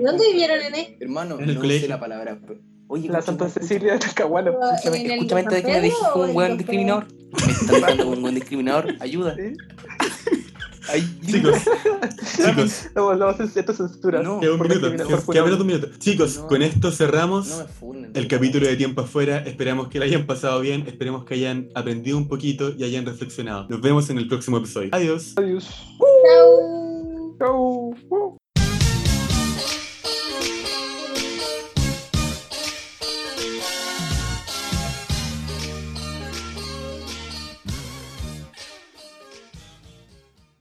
[0.00, 0.96] dónde vivieron en E?
[1.00, 1.82] Hermano, En el no colegio.
[1.82, 2.38] sé la palabra.
[2.40, 2.60] pero-
[2.92, 3.48] Oye, La Santa.
[3.48, 4.50] Cecilia de Talcahuano.
[4.74, 7.06] Escúchame, ¿En escúchame antes de que me o un San discriminador.
[7.32, 8.94] Me están tratando un buen discriminador.
[9.00, 9.36] Ayuda.
[10.88, 11.54] Ay, Chicos,
[12.36, 14.22] chicos, No, no, esto es censura.
[14.22, 14.40] No.
[14.40, 15.88] queda un minuto, un minuto.
[15.98, 16.46] Chicos, No.
[16.48, 17.48] con esto cerramos.
[17.48, 18.10] no me funen.
[18.14, 19.38] el capítulo de Tiempo Afuera.
[19.38, 23.66] Esperamos que lo hayan pasado bien, esperemos que hayan aprendido un poquito y hayan reflexionado.
[23.68, 24.88] Nos vemos en el próximo episodio.
[24.92, 25.34] Adiós.
[25.36, 25.68] Adiós.
[27.38, 27.94] Chau.
[28.08, 28.29] Chau.